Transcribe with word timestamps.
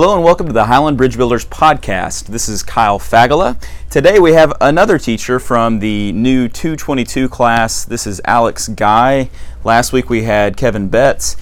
Hello 0.00 0.14
and 0.14 0.24
welcome 0.24 0.46
to 0.46 0.52
the 0.54 0.64
Highland 0.64 0.96
Bridge 0.96 1.18
Builders 1.18 1.44
podcast. 1.44 2.28
This 2.28 2.48
is 2.48 2.62
Kyle 2.62 2.98
Fagala. 2.98 3.62
Today 3.90 4.18
we 4.18 4.32
have 4.32 4.50
another 4.58 4.98
teacher 4.98 5.38
from 5.38 5.80
the 5.80 6.10
new 6.12 6.48
222 6.48 7.28
class. 7.28 7.84
This 7.84 8.06
is 8.06 8.18
Alex 8.24 8.68
Guy. 8.68 9.28
Last 9.62 9.92
week 9.92 10.08
we 10.08 10.22
had 10.22 10.56
Kevin 10.56 10.88
Betts. 10.88 11.36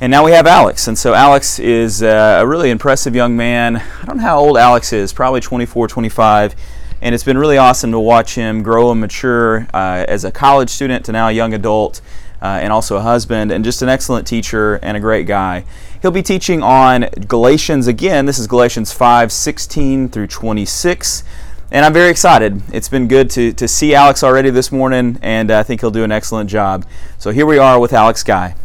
And 0.00 0.10
now 0.10 0.24
we 0.24 0.32
have 0.32 0.48
Alex. 0.48 0.88
And 0.88 0.98
so 0.98 1.14
Alex 1.14 1.60
is 1.60 2.02
uh, 2.02 2.38
a 2.40 2.44
really 2.44 2.70
impressive 2.70 3.14
young 3.14 3.36
man. 3.36 3.76
I 3.76 4.04
don't 4.04 4.16
know 4.16 4.24
how 4.24 4.40
old 4.40 4.58
Alex 4.58 4.92
is, 4.92 5.12
probably 5.12 5.40
24, 5.40 5.86
25. 5.86 6.56
And 7.02 7.14
it's 7.14 7.22
been 7.22 7.38
really 7.38 7.56
awesome 7.56 7.92
to 7.92 8.00
watch 8.00 8.34
him 8.34 8.64
grow 8.64 8.90
and 8.90 9.00
mature 9.00 9.68
uh, 9.72 10.06
as 10.08 10.24
a 10.24 10.32
college 10.32 10.70
student 10.70 11.04
to 11.04 11.12
now 11.12 11.28
a 11.28 11.32
young 11.32 11.54
adult 11.54 12.00
uh, 12.42 12.58
and 12.60 12.72
also 12.72 12.96
a 12.96 13.00
husband, 13.00 13.52
and 13.52 13.64
just 13.64 13.82
an 13.82 13.88
excellent 13.88 14.26
teacher 14.26 14.80
and 14.82 14.96
a 14.96 15.00
great 15.00 15.28
guy. 15.28 15.64
He'll 16.02 16.10
be 16.10 16.20
teaching 16.20 16.64
on 16.64 17.02
Galatians 17.28 17.86
again. 17.86 18.26
This 18.26 18.36
is 18.36 18.48
Galatians 18.48 18.92
5 18.92 19.30
16 19.30 20.08
through 20.08 20.26
26. 20.26 21.22
And 21.70 21.84
I'm 21.86 21.92
very 21.92 22.10
excited. 22.10 22.60
It's 22.72 22.88
been 22.88 23.06
good 23.06 23.30
to, 23.30 23.52
to 23.52 23.68
see 23.68 23.94
Alex 23.94 24.24
already 24.24 24.50
this 24.50 24.72
morning, 24.72 25.16
and 25.22 25.52
I 25.52 25.62
think 25.62 25.80
he'll 25.80 25.92
do 25.92 26.02
an 26.02 26.10
excellent 26.10 26.50
job. 26.50 26.84
So 27.18 27.30
here 27.30 27.46
we 27.46 27.56
are 27.58 27.78
with 27.78 27.92
Alex 27.92 28.24
Guy. 28.24 28.56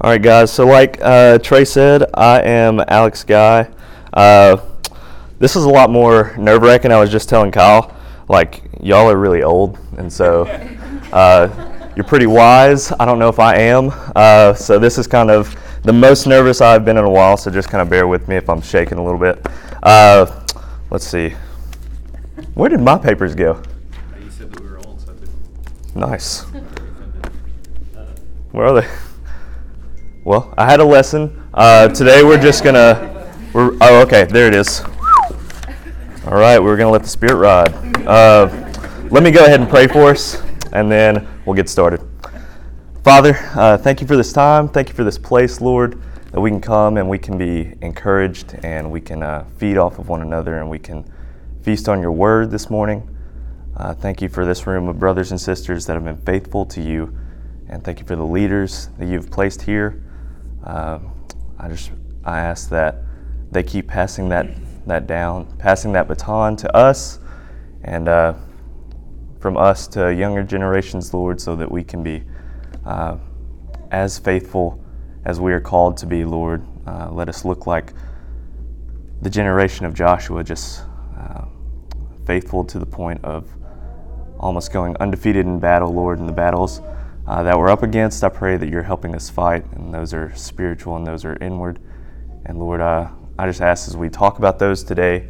All 0.00 0.10
right, 0.12 0.22
guys. 0.22 0.52
So, 0.52 0.64
like 0.64 1.00
uh, 1.02 1.38
Trey 1.38 1.64
said, 1.64 2.04
I 2.14 2.40
am 2.42 2.80
Alex 2.86 3.24
Guy. 3.24 3.68
Uh, 4.12 4.58
this 5.40 5.56
is 5.56 5.64
a 5.64 5.68
lot 5.68 5.90
more 5.90 6.36
nerve 6.38 6.62
wracking. 6.62 6.92
I 6.92 7.00
was 7.00 7.10
just 7.10 7.28
telling 7.28 7.50
Kyle, 7.50 7.96
like, 8.28 8.62
y'all 8.80 9.10
are 9.10 9.18
really 9.18 9.42
old, 9.42 9.76
and 9.96 10.12
so 10.12 10.44
uh, 11.12 11.77
you're 11.98 12.04
pretty 12.04 12.26
wise. 12.28 12.92
I 13.00 13.04
don't 13.04 13.18
know 13.18 13.28
if 13.28 13.40
I 13.40 13.56
am. 13.56 13.90
Uh, 14.14 14.54
so 14.54 14.78
this 14.78 14.98
is 14.98 15.08
kind 15.08 15.32
of 15.32 15.56
the 15.82 15.92
most 15.92 16.28
nervous 16.28 16.60
I've 16.60 16.84
been 16.84 16.96
in 16.96 17.04
a 17.04 17.10
while. 17.10 17.36
So 17.36 17.50
just 17.50 17.68
kind 17.70 17.82
of 17.82 17.90
bear 17.90 18.06
with 18.06 18.28
me 18.28 18.36
if 18.36 18.48
I'm 18.48 18.60
shaking 18.60 18.98
a 18.98 19.04
little 19.04 19.18
bit. 19.18 19.44
Uh, 19.82 20.46
let's 20.92 21.04
see. 21.04 21.34
Where 22.54 22.68
did 22.68 22.78
my 22.78 22.98
papers 22.98 23.34
go? 23.34 23.60
You 24.22 24.30
said 24.30 24.52
that 24.52 24.60
we 24.60 24.68
were 24.68 24.78
old, 24.86 25.00
so 25.00 25.12
Nice. 25.98 26.42
Where 28.52 28.66
are 28.66 28.80
they? 28.80 28.88
Well, 30.22 30.54
I 30.56 30.70
had 30.70 30.78
a 30.78 30.84
lesson. 30.84 31.48
Uh, 31.52 31.88
today 31.88 32.22
we're 32.22 32.40
just 32.40 32.62
gonna. 32.62 33.34
We're, 33.52 33.76
oh, 33.80 34.02
okay. 34.02 34.22
There 34.22 34.46
it 34.46 34.54
is. 34.54 34.82
All 36.26 36.38
right, 36.38 36.60
we're 36.60 36.76
gonna 36.76 36.92
let 36.92 37.02
the 37.02 37.08
spirit 37.08 37.38
ride. 37.38 37.74
Uh, 38.06 38.46
let 39.10 39.24
me 39.24 39.32
go 39.32 39.44
ahead 39.44 39.58
and 39.58 39.68
pray 39.68 39.88
for 39.88 40.12
us, 40.12 40.40
and 40.72 40.90
then 40.90 41.26
we'll 41.44 41.56
get 41.56 41.68
started. 41.68 42.00
Father, 43.04 43.38
uh, 43.54 43.78
thank 43.78 44.00
you 44.00 44.06
for 44.06 44.16
this 44.16 44.32
time. 44.32 44.68
Thank 44.68 44.88
you 44.88 44.94
for 44.94 45.04
this 45.04 45.18
place, 45.18 45.60
Lord, 45.60 46.00
that 46.32 46.40
we 46.40 46.50
can 46.50 46.60
come 46.60 46.96
and 46.96 47.08
we 47.08 47.18
can 47.18 47.38
be 47.38 47.74
encouraged 47.80 48.54
and 48.62 48.90
we 48.90 49.00
can 49.00 49.22
uh, 49.22 49.44
feed 49.56 49.78
off 49.78 49.98
of 49.98 50.08
one 50.08 50.22
another 50.22 50.58
and 50.58 50.68
we 50.68 50.78
can 50.78 51.10
feast 51.62 51.88
on 51.88 52.00
your 52.00 52.12
word 52.12 52.50
this 52.50 52.68
morning. 52.68 53.14
Uh, 53.76 53.94
thank 53.94 54.20
you 54.20 54.28
for 54.28 54.44
this 54.44 54.66
room 54.66 54.88
of 54.88 54.98
brothers 54.98 55.30
and 55.30 55.40
sisters 55.40 55.86
that 55.86 55.94
have 55.94 56.04
been 56.04 56.18
faithful 56.18 56.66
to 56.66 56.82
you. 56.82 57.16
And 57.68 57.84
thank 57.84 58.00
you 58.00 58.06
for 58.06 58.16
the 58.16 58.24
leaders 58.24 58.88
that 58.98 59.06
you've 59.06 59.30
placed 59.30 59.62
here. 59.62 60.02
Uh, 60.64 60.98
I 61.58 61.68
just 61.68 61.90
I 62.24 62.40
ask 62.40 62.68
that 62.70 62.96
they 63.50 63.62
keep 63.62 63.86
passing 63.86 64.28
that 64.30 64.48
that 64.86 65.06
down, 65.06 65.46
passing 65.58 65.92
that 65.92 66.08
baton 66.08 66.56
to 66.56 66.76
us, 66.76 67.18
and 67.84 68.08
uh, 68.08 68.34
from 69.40 69.56
us 69.56 69.86
to 69.88 70.12
younger 70.12 70.42
generations, 70.42 71.14
Lord, 71.14 71.40
so 71.40 71.54
that 71.56 71.70
we 71.70 71.84
can 71.84 72.02
be 72.02 72.22
uh, 72.84 73.16
as 73.90 74.18
faithful 74.18 74.82
as 75.24 75.40
we 75.40 75.52
are 75.52 75.60
called 75.60 75.96
to 75.98 76.06
be, 76.06 76.24
Lord. 76.24 76.64
Uh, 76.86 77.10
let 77.10 77.28
us 77.28 77.44
look 77.44 77.66
like 77.66 77.92
the 79.22 79.30
generation 79.30 79.84
of 79.84 79.94
Joshua, 79.94 80.42
just 80.42 80.82
uh, 81.16 81.44
faithful 82.26 82.64
to 82.64 82.78
the 82.78 82.86
point 82.86 83.22
of 83.24 83.48
almost 84.38 84.72
going 84.72 84.96
undefeated 84.98 85.46
in 85.46 85.58
battle, 85.58 85.92
Lord, 85.92 86.18
in 86.18 86.26
the 86.26 86.32
battles 86.32 86.80
uh, 87.26 87.42
that 87.42 87.58
we're 87.58 87.68
up 87.68 87.82
against. 87.82 88.24
I 88.24 88.28
pray 88.28 88.56
that 88.56 88.68
you're 88.68 88.82
helping 88.82 89.14
us 89.14 89.28
fight, 89.28 89.64
and 89.72 89.92
those 89.92 90.14
are 90.14 90.34
spiritual 90.34 90.96
and 90.96 91.06
those 91.06 91.24
are 91.24 91.36
inward. 91.40 91.78
And 92.46 92.58
Lord, 92.58 92.80
uh, 92.80 93.08
I 93.38 93.46
just 93.46 93.60
ask 93.60 93.88
as 93.88 93.96
we 93.96 94.08
talk 94.08 94.38
about 94.38 94.58
those 94.58 94.82
today 94.82 95.28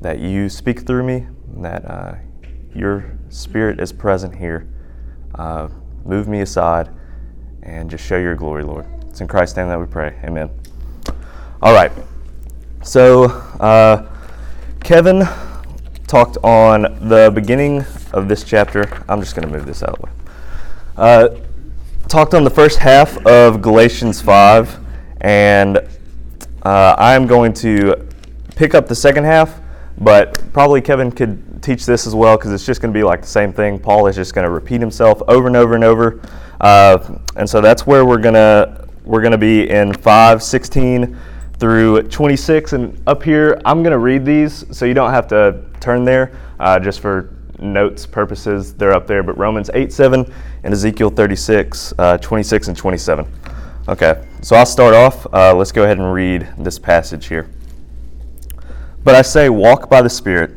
that 0.00 0.18
you 0.18 0.48
speak 0.48 0.86
through 0.86 1.02
me, 1.02 1.26
that 1.58 1.84
uh, 1.84 2.14
your 2.74 3.18
spirit 3.28 3.80
is 3.80 3.92
present 3.92 4.36
here. 4.36 4.66
Uh, 5.34 5.68
move 6.04 6.28
me 6.28 6.40
aside 6.40 6.90
and 7.62 7.90
just 7.90 8.04
show 8.04 8.18
your 8.18 8.34
glory, 8.34 8.62
Lord. 8.64 8.86
It's 9.08 9.20
in 9.20 9.28
Christ's 9.28 9.56
name 9.56 9.68
that 9.68 9.78
we 9.78 9.86
pray. 9.86 10.18
Amen. 10.24 10.50
All 11.62 11.74
right. 11.74 11.92
So, 12.82 13.24
uh, 13.60 14.08
Kevin 14.82 15.28
talked 16.06 16.38
on 16.42 16.82
the 17.08 17.30
beginning 17.34 17.84
of 18.12 18.28
this 18.28 18.42
chapter. 18.42 19.04
I'm 19.08 19.20
just 19.20 19.36
going 19.36 19.46
to 19.46 19.54
move 19.54 19.66
this 19.66 19.82
out 19.82 19.90
of 19.90 19.96
the 20.00 20.06
way. 20.06 20.12
Uh, 20.96 21.28
talked 22.08 22.34
on 22.34 22.44
the 22.44 22.50
first 22.50 22.78
half 22.78 23.16
of 23.26 23.62
Galatians 23.62 24.20
5, 24.20 24.78
and 25.20 25.78
uh, 26.62 26.94
I'm 26.98 27.26
going 27.26 27.52
to 27.54 28.08
pick 28.56 28.74
up 28.74 28.88
the 28.88 28.94
second 28.94 29.24
half, 29.24 29.60
but 29.98 30.42
probably 30.52 30.80
Kevin 30.80 31.12
could 31.12 31.49
teach 31.60 31.86
this 31.86 32.06
as 32.06 32.14
well 32.14 32.36
because 32.36 32.52
it's 32.52 32.66
just 32.66 32.80
going 32.80 32.92
to 32.92 32.98
be 32.98 33.04
like 33.04 33.22
the 33.22 33.26
same 33.26 33.52
thing. 33.52 33.78
Paul 33.78 34.06
is 34.06 34.16
just 34.16 34.34
going 34.34 34.44
to 34.44 34.50
repeat 34.50 34.80
himself 34.80 35.22
over 35.28 35.46
and 35.46 35.56
over 35.56 35.74
and 35.74 35.84
over, 35.84 36.20
uh, 36.60 37.18
and 37.36 37.48
so 37.48 37.60
that's 37.60 37.86
where 37.86 38.04
we're 38.04 38.18
gonna 38.18 38.88
we're 39.04 39.22
gonna 39.22 39.38
be 39.38 39.68
in 39.68 39.92
five 39.92 40.42
sixteen 40.42 41.18
through 41.60 42.02
26. 42.04 42.72
And 42.72 43.00
up 43.06 43.22
here, 43.22 43.60
I'm 43.64 43.82
going 43.82 43.92
to 43.92 43.98
read 43.98 44.24
these 44.24 44.64
so 44.76 44.86
you 44.86 44.94
don't 44.94 45.10
have 45.10 45.28
to 45.28 45.62
turn 45.78 46.04
there 46.04 46.32
uh, 46.58 46.80
just 46.80 47.00
for 47.00 47.34
notes 47.60 48.06
purposes. 48.06 48.74
They're 48.74 48.94
up 48.94 49.06
there, 49.06 49.22
but 49.22 49.36
Romans 49.36 49.70
8 49.72 49.92
7 49.92 50.32
and 50.64 50.72
Ezekiel 50.72 51.10
36, 51.10 51.92
uh, 51.98 52.18
26 52.18 52.68
and 52.68 52.76
27. 52.76 53.30
Okay, 53.88 54.26
so 54.40 54.56
I'll 54.56 54.66
start 54.66 54.94
off. 54.94 55.26
Uh, 55.32 55.54
let's 55.54 55.72
go 55.72 55.84
ahead 55.84 55.98
and 55.98 56.12
read 56.12 56.48
this 56.58 56.78
passage 56.78 57.26
here. 57.26 57.50
But 59.04 59.14
I 59.14 59.22
say, 59.22 59.48
walk 59.48 59.90
by 59.90 60.02
the 60.02 60.10
Spirit 60.10 60.56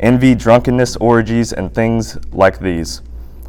envy, 0.00 0.34
drunkenness, 0.34 0.96
orgies, 0.96 1.52
and 1.52 1.74
things 1.74 2.18
like 2.32 2.58
these. 2.58 3.02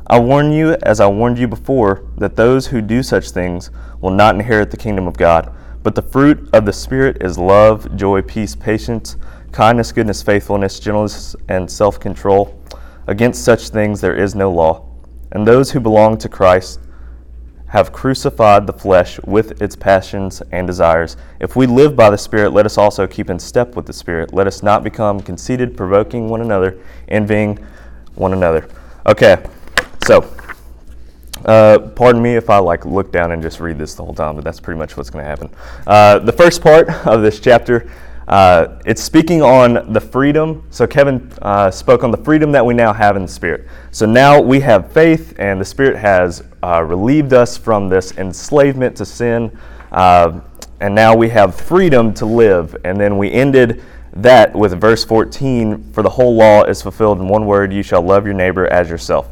I 0.07 0.19
warn 0.19 0.51
you, 0.51 0.75
as 0.81 0.99
I 0.99 1.07
warned 1.07 1.37
you 1.37 1.47
before, 1.47 2.03
that 2.17 2.35
those 2.35 2.67
who 2.67 2.81
do 2.81 3.03
such 3.03 3.29
things 3.29 3.69
will 4.01 4.11
not 4.11 4.33
inherit 4.33 4.71
the 4.71 4.77
kingdom 4.77 5.07
of 5.07 5.17
God. 5.17 5.53
But 5.83 5.95
the 5.95 6.01
fruit 6.01 6.49
of 6.51 6.65
the 6.65 6.73
Spirit 6.73 7.21
is 7.21 7.37
love, 7.37 7.95
joy, 7.95 8.21
peace, 8.23 8.55
patience, 8.55 9.17
kindness, 9.51 9.91
goodness, 9.91 10.23
faithfulness, 10.23 10.79
gentleness, 10.79 11.35
and 11.47 11.69
self 11.69 11.99
control. 11.99 12.59
Against 13.07 13.43
such 13.43 13.69
things 13.69 14.01
there 14.01 14.15
is 14.15 14.35
no 14.35 14.51
law. 14.51 14.85
And 15.31 15.47
those 15.47 15.71
who 15.71 15.79
belong 15.79 16.17
to 16.19 16.29
Christ 16.29 16.79
have 17.69 17.91
crucified 17.91 18.65
the 18.65 18.73
flesh 18.73 19.19
with 19.25 19.61
its 19.61 19.75
passions 19.75 20.41
and 20.51 20.65
desires. 20.65 21.17
If 21.39 21.55
we 21.55 21.67
live 21.67 21.95
by 21.95 22.09
the 22.09 22.17
Spirit, 22.17 22.51
let 22.51 22.65
us 22.65 22.77
also 22.77 23.07
keep 23.07 23.29
in 23.29 23.39
step 23.39 23.75
with 23.75 23.85
the 23.85 23.93
Spirit. 23.93 24.33
Let 24.33 24.47
us 24.47 24.63
not 24.63 24.83
become 24.83 25.19
conceited, 25.19 25.77
provoking 25.77 26.29
one 26.29 26.41
another, 26.41 26.79
envying 27.07 27.59
one 28.15 28.33
another. 28.33 28.67
Okay, 29.05 29.43
so 30.05 30.33
uh, 31.45 31.79
pardon 31.95 32.21
me 32.21 32.35
if 32.35 32.49
I 32.49 32.57
like 32.57 32.85
look 32.85 33.11
down 33.11 33.31
and 33.31 33.41
just 33.41 33.59
read 33.59 33.77
this 33.77 33.93
the 33.93 34.03
whole 34.03 34.15
time, 34.15 34.35
but 34.35 34.43
that's 34.43 34.59
pretty 34.59 34.77
much 34.77 34.97
what's 34.97 35.09
going 35.09 35.23
to 35.23 35.29
happen. 35.29 35.49
Uh, 35.85 36.19
the 36.19 36.33
first 36.33 36.61
part 36.61 36.89
of 37.05 37.21
this 37.21 37.39
chapter 37.39 37.89
uh, 38.29 38.79
it's 38.85 39.01
speaking 39.01 39.41
on 39.41 39.91
the 39.91 39.99
freedom. 39.99 40.63
So, 40.69 40.85
Kevin 40.85 41.31
uh, 41.41 41.71
spoke 41.71 42.03
on 42.03 42.11
the 42.11 42.17
freedom 42.17 42.51
that 42.51 42.63
we 42.63 42.75
now 42.75 42.93
have 42.93 43.15
in 43.15 43.23
the 43.23 43.27
Spirit. 43.27 43.67
So, 43.89 44.05
now 44.05 44.39
we 44.39 44.59
have 44.59 44.91
faith, 44.91 45.33
and 45.39 45.59
the 45.59 45.65
Spirit 45.65 45.97
has 45.97 46.43
uh, 46.63 46.83
relieved 46.83 47.33
us 47.33 47.57
from 47.57 47.89
this 47.89 48.15
enslavement 48.19 48.95
to 48.97 49.05
sin. 49.05 49.57
Uh, 49.91 50.41
and 50.79 50.93
now 50.93 51.15
we 51.15 51.27
have 51.29 51.59
freedom 51.59 52.13
to 52.13 52.27
live. 52.27 52.75
And 52.85 53.01
then 53.01 53.17
we 53.17 53.31
ended 53.31 53.83
that 54.13 54.55
with 54.55 54.79
verse 54.79 55.03
14 55.03 55.91
For 55.91 56.03
the 56.03 56.09
whole 56.09 56.35
law 56.35 56.63
is 56.63 56.83
fulfilled 56.83 57.19
in 57.19 57.27
one 57.27 57.47
word, 57.47 57.73
you 57.73 57.81
shall 57.81 58.03
love 58.03 58.25
your 58.25 58.35
neighbor 58.35 58.67
as 58.67 58.89
yourself. 58.89 59.27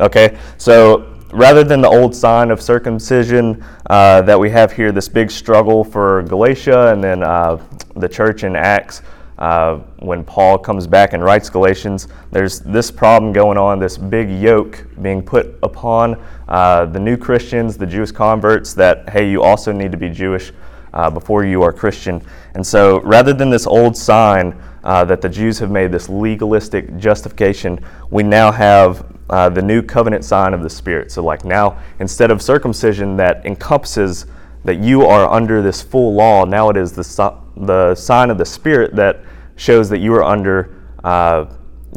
Okay? 0.00 0.38
So, 0.56 1.15
rather 1.36 1.62
than 1.62 1.82
the 1.82 1.88
old 1.88 2.14
sign 2.14 2.50
of 2.50 2.62
circumcision 2.62 3.62
uh, 3.90 4.22
that 4.22 4.40
we 4.40 4.48
have 4.48 4.72
here, 4.72 4.90
this 4.90 5.08
big 5.08 5.30
struggle 5.30 5.84
for 5.84 6.22
Galatia 6.22 6.92
and 6.92 7.04
then 7.04 7.22
uh, 7.22 7.62
the 7.94 8.08
church 8.08 8.42
in 8.42 8.56
Acts, 8.56 9.02
uh, 9.38 9.76
when 9.98 10.24
Paul 10.24 10.58
comes 10.58 10.86
back 10.86 11.12
and 11.12 11.22
writes 11.22 11.50
Galatians, 11.50 12.08
there's 12.32 12.60
this 12.60 12.90
problem 12.90 13.34
going 13.34 13.58
on, 13.58 13.78
this 13.78 13.98
big 13.98 14.30
yoke 14.30 14.86
being 15.02 15.22
put 15.22 15.58
upon 15.62 16.18
uh, 16.48 16.86
the 16.86 16.98
new 16.98 17.18
Christians, 17.18 17.76
the 17.76 17.86
Jewish 17.86 18.12
converts, 18.12 18.72
that, 18.72 19.06
hey, 19.10 19.28
you 19.28 19.42
also 19.42 19.72
need 19.72 19.92
to 19.92 19.98
be 19.98 20.08
Jewish 20.08 20.52
uh, 20.94 21.10
before 21.10 21.44
you 21.44 21.60
are 21.60 21.70
Christian. 21.70 22.22
And 22.54 22.66
so 22.66 23.02
rather 23.02 23.34
than 23.34 23.50
this 23.50 23.66
old 23.66 23.94
sign 23.94 24.58
uh, 24.84 25.04
that 25.04 25.20
the 25.20 25.28
Jews 25.28 25.58
have 25.58 25.70
made, 25.70 25.92
this 25.92 26.08
legalistic 26.08 26.96
justification, 26.96 27.78
we 28.08 28.22
now 28.22 28.50
have 28.50 29.04
uh, 29.30 29.48
the 29.48 29.62
new 29.62 29.82
covenant 29.82 30.24
sign 30.24 30.54
of 30.54 30.62
the 30.62 30.70
Spirit. 30.70 31.10
So, 31.10 31.22
like 31.22 31.44
now, 31.44 31.78
instead 31.98 32.30
of 32.30 32.40
circumcision 32.42 33.16
that 33.16 33.44
encompasses 33.44 34.26
that 34.64 34.78
you 34.80 35.02
are 35.02 35.28
under 35.28 35.62
this 35.62 35.82
full 35.82 36.14
law, 36.14 36.44
now 36.44 36.70
it 36.70 36.76
is 36.76 36.92
the 36.92 37.34
the 37.56 37.94
sign 37.94 38.30
of 38.30 38.38
the 38.38 38.44
Spirit 38.44 38.94
that 38.96 39.20
shows 39.56 39.88
that 39.88 39.98
you 39.98 40.14
are 40.14 40.22
under 40.22 40.74
uh, 41.02 41.46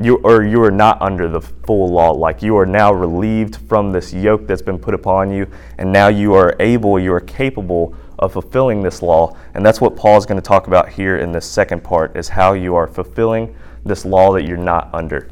you 0.01 0.17
or 0.17 0.43
you 0.43 0.63
are 0.63 0.71
not 0.71 1.01
under 1.01 1.27
the 1.27 1.41
full 1.41 1.89
law. 1.91 2.11
Like 2.11 2.41
you 2.41 2.57
are 2.57 2.65
now 2.65 2.93
relieved 2.93 3.57
from 3.67 3.91
this 3.91 4.13
yoke 4.13 4.47
that's 4.47 4.61
been 4.61 4.79
put 4.79 4.93
upon 4.93 5.31
you, 5.31 5.47
and 5.77 5.91
now 5.91 6.07
you 6.07 6.33
are 6.33 6.55
able, 6.59 6.99
you 6.99 7.13
are 7.13 7.19
capable 7.19 7.95
of 8.17 8.33
fulfilling 8.33 8.81
this 8.81 9.01
law. 9.01 9.35
And 9.53 9.65
that's 9.65 9.81
what 9.81 9.95
Paul 9.95 10.17
is 10.17 10.25
going 10.25 10.41
to 10.41 10.47
talk 10.47 10.67
about 10.67 10.89
here 10.89 11.17
in 11.17 11.31
this 11.31 11.45
second 11.45 11.83
part: 11.83 12.15
is 12.15 12.29
how 12.29 12.53
you 12.53 12.75
are 12.75 12.87
fulfilling 12.87 13.55
this 13.85 14.05
law 14.05 14.33
that 14.33 14.43
you're 14.43 14.57
not 14.57 14.89
under. 14.93 15.29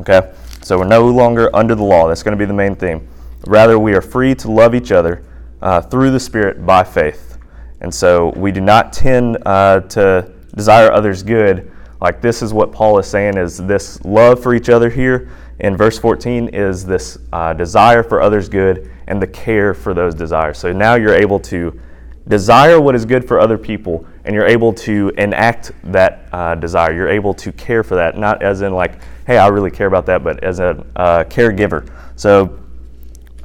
Okay, 0.00 0.32
so 0.68 0.76
we're 0.76 0.84
no 0.84 1.08
longer 1.08 1.48
under 1.56 1.74
the 1.74 1.82
law. 1.82 2.08
That's 2.08 2.22
going 2.22 2.36
to 2.36 2.38
be 2.38 2.44
the 2.44 2.52
main 2.52 2.76
theme. 2.76 3.08
Rather, 3.46 3.78
we 3.78 3.94
are 3.94 4.02
free 4.02 4.34
to 4.34 4.50
love 4.50 4.74
each 4.74 4.92
other 4.92 5.24
uh, 5.62 5.80
through 5.80 6.10
the 6.10 6.20
Spirit 6.20 6.66
by 6.66 6.84
faith. 6.84 7.38
And 7.80 7.94
so 7.94 8.34
we 8.36 8.52
do 8.52 8.60
not 8.60 8.92
tend 8.92 9.38
uh, 9.46 9.80
to 9.80 10.30
desire 10.54 10.92
others 10.92 11.22
good. 11.22 11.72
Like 12.02 12.20
this 12.20 12.42
is 12.42 12.52
what 12.52 12.70
Paul 12.70 12.98
is 12.98 13.06
saying 13.06 13.38
is 13.38 13.56
this 13.56 14.04
love 14.04 14.42
for 14.42 14.54
each 14.54 14.68
other 14.68 14.90
here 14.90 15.30
in 15.60 15.74
verse 15.74 15.98
14 15.98 16.48
is 16.48 16.84
this 16.84 17.16
uh, 17.32 17.54
desire 17.54 18.02
for 18.02 18.20
others 18.20 18.50
good 18.50 18.90
and 19.06 19.22
the 19.22 19.26
care 19.26 19.72
for 19.72 19.94
those 19.94 20.14
desires. 20.14 20.58
So 20.58 20.70
now 20.70 20.96
you're 20.96 21.14
able 21.14 21.40
to 21.40 21.80
desire 22.28 22.78
what 22.78 22.94
is 22.94 23.06
good 23.06 23.26
for 23.26 23.40
other 23.40 23.56
people 23.56 24.06
and 24.28 24.34
you're 24.34 24.46
able 24.46 24.72
to 24.74 25.10
enact 25.18 25.72
that 25.84 26.28
uh, 26.32 26.54
desire. 26.54 26.94
You're 26.94 27.08
able 27.08 27.34
to 27.34 27.50
care 27.50 27.82
for 27.82 27.96
that, 27.96 28.16
not 28.16 28.44
as 28.44 28.60
in 28.60 28.72
like, 28.72 29.00
hey, 29.26 29.38
I 29.38 29.48
really 29.48 29.72
care 29.72 29.88
about 29.88 30.06
that, 30.06 30.22
but 30.22 30.44
as 30.44 30.60
a 30.60 30.86
uh, 30.94 31.24
caregiver. 31.24 31.90
So 32.14 32.60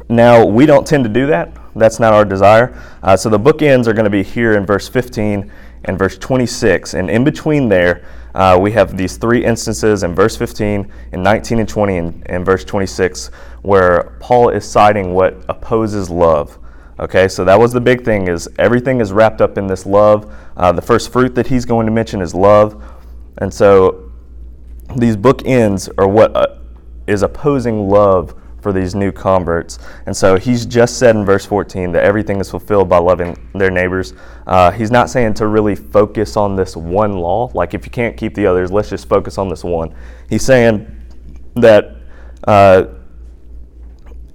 now 0.09 0.45
we 0.45 0.67
don't 0.67 0.85
tend 0.85 1.03
to 1.05 1.09
do 1.09 1.25
that 1.27 1.57
that's 1.75 1.99
not 1.99 2.13
our 2.13 2.25
desire. 2.25 2.79
Uh, 3.01 3.17
so 3.17 3.29
the 3.29 3.39
bookends 3.39 3.87
are 3.87 3.93
going 3.93 4.05
to 4.05 4.09
be 4.09 4.23
here 4.23 4.53
in 4.53 4.65
verse 4.65 4.87
15 4.87 5.51
and 5.85 5.99
verse 5.99 6.17
26. 6.17 6.93
And 6.93 7.09
in 7.09 7.23
between 7.23 7.67
there, 7.67 8.05
uh, 8.35 8.57
we 8.59 8.71
have 8.71 8.97
these 8.97 9.17
three 9.17 9.43
instances 9.43 10.03
in 10.03 10.15
verse 10.15 10.35
15, 10.35 10.91
in 11.11 11.23
19 11.23 11.59
and 11.59 11.69
20, 11.69 11.97
and, 11.97 12.23
and 12.27 12.45
verse 12.45 12.63
26, 12.63 13.27
where 13.61 14.15
Paul 14.19 14.49
is 14.49 14.69
citing 14.69 15.13
what 15.13 15.43
opposes 15.49 16.09
love. 16.09 16.57
Okay, 16.99 17.27
so 17.27 17.43
that 17.43 17.59
was 17.59 17.73
the 17.73 17.81
big 17.81 18.05
thing 18.05 18.27
is 18.27 18.47
everything 18.59 19.01
is 19.01 19.11
wrapped 19.11 19.41
up 19.41 19.57
in 19.57 19.65
this 19.65 19.85
love. 19.85 20.31
Uh, 20.55 20.71
the 20.71 20.81
first 20.81 21.11
fruit 21.11 21.33
that 21.35 21.47
he's 21.47 21.65
going 21.65 21.85
to 21.87 21.91
mention 21.91 22.21
is 22.21 22.35
love. 22.35 22.83
And 23.39 23.51
so 23.51 24.11
these 24.95 25.17
bookends 25.17 25.89
are 25.97 26.07
what 26.07 26.35
uh, 26.35 26.59
is 27.07 27.23
opposing 27.23 27.89
love 27.89 28.35
for 28.61 28.71
these 28.71 28.95
new 28.95 29.11
converts. 29.11 29.79
And 30.05 30.15
so 30.15 30.37
he's 30.37 30.65
just 30.65 30.97
said 30.97 31.15
in 31.15 31.25
verse 31.25 31.45
14 31.45 31.91
that 31.91 32.03
everything 32.03 32.39
is 32.39 32.49
fulfilled 32.49 32.87
by 32.89 32.97
loving 32.97 33.35
their 33.53 33.71
neighbors. 33.71 34.13
Uh, 34.47 34.71
he's 34.71 34.89
not 34.89 35.09
saying 35.09 35.33
to 35.35 35.47
really 35.47 35.75
focus 35.75 36.37
on 36.37 36.55
this 36.55 36.77
one 36.77 37.13
law, 37.13 37.51
like 37.53 37.73
if 37.73 37.85
you 37.85 37.91
can't 37.91 38.15
keep 38.15 38.35
the 38.35 38.45
others, 38.45 38.71
let's 38.71 38.89
just 38.89 39.09
focus 39.09 39.37
on 39.37 39.49
this 39.49 39.63
one. 39.63 39.93
He's 40.29 40.45
saying 40.45 40.87
that 41.55 41.97
uh, 42.47 42.85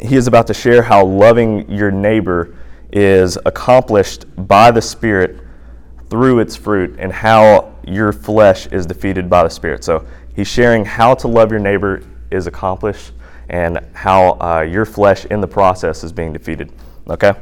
he 0.00 0.16
is 0.16 0.26
about 0.26 0.46
to 0.46 0.54
share 0.54 0.82
how 0.82 1.04
loving 1.04 1.70
your 1.70 1.90
neighbor 1.90 2.54
is 2.92 3.38
accomplished 3.44 4.24
by 4.48 4.70
the 4.70 4.82
Spirit 4.82 5.40
through 6.08 6.40
its 6.40 6.56
fruit 6.56 6.96
and 6.98 7.12
how 7.12 7.74
your 7.84 8.12
flesh 8.12 8.66
is 8.68 8.86
defeated 8.86 9.28
by 9.28 9.42
the 9.42 9.50
Spirit. 9.50 9.84
So 9.84 10.06
he's 10.34 10.48
sharing 10.48 10.84
how 10.84 11.14
to 11.14 11.28
love 11.28 11.50
your 11.50 11.60
neighbor 11.60 12.02
is 12.30 12.46
accomplished 12.46 13.12
and 13.48 13.78
how 13.92 14.38
uh, 14.40 14.60
your 14.60 14.84
flesh 14.84 15.24
in 15.26 15.40
the 15.40 15.48
process 15.48 16.04
is 16.04 16.12
being 16.12 16.32
defeated. 16.32 16.72
Okay? 17.08 17.32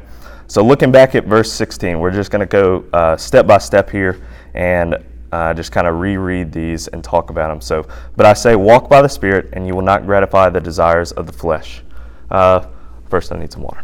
So, 0.49 0.63
looking 0.63 0.93
back 0.93 1.13
at 1.13 1.25
verse 1.25 1.51
16, 1.51 1.99
we're 1.99 2.11
just 2.11 2.31
going 2.31 2.39
to 2.39 2.45
go 2.45 2.85
uh, 2.93 3.17
step 3.17 3.45
by 3.45 3.57
step 3.57 3.89
here 3.89 4.21
and 4.53 4.95
uh, 5.33 5.53
just 5.53 5.73
kind 5.73 5.85
of 5.85 5.99
reread 5.99 6.53
these 6.53 6.87
and 6.87 7.03
talk 7.03 7.29
about 7.29 7.49
them. 7.49 7.59
So, 7.59 7.85
but 8.15 8.25
I 8.25 8.31
say, 8.31 8.55
walk 8.55 8.89
by 8.89 9.01
the 9.01 9.09
Spirit, 9.09 9.49
and 9.51 9.67
you 9.67 9.75
will 9.75 9.81
not 9.81 10.05
gratify 10.05 10.49
the 10.49 10.61
desires 10.61 11.11
of 11.11 11.25
the 11.25 11.33
flesh. 11.33 11.81
Uh, 12.29 12.67
first, 13.09 13.31
I 13.31 13.37
need 13.37 13.51
some 13.51 13.63
water. 13.63 13.83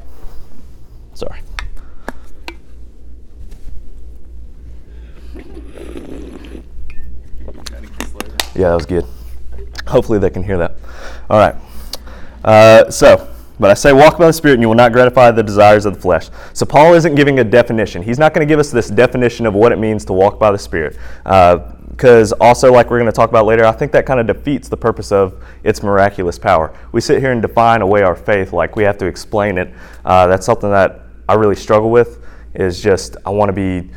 Sorry. 1.14 1.40
Yeah, 8.56 8.70
that 8.70 8.76
was 8.76 8.86
good. 8.86 9.06
Hopefully, 9.88 10.20
they 10.20 10.30
can 10.30 10.44
hear 10.44 10.58
that. 10.58 10.76
All 11.30 11.40
right. 11.40 11.56
Uh, 12.44 12.90
so, 12.92 13.28
but 13.60 13.72
I 13.72 13.74
say, 13.74 13.94
walk 13.94 14.18
by 14.18 14.28
the 14.28 14.34
Spirit, 14.34 14.56
and 14.56 14.62
you 14.62 14.68
will 14.68 14.76
not 14.76 14.92
gratify 14.92 15.32
the 15.32 15.44
desires 15.44 15.86
of 15.86 15.96
the 15.96 16.02
flesh. 16.02 16.30
So, 16.54 16.66
Paul 16.66 16.94
isn't 16.94 17.16
giving 17.16 17.40
a 17.40 17.44
definition. 17.44 18.04
He's 18.04 18.20
not 18.20 18.34
going 18.34 18.46
to 18.48 18.52
give 18.52 18.60
us 18.60 18.72
this 18.72 18.90
definition 18.90 19.46
of 19.46 19.54
what 19.54 19.72
it 19.72 19.80
means 19.80 20.06
to 20.06 20.14
walk 20.14 20.40
by 20.40 20.52
the 20.52 20.60
Spirit. 20.60 20.98
Because 21.96 22.34
also, 22.34 22.74
like 22.74 22.90
we're 22.90 22.98
going 22.98 23.12
to 23.12 23.16
talk 23.16 23.30
about 23.30 23.46
later, 23.46 23.66
I 23.66 23.72
think 23.72 23.92
that 23.92 24.08
kind 24.08 24.20
of 24.20 24.26
defeats 24.26 24.68
the 24.68 24.78
purpose 24.78 25.12
of 25.12 25.44
its 25.64 25.84
miraculous 25.84 26.40
power. 26.40 26.76
We 26.92 27.02
sit 27.02 27.20
here 27.20 27.32
and 27.32 27.42
define 27.42 27.82
away 27.84 28.02
our 28.02 28.16
faith 28.16 28.52
like 28.52 28.76
we 28.76 28.84
have 28.84 28.98
to 28.98 29.06
explain 29.06 29.60
it. 29.60 29.72
Uh, 30.04 30.26
that's 30.26 30.46
something 30.46 30.72
that 30.72 31.02
I 31.30 31.36
really 31.36 31.56
struggle 31.56 31.92
with, 31.92 32.26
is 32.56 32.82
just 32.82 33.16
I 33.26 33.30
want 33.30 33.50
to 33.50 33.54
be 33.54 33.92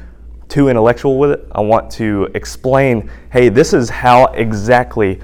too 0.48 0.68
intellectual 0.68 1.18
with 1.18 1.30
it. 1.30 1.46
I 1.52 1.62
want 1.62 1.90
to 1.92 2.28
explain, 2.34 3.10
hey, 3.32 3.48
this 3.48 3.72
is 3.72 3.88
how 3.88 4.26
exactly 4.26 5.20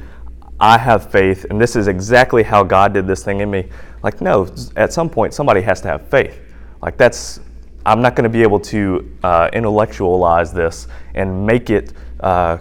I 0.58 0.78
have 0.78 1.10
faith 1.10 1.44
and 1.50 1.60
this 1.60 1.76
is 1.76 1.88
exactly 1.88 2.42
how 2.42 2.62
God 2.62 2.94
did 2.94 3.06
this 3.06 3.22
thing 3.22 3.40
in 3.40 3.50
me. 3.50 3.68
Like, 4.02 4.20
no, 4.20 4.48
at 4.76 4.92
some 4.92 5.10
point, 5.10 5.34
somebody 5.34 5.60
has 5.60 5.80
to 5.82 5.88
have 5.88 6.08
faith. 6.08 6.40
Like, 6.80 6.96
that's, 6.96 7.38
I'm 7.84 8.00
not 8.00 8.16
going 8.16 8.25
to 8.25 8.30
be 8.30 8.42
able 8.42 8.60
to 8.60 9.16
uh, 9.22 9.50
intellectualize 9.52 10.52
this 10.52 10.88
and 11.14 11.46
make 11.46 11.68
it 11.68 11.92
uh, 12.22 12.58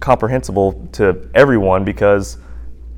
comprehensible 0.00 0.88
to 0.92 1.28
everyone 1.34 1.84
because 1.84 2.38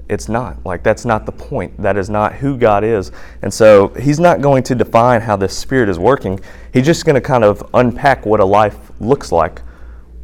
it's 0.08 0.28
not. 0.28 0.64
Like, 0.66 0.82
that's 0.82 1.04
not 1.04 1.25
the 1.25 1.32
point. 1.32 1.80
That 1.80 1.96
is 1.96 2.10
not 2.10 2.34
who 2.34 2.56
God 2.56 2.82
is. 2.82 3.12
And 3.42 3.52
so, 3.52 3.88
He's 3.88 4.18
not 4.18 4.40
going 4.40 4.64
to 4.64 4.75
define 4.75 5.20
how 5.20 5.36
the 5.36 5.48
Spirit 5.48 5.88
is 5.88 5.98
working. 5.98 6.40
He's 6.72 6.86
just 6.86 7.04
going 7.04 7.14
to 7.14 7.20
kind 7.20 7.44
of 7.44 7.62
unpack 7.75 8.26
what 8.26 8.40
a 8.40 8.44
life 8.44 8.90
looks 9.00 9.30
like 9.30 9.62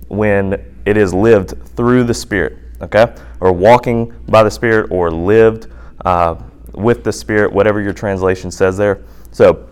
when 0.09 0.55
it 0.85 0.97
is 0.97 1.15
lived 1.15 1.55
through 1.77 2.05
the 2.05 2.15
Spirit 2.15 2.59
okay? 2.81 3.15
Or 3.41 3.53
walking 3.53 4.15
by 4.29 4.43
the 4.43 4.51
Spirit 4.51 4.91
or 4.91 5.11
lived 5.11 5.69
uh, 6.05 6.37
with 6.75 7.05
the 7.05 7.13
Spirit, 7.13 7.53
whatever 7.53 7.81
your 7.81 7.93
translation 7.93 8.51
says 8.51 8.77
there. 8.77 9.03
So, 9.33 9.69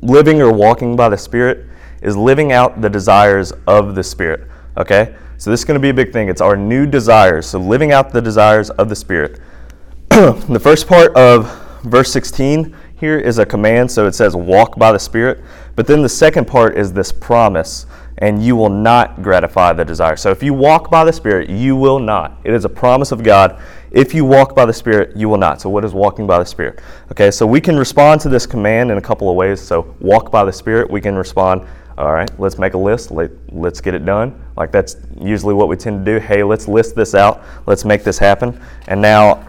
living 0.00 0.40
or 0.40 0.52
walking 0.52 0.96
by 0.96 1.08
the 1.08 1.18
Spirit 1.18 1.66
is 2.02 2.16
living 2.16 2.52
out 2.52 2.80
the 2.80 2.90
desires 2.90 3.52
of 3.66 3.94
the 3.94 4.02
Spirit, 4.02 4.48
okay? 4.76 5.14
So, 5.38 5.50
this 5.50 5.60
is 5.60 5.64
going 5.64 5.74
to 5.74 5.82
be 5.82 5.90
a 5.90 5.94
big 5.94 6.12
thing. 6.12 6.28
It's 6.28 6.40
our 6.40 6.56
new 6.56 6.86
desires. 6.86 7.46
So, 7.46 7.58
living 7.58 7.92
out 7.92 8.12
the 8.12 8.22
desires 8.22 8.70
of 8.70 8.88
the 8.88 8.96
Spirit. 8.96 9.40
the 10.08 10.60
first 10.60 10.86
part 10.86 11.14
of 11.16 11.50
verse 11.82 12.12
16 12.12 12.74
here 12.96 13.18
is 13.18 13.38
a 13.38 13.46
command, 13.46 13.90
so 13.90 14.06
it 14.06 14.14
says 14.14 14.36
walk 14.36 14.78
by 14.78 14.92
the 14.92 14.98
Spirit. 14.98 15.40
But 15.74 15.86
then 15.86 16.02
the 16.02 16.08
second 16.08 16.46
part 16.46 16.76
is 16.76 16.92
this 16.92 17.10
promise 17.10 17.86
and 18.18 18.40
you 18.40 18.54
will 18.54 18.68
not 18.68 19.20
gratify 19.22 19.72
the 19.72 19.84
desire. 19.84 20.14
So 20.16 20.30
if 20.30 20.42
you 20.42 20.54
walk 20.54 20.90
by 20.90 21.04
the 21.04 21.12
Spirit, 21.12 21.50
you 21.50 21.74
will 21.74 21.98
not. 21.98 22.38
It 22.44 22.54
is 22.54 22.64
a 22.64 22.68
promise 22.68 23.10
of 23.10 23.24
God. 23.24 23.60
If 23.90 24.14
you 24.14 24.24
walk 24.24 24.54
by 24.54 24.64
the 24.64 24.72
Spirit, 24.72 25.16
you 25.16 25.28
will 25.28 25.38
not. 25.38 25.60
So 25.60 25.68
what 25.68 25.84
is 25.84 25.92
walking 25.92 26.28
by 26.28 26.38
the 26.38 26.44
Spirit? 26.44 26.80
Okay, 27.10 27.32
so 27.32 27.44
we 27.44 27.60
can 27.60 27.76
respond 27.76 28.20
to 28.20 28.28
this 28.28 28.46
command 28.46 28.92
in 28.92 28.98
a 28.98 29.02
couple 29.02 29.28
of 29.28 29.34
ways. 29.34 29.60
So 29.60 29.96
walk 29.98 30.30
by 30.30 30.44
the 30.44 30.52
Spirit, 30.52 30.88
we 30.88 31.00
can 31.00 31.16
respond, 31.16 31.66
all 31.98 32.12
right, 32.12 32.30
let's 32.38 32.58
make 32.58 32.74
a 32.74 32.78
list, 32.78 33.10
Let, 33.10 33.30
let's 33.52 33.80
get 33.80 33.94
it 33.94 34.04
done. 34.04 34.42
Like 34.56 34.72
that's 34.72 34.96
usually 35.20 35.54
what 35.54 35.68
we 35.68 35.76
tend 35.76 36.04
to 36.04 36.12
do. 36.12 36.24
Hey, 36.24 36.42
let's 36.42 36.68
list 36.68 36.94
this 36.94 37.14
out, 37.14 37.42
let's 37.66 37.84
make 37.84 38.04
this 38.04 38.18
happen. 38.18 38.60
And 38.88 39.00
now, 39.00 39.48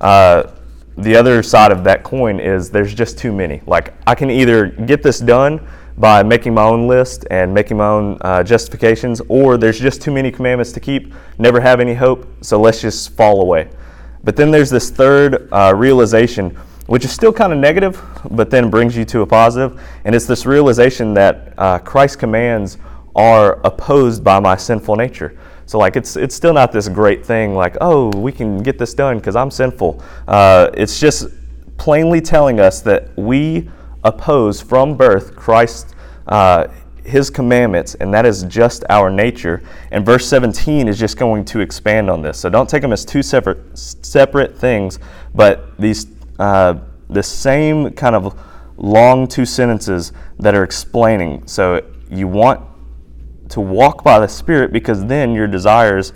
uh, 0.00 0.50
the 0.96 1.14
other 1.14 1.44
side 1.44 1.70
of 1.70 1.84
that 1.84 2.02
coin 2.02 2.40
is 2.40 2.70
there's 2.70 2.92
just 2.92 3.18
too 3.18 3.32
many. 3.32 3.62
Like 3.66 3.94
I 4.06 4.14
can 4.16 4.30
either 4.30 4.66
get 4.66 5.02
this 5.02 5.20
done 5.20 5.60
by 5.96 6.22
making 6.22 6.54
my 6.54 6.62
own 6.62 6.86
list 6.86 7.24
and 7.30 7.52
making 7.52 7.76
my 7.76 7.86
own 7.86 8.18
uh, 8.20 8.42
justifications, 8.42 9.20
or 9.28 9.56
there's 9.56 9.78
just 9.78 10.00
too 10.00 10.12
many 10.12 10.30
commandments 10.30 10.72
to 10.72 10.80
keep, 10.80 11.12
never 11.38 11.60
have 11.60 11.80
any 11.80 11.94
hope, 11.94 12.26
so 12.40 12.60
let's 12.60 12.80
just 12.80 13.16
fall 13.16 13.42
away. 13.42 13.68
But 14.24 14.36
then 14.36 14.50
there's 14.50 14.70
this 14.70 14.90
third 14.90 15.48
uh, 15.52 15.72
realization, 15.76 16.56
which 16.88 17.04
is 17.04 17.12
still 17.12 17.32
kind 17.32 17.52
of 17.52 17.58
negative, 17.58 18.02
but 18.30 18.50
then 18.50 18.70
brings 18.70 18.96
you 18.96 19.04
to 19.04 19.20
a 19.20 19.26
positive, 19.26 19.80
and 20.04 20.14
it's 20.14 20.24
this 20.24 20.46
realization 20.46 21.12
that 21.14 21.52
uh, 21.58 21.78
Christ's 21.78 22.16
commands 22.16 22.78
are 23.14 23.60
opposed 23.64 24.24
by 24.24 24.40
my 24.40 24.56
sinful 24.56 24.96
nature. 24.96 25.38
So 25.66 25.78
like 25.78 25.96
it's 25.96 26.16
it's 26.16 26.34
still 26.34 26.54
not 26.54 26.72
this 26.72 26.88
great 26.88 27.26
thing 27.26 27.54
like 27.54 27.76
oh 27.82 28.08
we 28.16 28.32
can 28.32 28.62
get 28.62 28.78
this 28.78 28.94
done 28.94 29.18
because 29.18 29.36
I'm 29.36 29.50
sinful. 29.50 30.02
Uh, 30.26 30.70
it's 30.72 30.98
just 30.98 31.28
plainly 31.76 32.22
telling 32.22 32.58
us 32.58 32.80
that 32.82 33.10
we 33.18 33.68
oppose 34.02 34.62
from 34.62 34.96
birth 34.96 35.36
Christ. 35.36 35.94
Uh, 36.26 36.68
his 37.04 37.30
commandments, 37.30 37.94
and 37.94 38.12
that 38.12 38.26
is 38.26 38.42
just 38.44 38.84
our 38.90 39.08
nature. 39.08 39.62
And 39.92 40.04
verse 40.04 40.26
17 40.28 40.88
is 40.88 40.98
just 40.98 41.16
going 41.16 41.46
to 41.46 41.60
expand 41.60 42.10
on 42.10 42.20
this. 42.20 42.38
So 42.38 42.50
don't 42.50 42.68
take 42.68 42.82
them 42.82 42.92
as 42.92 43.06
two 43.06 43.22
separate 43.22 43.78
separate 43.78 44.58
things, 44.58 44.98
but 45.34 45.74
these 45.78 46.06
uh, 46.38 46.74
the 47.08 47.22
same 47.22 47.90
kind 47.92 48.14
of 48.14 48.38
long 48.76 49.26
two 49.26 49.44
sentences 49.44 50.12
that 50.38 50.54
are 50.54 50.62
explaining. 50.62 51.46
So 51.46 51.84
you 52.10 52.28
want 52.28 52.64
to 53.50 53.60
walk 53.60 54.04
by 54.04 54.20
the 54.20 54.28
Spirit 54.28 54.72
because 54.72 55.06
then 55.06 55.32
your 55.32 55.46
desires 55.46 56.12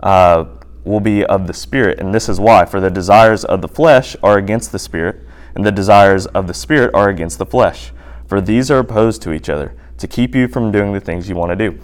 uh, 0.00 0.44
will 0.84 1.00
be 1.00 1.24
of 1.24 1.46
the 1.46 1.54
Spirit. 1.54 1.98
And 1.98 2.14
this 2.14 2.28
is 2.28 2.40
why. 2.40 2.64
For 2.64 2.80
the 2.80 2.90
desires 2.90 3.44
of 3.44 3.60
the 3.60 3.68
flesh 3.68 4.16
are 4.22 4.38
against 4.38 4.72
the 4.72 4.78
Spirit, 4.78 5.20
and 5.54 5.64
the 5.64 5.72
desires 5.72 6.26
of 6.26 6.46
the 6.46 6.54
Spirit 6.54 6.94
are 6.94 7.08
against 7.08 7.38
the 7.38 7.46
flesh. 7.46 7.92
For 8.26 8.40
these 8.40 8.70
are 8.70 8.78
opposed 8.78 9.22
to 9.22 9.32
each 9.32 9.48
other 9.48 9.74
to 9.98 10.06
keep 10.06 10.34
you 10.34 10.48
from 10.48 10.70
doing 10.70 10.92
the 10.92 11.00
things 11.00 11.28
you 11.28 11.34
want 11.34 11.50
to 11.50 11.70
do. 11.70 11.78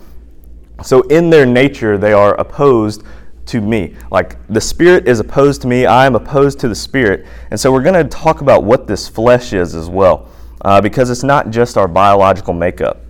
So, 0.83 1.03
in 1.03 1.31
their 1.31 1.47
nature, 1.47 1.97
they 1.97 2.13
are 2.13 2.35
opposed 2.35 3.05
to 3.47 3.61
me. 3.61 3.95
Like 4.11 4.37
the 4.49 4.61
Spirit 4.61 5.09
is 5.09 5.21
opposed 5.21 5.63
to 5.63 5.69
me, 5.69 5.87
I 5.87 6.07
am 6.07 6.15
opposed 6.15 6.59
to 6.61 6.69
the 6.69 6.75
Spirit. 6.75 7.27
And 7.51 7.59
so, 7.59 7.73
we're 7.73 7.83
going 7.83 8.03
to 8.03 8.09
talk 8.09 8.41
about 8.41 8.65
what 8.65 8.87
this 8.87 9.09
flesh 9.09 9.53
is 9.53 9.75
as 9.75 9.89
well, 9.89 10.29
uh, 10.63 10.81
because 10.81 11.11
it's 11.11 11.23
not 11.23 11.51
just 11.51 11.77
our 11.77 11.89
biological 11.89 12.55
makeup. 12.55 13.01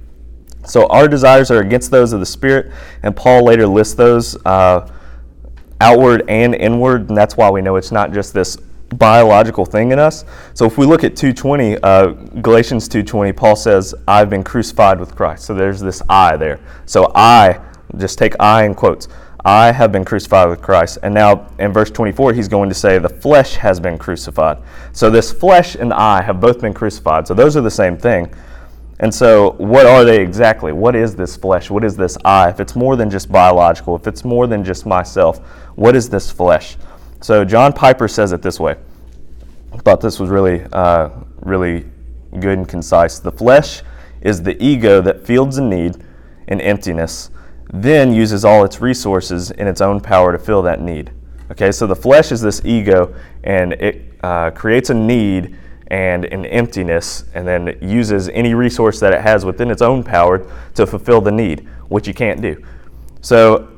So, 0.67 0.87
our 0.89 1.09
desires 1.09 1.51
are 1.51 1.61
against 1.61 1.91
those 1.91 2.13
of 2.13 2.21
the 2.21 2.27
Spirit, 2.27 2.73
and 3.03 3.15
Paul 3.15 3.45
later 3.45 3.67
lists 3.67 3.95
those 3.95 4.37
uh, 4.47 4.91
outward 5.81 6.25
and 6.29 6.55
inward, 6.55 7.09
and 7.09 7.17
that's 7.17 7.37
why 7.37 7.51
we 7.51 7.63
know 7.63 7.77
it's 7.77 7.93
not 7.93 8.13
just 8.13 8.33
this 8.33 8.57
biological 8.95 9.65
thing 9.65 9.93
in 9.93 9.99
us. 9.99 10.25
So 10.55 10.65
if 10.67 10.79
we 10.79 10.87
look 10.87 11.05
at 11.05 11.17
220, 11.17 11.79
uh, 11.79 12.07
Galatians 12.41 12.89
220, 12.89 13.33
Paul 13.33 13.57
says, 13.57 13.95
"I've 14.07 14.31
been 14.31 14.45
crucified 14.45 15.01
with 15.01 15.15
Christ." 15.15 15.45
So 15.45 15.55
there's 15.55 15.81
this 15.81 16.03
"I" 16.09 16.37
there. 16.37 16.61
So 16.87 17.11
I, 17.15 17.61
just 17.97 18.19
take 18.19 18.35
"I" 18.41 18.65
in 18.65 18.75
quotes. 18.75 19.09
I 19.45 19.73
have 19.73 19.93
been 19.93 20.05
crucified 20.05 20.49
with 20.49 20.63
Christ. 20.63 20.99
And 21.03 21.13
now 21.13 21.49
in 21.59 21.73
verse 21.73 21.91
24, 21.91 22.33
he's 22.33 22.49
going 22.49 22.69
to 22.71 22.75
say, 22.75 22.99
the 22.99 23.09
flesh 23.09 23.57
has 23.57 23.79
been 23.79 23.99
crucified. 23.99 24.59
So 24.93 25.11
this 25.11 25.33
flesh 25.33 25.75
and 25.75 25.93
I 25.93 26.23
have 26.23 26.41
both 26.41 26.61
been 26.61 26.73
crucified. 26.73 27.27
So 27.27 27.35
those 27.35 27.57
are 27.57 27.61
the 27.61 27.71
same 27.71 27.97
thing. 27.99 28.33
And 29.01 29.13
so, 29.13 29.53
what 29.59 29.87
are 29.87 30.05
they 30.05 30.23
exactly? 30.23 30.73
What 30.73 30.95
is 30.95 31.17
this 31.17 31.37
flesh? 31.37 31.69
What 31.69 31.85
is 31.85 31.97
this 31.97 32.17
I? 32.25 32.49
If 32.49 32.61
it's 32.61 32.77
more 32.77 32.95
than 32.95 33.11
just 33.11 33.31
biological, 33.31 33.97
if 33.97 34.07
it's 34.07 34.25
more 34.25 34.47
than 34.47 34.65
just 34.65 34.87
myself, 34.87 35.39
what 35.75 35.97
is 35.97 36.09
this 36.09 36.31
flesh? 36.31 36.77
So 37.21 37.45
John 37.45 37.73
Piper 37.73 38.07
says 38.07 38.33
it 38.33 38.41
this 38.41 38.61
way. 38.61 38.77
I 39.73 39.79
thought 39.79 40.01
this 40.01 40.21
was 40.21 40.31
really, 40.31 40.65
uh, 40.73 41.11
really 41.41 41.87
good 42.39 42.59
and 42.59 42.69
concise. 42.69 43.19
The 43.19 43.33
flesh 43.33 43.83
is 44.21 44.43
the 44.43 44.63
ego 44.65 45.01
that 45.01 45.27
feels 45.27 45.59
a 45.59 45.63
need 45.63 45.97
and 46.47 46.63
emptiness, 46.63 47.31
then 47.73 48.13
uses 48.13 48.45
all 48.45 48.65
its 48.65 48.81
resources 48.81 49.51
in 49.51 49.67
its 49.67 49.81
own 49.81 50.01
power 50.01 50.33
to 50.33 50.39
fill 50.39 50.63
that 50.63 50.81
need. 50.81 51.11
Okay, 51.51 51.73
so 51.73 51.87
the 51.87 51.97
flesh 51.97 52.33
is 52.33 52.41
this 52.41 52.65
ego, 52.65 53.15
and 53.43 53.75
it 53.75 54.13
uh, 54.23 54.51
creates 54.51 54.91
a 54.91 54.95
need 54.95 55.57
and 55.89 56.25
an 56.27 56.47
emptiness, 56.47 57.25
and 57.35 57.47
then 57.47 57.77
uses 57.81 58.29
any 58.31 58.55
resource 58.55 58.99
that 59.01 59.13
it 59.13 59.21
has 59.21 59.45
within 59.45 59.71
its 59.71 59.83
own 59.83 60.03
power 60.03 60.51
to 60.75 60.87
fulfill 60.87 61.21
the 61.21 61.33
need, 61.33 61.69
which 61.89 62.07
you 62.07 62.15
can't 62.15 62.41
do. 62.41 62.65
So 63.21 63.75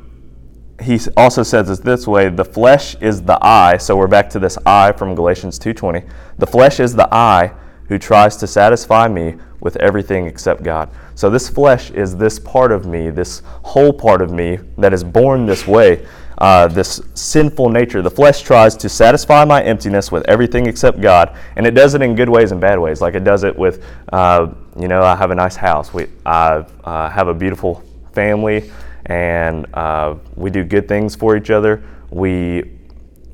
he 0.81 1.01
also 1.17 1.43
says 1.43 1.71
it 1.71 1.85
this 1.85 2.07
way 2.07 2.29
the 2.29 2.45
flesh 2.45 2.95
is 2.97 3.23
the 3.23 3.39
I 3.41 3.79
so 3.79 3.97
we're 3.97 4.07
back 4.07 4.29
to 4.31 4.39
this 4.39 4.59
I 4.67 4.93
from 4.93 5.15
galatians 5.15 5.59
2.20 5.59 6.09
the 6.39 6.47
flesh 6.47 6.81
is 6.81 6.95
the 6.95 7.13
I 7.15 7.53
who 7.89 7.99
tries 7.99 8.37
to 8.39 8.47
satisfy 8.47 9.09
me 9.09 9.37
with 9.61 9.77
everything 9.77 10.27
except 10.27 10.63
god 10.63 10.91
so 11.17 11.29
this 11.29 11.49
flesh 11.49 11.91
is 11.91 12.17
this 12.17 12.39
part 12.39 12.71
of 12.71 12.87
me 12.87 13.11
this 13.11 13.43
whole 13.63 13.93
part 13.93 14.23
of 14.23 14.31
me 14.31 14.59
that 14.79 14.93
is 14.93 15.03
born 15.03 15.45
this 15.45 15.67
way 15.67 16.07
uh, 16.39 16.69
this 16.69 17.01
sinful 17.15 17.69
nature 17.69 18.01
the 18.03 18.11
flesh 18.11 18.43
tries 18.43 18.77
to 18.77 18.89
satisfy 18.89 19.45
my 19.45 19.61
emptiness 19.63 20.13
with 20.13 20.25
everything 20.29 20.67
except 20.67 21.01
god 21.01 21.37
and 21.57 21.67
it 21.67 21.73
does 21.73 21.95
it 21.95 22.03
in 22.03 22.15
good 22.15 22.29
ways 22.29 22.53
and 22.53 22.61
bad 22.61 22.79
ways 22.79 23.01
like 23.01 23.15
it 23.15 23.25
does 23.25 23.43
it 23.43 23.59
with 23.59 23.85
uh, 24.13 24.47
you 24.79 24.87
know 24.87 25.03
i 25.03 25.17
have 25.17 25.33
a 25.33 25.35
nice 25.35 25.57
house 25.57 25.93
we, 25.93 26.07
i 26.25 26.65
uh, 26.85 27.11
have 27.11 27.27
a 27.27 27.35
beautiful 27.35 27.83
family 28.13 28.71
and 29.07 29.67
uh, 29.75 30.17
we 30.35 30.51
do 30.51 30.65
good 30.65 30.89
things 30.89 31.15
for 31.15 31.37
each 31.37 31.51
other. 31.51 31.83
We 32.11 32.73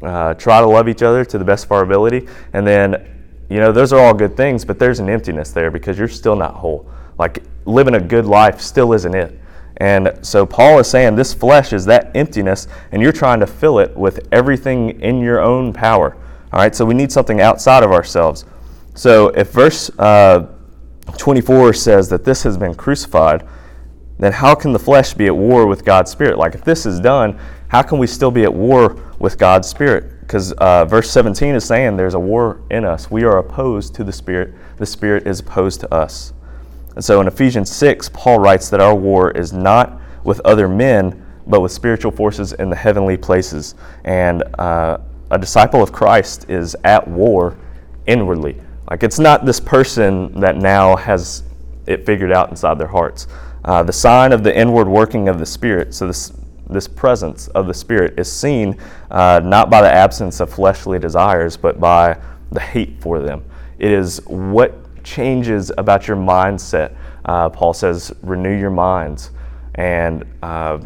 uh, 0.03 0.35
try 0.35 0.61
to 0.61 0.67
love 0.67 0.89
each 0.89 1.03
other 1.03 1.25
to 1.25 1.39
the 1.39 1.45
best 1.45 1.65
of 1.65 1.73
our 1.73 1.83
ability, 1.83 2.29
and 2.53 2.67
then 2.67 3.09
you 3.49 3.59
know 3.59 3.73
those 3.73 3.93
are 3.93 4.01
all 4.01 4.15
good 4.15 4.37
things, 4.37 4.65
but 4.65 4.79
there's 4.79 5.01
an 5.01 5.09
emptiness 5.09 5.51
there 5.51 5.71
because 5.71 5.99
you're 5.99 6.09
still 6.09 6.37
not 6.37 6.55
whole. 6.55 6.91
Like 7.19 7.43
living 7.65 7.95
a 7.95 8.01
good 8.01 8.27
life 8.27 8.61
still 8.61 8.93
isn't 8.93 9.15
it. 9.15 9.39
And 9.79 10.19
so 10.23 10.47
Paul 10.47 10.79
is 10.79 10.89
saying 10.89 11.17
this 11.17 11.35
flesh 11.35 11.73
is 11.73 11.85
that 11.87 12.15
emptiness, 12.15 12.69
and 12.93 13.03
you're 13.03 13.13
trying 13.13 13.41
to 13.41 13.47
fill 13.47 13.79
it 13.79 13.97
with 13.97 14.29
everything 14.31 15.01
in 15.01 15.21
your 15.21 15.41
own 15.41 15.73
power. 15.73 16.17
All 16.53 16.61
right, 16.61 16.75
so 16.75 16.85
we 16.85 16.95
need 16.95 17.11
something 17.11 17.41
outside 17.41 17.83
of 17.83 17.93
ourselves. 17.93 18.45
So 18.95 19.29
if 19.29 19.51
verse 19.51 19.91
uh, 19.99 20.47
24 21.17 21.73
says 21.73 22.09
that 22.11 22.25
this 22.25 22.43
has 22.43 22.57
been 22.57 22.75
crucified, 22.75 23.47
then 24.19 24.33
how 24.33 24.55
can 24.55 24.73
the 24.73 24.79
flesh 24.79 25.15
be 25.15 25.27
at 25.27 25.35
war 25.35 25.67
with 25.67 25.85
God's 25.85 26.11
Spirit? 26.11 26.39
Like, 26.39 26.55
if 26.55 26.63
this 26.63 26.87
is 26.87 27.01
done, 27.01 27.39
how 27.69 27.83
can 27.83 27.99
we 27.99 28.07
still 28.07 28.31
be 28.31 28.45
at 28.45 28.53
war 28.53 29.03
with 29.19 29.39
God's 29.39 29.67
Spirit? 29.67 30.21
Because 30.21 30.53
uh, 30.53 30.85
verse 30.85 31.11
17 31.11 31.55
is 31.55 31.65
saying 31.65 31.97
there's 31.97 32.15
a 32.15 32.21
war 32.21 32.61
in 32.71 32.85
us. 32.85 33.11
We 33.11 33.25
are 33.25 33.39
opposed 33.39 33.95
to 33.97 34.05
the 34.05 34.13
Spirit, 34.13 34.55
the 34.77 34.87
Spirit 34.87 35.27
is 35.27 35.41
opposed 35.41 35.81
to 35.81 35.93
us. 35.93 36.35
And 36.95 37.05
so 37.05 37.21
in 37.21 37.27
Ephesians 37.27 37.71
6, 37.71 38.11
Paul 38.11 38.39
writes 38.39 38.69
that 38.71 38.81
our 38.81 38.95
war 38.95 39.31
is 39.31 39.53
not 39.53 40.01
with 40.25 40.41
other 40.41 40.69
men, 40.69 41.25
but 41.47 41.61
with 41.61 41.73
spiritual 41.73 42.13
forces 42.13 42.53
in 42.53 42.71
the 42.71 42.77
heavenly 42.77 43.17
places. 43.17 43.75
And 44.05 44.43
uh, 44.59 44.99
a 45.31 45.39
disciple 45.39 45.83
of 45.83 45.93
Christ 45.93 46.49
is 46.49 46.77
at 46.85 47.07
war 47.09 47.57
inwardly. 48.07 48.61
Like, 48.91 49.03
it's 49.03 49.19
not 49.19 49.47
this 49.47 49.61
person 49.61 50.39
that 50.41 50.57
now 50.57 50.97
has 50.97 51.45
it 51.87 52.07
figured 52.07 52.33
out 52.33 52.51
inside 52.51 52.79
their 52.79 52.89
hearts. 52.89 53.27
Uh, 53.65 53.83
the 53.83 53.93
sign 53.93 54.33
of 54.33 54.43
the 54.43 54.57
inward 54.57 54.89
working 54.89 55.29
of 55.29 55.39
the 55.39 55.47
Spirit, 55.47 55.95
so 55.95 56.07
this, 56.07 56.33
this 56.69 56.89
presence 56.89 57.49
of 57.49 57.67
the 57.67 57.75
Spirit, 57.75 58.19
is 58.19 58.31
seen 58.31 58.77
uh, 59.11 59.41
not 59.43 59.71
by 59.71 59.81
the 59.81 59.91
absence 59.91 60.41
of 60.41 60.53
fleshly 60.53 60.99
desires, 60.99 61.57
but 61.57 61.81
by 61.81 62.19
the 62.51 62.61
hate 62.61 63.01
for 63.01 63.21
them. 63.21 63.45
It 63.79 63.91
is 63.91 64.21
what 64.27 64.82
changes 65.05 65.71
about 65.79 66.09
your 66.09 66.17
mindset. 66.17 66.97
Uh, 67.25 67.49
Paul 67.49 67.73
says, 67.73 68.13
renew 68.23 68.57
your 68.57 68.71
minds 68.71 69.31
and 69.75 70.25
uh, 70.43 70.79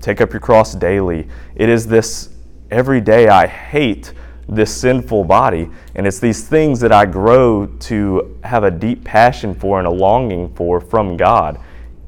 take 0.00 0.20
up 0.20 0.32
your 0.32 0.40
cross 0.40 0.74
daily. 0.74 1.28
It 1.54 1.68
is 1.68 1.86
this 1.86 2.30
every 2.70 3.00
day 3.00 3.28
I 3.28 3.46
hate 3.46 4.14
this 4.48 4.74
sinful 4.74 5.24
body. 5.24 5.70
And 5.94 6.06
it's 6.06 6.18
these 6.18 6.46
things 6.46 6.80
that 6.80 6.92
I 6.92 7.06
grow 7.06 7.66
to 7.66 8.38
have 8.44 8.64
a 8.64 8.70
deep 8.70 9.04
passion 9.04 9.54
for 9.54 9.78
and 9.78 9.86
a 9.86 9.90
longing 9.90 10.52
for 10.54 10.80
from 10.80 11.16
God 11.16 11.58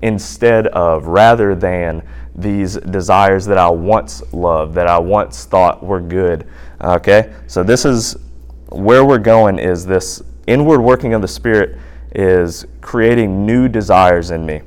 instead 0.02 0.66
of, 0.68 1.06
rather 1.06 1.54
than 1.54 2.02
these 2.34 2.76
desires 2.76 3.46
that 3.46 3.58
I 3.58 3.70
once 3.70 4.22
loved, 4.32 4.74
that 4.74 4.86
I 4.86 4.98
once 4.98 5.44
thought 5.44 5.82
were 5.82 6.00
good. 6.00 6.46
Okay? 6.80 7.32
So 7.46 7.62
this 7.62 7.84
is 7.84 8.16
where 8.68 9.04
we're 9.04 9.18
going 9.18 9.58
is 9.58 9.86
this 9.86 10.22
inward 10.46 10.80
working 10.80 11.14
of 11.14 11.22
the 11.22 11.28
Spirit 11.28 11.78
is 12.14 12.66
creating 12.80 13.44
new 13.44 13.68
desires 13.68 14.30
in 14.30 14.46
me. 14.46 14.62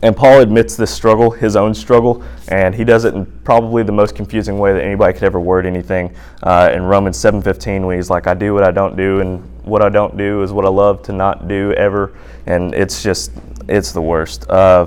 And 0.00 0.16
Paul 0.16 0.40
admits 0.40 0.76
this 0.76 0.92
struggle, 0.92 1.30
his 1.30 1.54
own 1.54 1.74
struggle, 1.74 2.24
and 2.48 2.74
he 2.74 2.84
does 2.84 3.04
it 3.04 3.14
in 3.14 3.26
probably 3.44 3.82
the 3.82 3.92
most 3.92 4.14
confusing 4.14 4.58
way 4.58 4.72
that 4.72 4.82
anybody 4.82 5.12
could 5.12 5.24
ever 5.24 5.38
word 5.38 5.66
anything. 5.66 6.14
Uh, 6.42 6.70
in 6.72 6.82
Romans 6.82 7.18
7:15, 7.18 7.86
when 7.86 7.96
he's 7.96 8.08
like, 8.08 8.26
"I 8.26 8.34
do 8.34 8.54
what 8.54 8.64
I 8.64 8.70
don't 8.70 8.96
do, 8.96 9.20
and 9.20 9.42
what 9.64 9.82
I 9.82 9.88
don't 9.88 10.16
do 10.16 10.42
is 10.42 10.52
what 10.52 10.64
I 10.64 10.70
love 10.70 11.02
to 11.02 11.12
not 11.12 11.46
do 11.46 11.72
ever," 11.74 12.12
and 12.46 12.74
it's 12.74 13.02
just, 13.02 13.32
it's 13.68 13.92
the 13.92 14.00
worst. 14.00 14.48
Uh, 14.50 14.86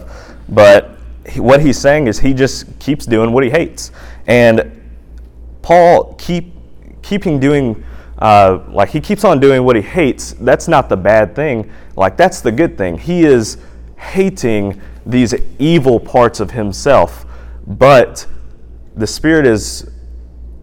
but 0.50 0.98
he, 1.28 1.40
what 1.40 1.62
he's 1.62 1.78
saying 1.78 2.08
is 2.08 2.20
he 2.20 2.34
just 2.34 2.78
keeps 2.80 3.06
doing 3.06 3.32
what 3.32 3.44
he 3.44 3.50
hates, 3.50 3.92
and 4.28 4.72
Paul 5.62 6.16
keep 6.18 6.54
keeping 7.02 7.40
doing. 7.40 7.84
Uh, 8.26 8.64
like 8.70 8.90
he 8.90 9.00
keeps 9.00 9.24
on 9.24 9.40
doing 9.40 9.64
what 9.64 9.76
he 9.76 9.84
hates. 9.84 10.32
That's 10.40 10.68
not 10.68 10.90
the 10.90 10.98
bad 10.98 11.36
thing. 11.36 11.72
Like 11.96 12.18
that's 12.18 12.42
the 12.42 12.52
good 12.52 12.76
thing. 12.76 12.98
He 12.98 13.24
is 13.24 13.60
hating 13.98 14.82
these 15.06 15.36
evil 15.60 16.00
parts 16.00 16.40
of 16.40 16.50
himself, 16.50 17.28
but 17.68 18.26
the 18.96 19.06
Spirit 19.06 19.46
is, 19.46 19.92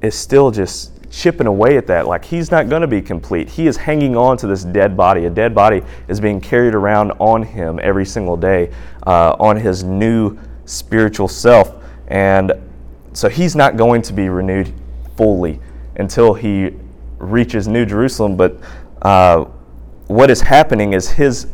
is 0.00 0.16
still 0.16 0.50
just 0.50 1.08
chipping 1.12 1.46
away 1.46 1.76
at 1.76 1.86
that. 1.86 2.08
Like 2.08 2.24
he's 2.24 2.50
not 2.50 2.68
going 2.68 2.82
to 2.82 2.88
be 2.88 3.00
complete. 3.00 3.48
He 3.48 3.68
is 3.68 3.76
hanging 3.76 4.16
on 4.16 4.36
to 4.38 4.48
this 4.48 4.64
dead 4.64 4.96
body. 4.96 5.26
A 5.26 5.30
dead 5.30 5.54
body 5.54 5.82
is 6.08 6.18
being 6.18 6.40
carried 6.40 6.74
around 6.74 7.12
on 7.20 7.44
him 7.44 7.78
every 7.80 8.06
single 8.06 8.36
day, 8.36 8.72
uh, 9.06 9.36
on 9.38 9.56
his 9.56 9.84
new 9.84 10.36
spiritual 10.64 11.28
self. 11.28 11.80
And 12.08 12.54
so 13.12 13.28
he's 13.28 13.54
not 13.54 13.76
going 13.76 14.02
to 14.02 14.12
be 14.12 14.28
renewed 14.28 14.74
fully 15.16 15.60
until 15.94 16.34
he 16.34 16.72
reaches 17.22 17.68
New 17.68 17.86
Jerusalem. 17.86 18.36
But 18.36 18.58
uh, 19.00 19.44
what 20.08 20.30
is 20.30 20.40
happening 20.40 20.92
is 20.92 21.10
his, 21.10 21.46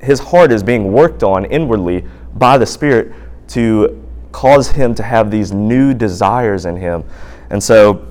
his 0.00 0.20
heart 0.20 0.52
is 0.52 0.62
being 0.62 0.92
worked 0.92 1.22
on 1.22 1.44
inwardly 1.46 2.04
by 2.34 2.58
the 2.58 2.66
Spirit 2.66 3.12
to 3.48 4.02
cause 4.30 4.70
him 4.70 4.94
to 4.94 5.02
have 5.02 5.30
these 5.30 5.52
new 5.52 5.92
desires 5.94 6.64
in 6.66 6.76
him. 6.76 7.04
And 7.50 7.62
so, 7.62 8.06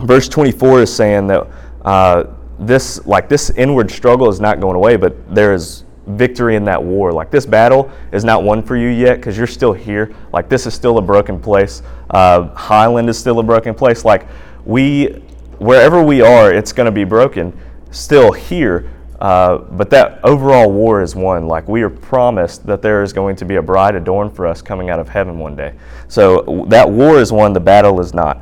verse 0.00 0.28
24 0.28 0.82
is 0.82 0.94
saying 0.94 1.26
that 1.28 1.46
uh, 1.84 2.24
this, 2.58 3.04
like 3.06 3.28
this 3.28 3.50
inward 3.50 3.90
struggle, 3.90 4.28
is 4.28 4.40
not 4.40 4.60
going 4.60 4.76
away, 4.76 4.96
but 4.96 5.34
there 5.34 5.54
is 5.54 5.84
victory 6.06 6.56
in 6.56 6.64
that 6.64 6.82
war. 6.82 7.12
Like 7.12 7.30
this 7.30 7.46
battle 7.46 7.90
is 8.12 8.24
not 8.24 8.42
won 8.42 8.62
for 8.62 8.76
you 8.76 8.88
yet 8.88 9.16
because 9.16 9.36
you're 9.36 9.46
still 9.46 9.72
here. 9.72 10.14
Like 10.32 10.48
this 10.48 10.66
is 10.66 10.74
still 10.74 10.98
a 10.98 11.02
broken 11.02 11.40
place. 11.40 11.82
Uh, 12.10 12.48
Highland 12.54 13.08
is 13.08 13.18
still 13.18 13.38
a 13.38 13.42
broken 13.42 13.74
place. 13.74 14.04
Like 14.04 14.26
we, 14.64 15.22
wherever 15.58 16.02
we 16.02 16.20
are, 16.20 16.52
it's 16.52 16.72
going 16.72 16.86
to 16.86 16.92
be 16.92 17.04
broken. 17.04 17.58
Still 17.90 18.32
here, 18.32 18.90
uh, 19.20 19.58
but 19.58 19.90
that 19.90 20.20
overall 20.24 20.70
war 20.70 21.02
is 21.02 21.14
won. 21.14 21.46
Like 21.46 21.68
we 21.68 21.82
are 21.82 21.90
promised 21.90 22.66
that 22.66 22.82
there 22.82 23.02
is 23.02 23.12
going 23.12 23.36
to 23.36 23.44
be 23.44 23.56
a 23.56 23.62
bride 23.62 23.94
adorned 23.94 24.34
for 24.34 24.46
us 24.46 24.60
coming 24.60 24.90
out 24.90 24.98
of 24.98 25.08
heaven 25.08 25.38
one 25.38 25.54
day. 25.56 25.74
So 26.08 26.64
that 26.68 26.88
war 26.88 27.18
is 27.18 27.32
won. 27.32 27.52
The 27.52 27.60
battle 27.60 28.00
is 28.00 28.14
not. 28.14 28.40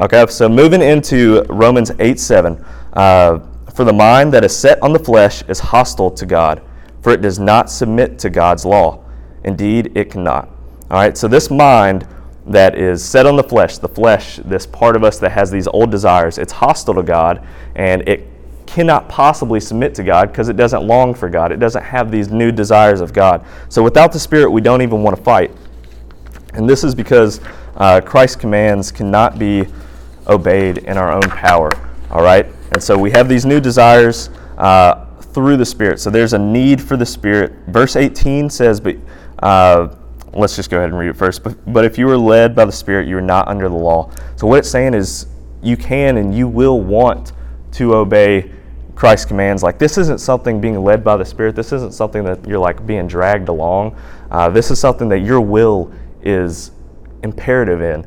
Okay. 0.00 0.26
So 0.28 0.48
moving 0.48 0.82
into 0.82 1.44
Romans 1.48 1.92
eight 1.98 2.18
seven. 2.20 2.64
Uh, 2.92 3.40
for 3.74 3.84
the 3.84 3.92
mind 3.92 4.32
that 4.32 4.44
is 4.44 4.56
set 4.56 4.82
on 4.82 4.92
the 4.92 4.98
flesh 4.98 5.42
is 5.42 5.60
hostile 5.60 6.10
to 6.10 6.26
God 6.26 6.60
for 7.02 7.12
it 7.12 7.22
does 7.22 7.38
not 7.38 7.70
submit 7.70 8.18
to 8.20 8.30
God's 8.30 8.64
law. 8.64 9.04
Indeed, 9.44 9.92
it 9.94 10.10
cannot. 10.10 10.48
All 10.90 10.98
right, 10.98 11.16
so 11.16 11.28
this 11.28 11.50
mind 11.50 12.06
that 12.48 12.78
is 12.78 13.04
set 13.04 13.26
on 13.26 13.36
the 13.36 13.42
flesh, 13.42 13.78
the 13.78 13.88
flesh, 13.88 14.36
this 14.44 14.66
part 14.66 14.96
of 14.96 15.04
us 15.04 15.18
that 15.18 15.30
has 15.30 15.50
these 15.50 15.66
old 15.68 15.90
desires, 15.90 16.38
it's 16.38 16.52
hostile 16.52 16.94
to 16.94 17.02
God 17.02 17.46
and 17.74 18.06
it 18.08 18.26
cannot 18.66 19.08
possibly 19.08 19.60
submit 19.60 19.94
to 19.94 20.04
God 20.04 20.30
because 20.30 20.48
it 20.48 20.56
doesn't 20.56 20.82
long 20.86 21.14
for 21.14 21.28
God. 21.28 21.52
It 21.52 21.58
doesn't 21.58 21.82
have 21.82 22.10
these 22.10 22.28
new 22.30 22.52
desires 22.52 23.00
of 23.00 23.12
God. 23.12 23.44
So 23.68 23.82
without 23.82 24.12
the 24.12 24.18
Spirit, 24.18 24.50
we 24.50 24.60
don't 24.60 24.82
even 24.82 25.02
want 25.02 25.16
to 25.16 25.22
fight. 25.22 25.50
And 26.54 26.68
this 26.68 26.84
is 26.84 26.94
because 26.94 27.40
uh, 27.76 28.00
Christ's 28.00 28.36
commands 28.36 28.92
cannot 28.92 29.38
be 29.38 29.66
obeyed 30.26 30.78
in 30.78 30.98
our 30.98 31.12
own 31.12 31.22
power. 31.22 31.70
All 32.10 32.22
right? 32.22 32.46
And 32.72 32.82
so 32.82 32.98
we 32.98 33.10
have 33.12 33.28
these 33.28 33.46
new 33.46 33.60
desires. 33.60 34.30
Uh, 34.58 35.06
through 35.38 35.56
the 35.56 35.64
Spirit. 35.64 36.00
So 36.00 36.10
there's 36.10 36.32
a 36.32 36.38
need 36.38 36.82
for 36.82 36.96
the 36.96 37.06
Spirit. 37.06 37.52
Verse 37.68 37.94
18 37.94 38.50
says, 38.50 38.80
but 38.80 38.96
uh, 39.40 39.94
let's 40.32 40.56
just 40.56 40.70
go 40.70 40.78
ahead 40.78 40.90
and 40.90 40.98
read 40.98 41.10
it 41.10 41.16
first. 41.16 41.42
But, 41.42 41.56
but 41.72 41.84
if 41.84 41.98
you 41.98 42.08
are 42.10 42.16
led 42.16 42.54
by 42.54 42.64
the 42.64 42.72
Spirit, 42.72 43.08
you 43.08 43.16
are 43.16 43.22
not 43.22 43.48
under 43.48 43.68
the 43.68 43.74
law. 43.74 44.10
So 44.36 44.46
what 44.46 44.58
it's 44.58 44.70
saying 44.70 44.94
is 44.94 45.26
you 45.62 45.76
can 45.76 46.18
and 46.18 46.34
you 46.34 46.48
will 46.48 46.80
want 46.80 47.32
to 47.72 47.94
obey 47.94 48.52
Christ's 48.94 49.26
commands. 49.26 49.62
Like 49.62 49.78
this 49.78 49.98
isn't 49.98 50.18
something 50.18 50.60
being 50.60 50.82
led 50.82 51.04
by 51.04 51.16
the 51.16 51.24
Spirit. 51.24 51.54
This 51.54 51.72
isn't 51.72 51.94
something 51.94 52.24
that 52.24 52.46
you're 52.46 52.58
like 52.58 52.84
being 52.86 53.06
dragged 53.06 53.48
along. 53.48 53.96
Uh, 54.30 54.48
this 54.48 54.70
is 54.70 54.80
something 54.80 55.08
that 55.08 55.20
your 55.20 55.40
will 55.40 55.92
is 56.22 56.72
imperative 57.22 57.80
in. 57.80 58.06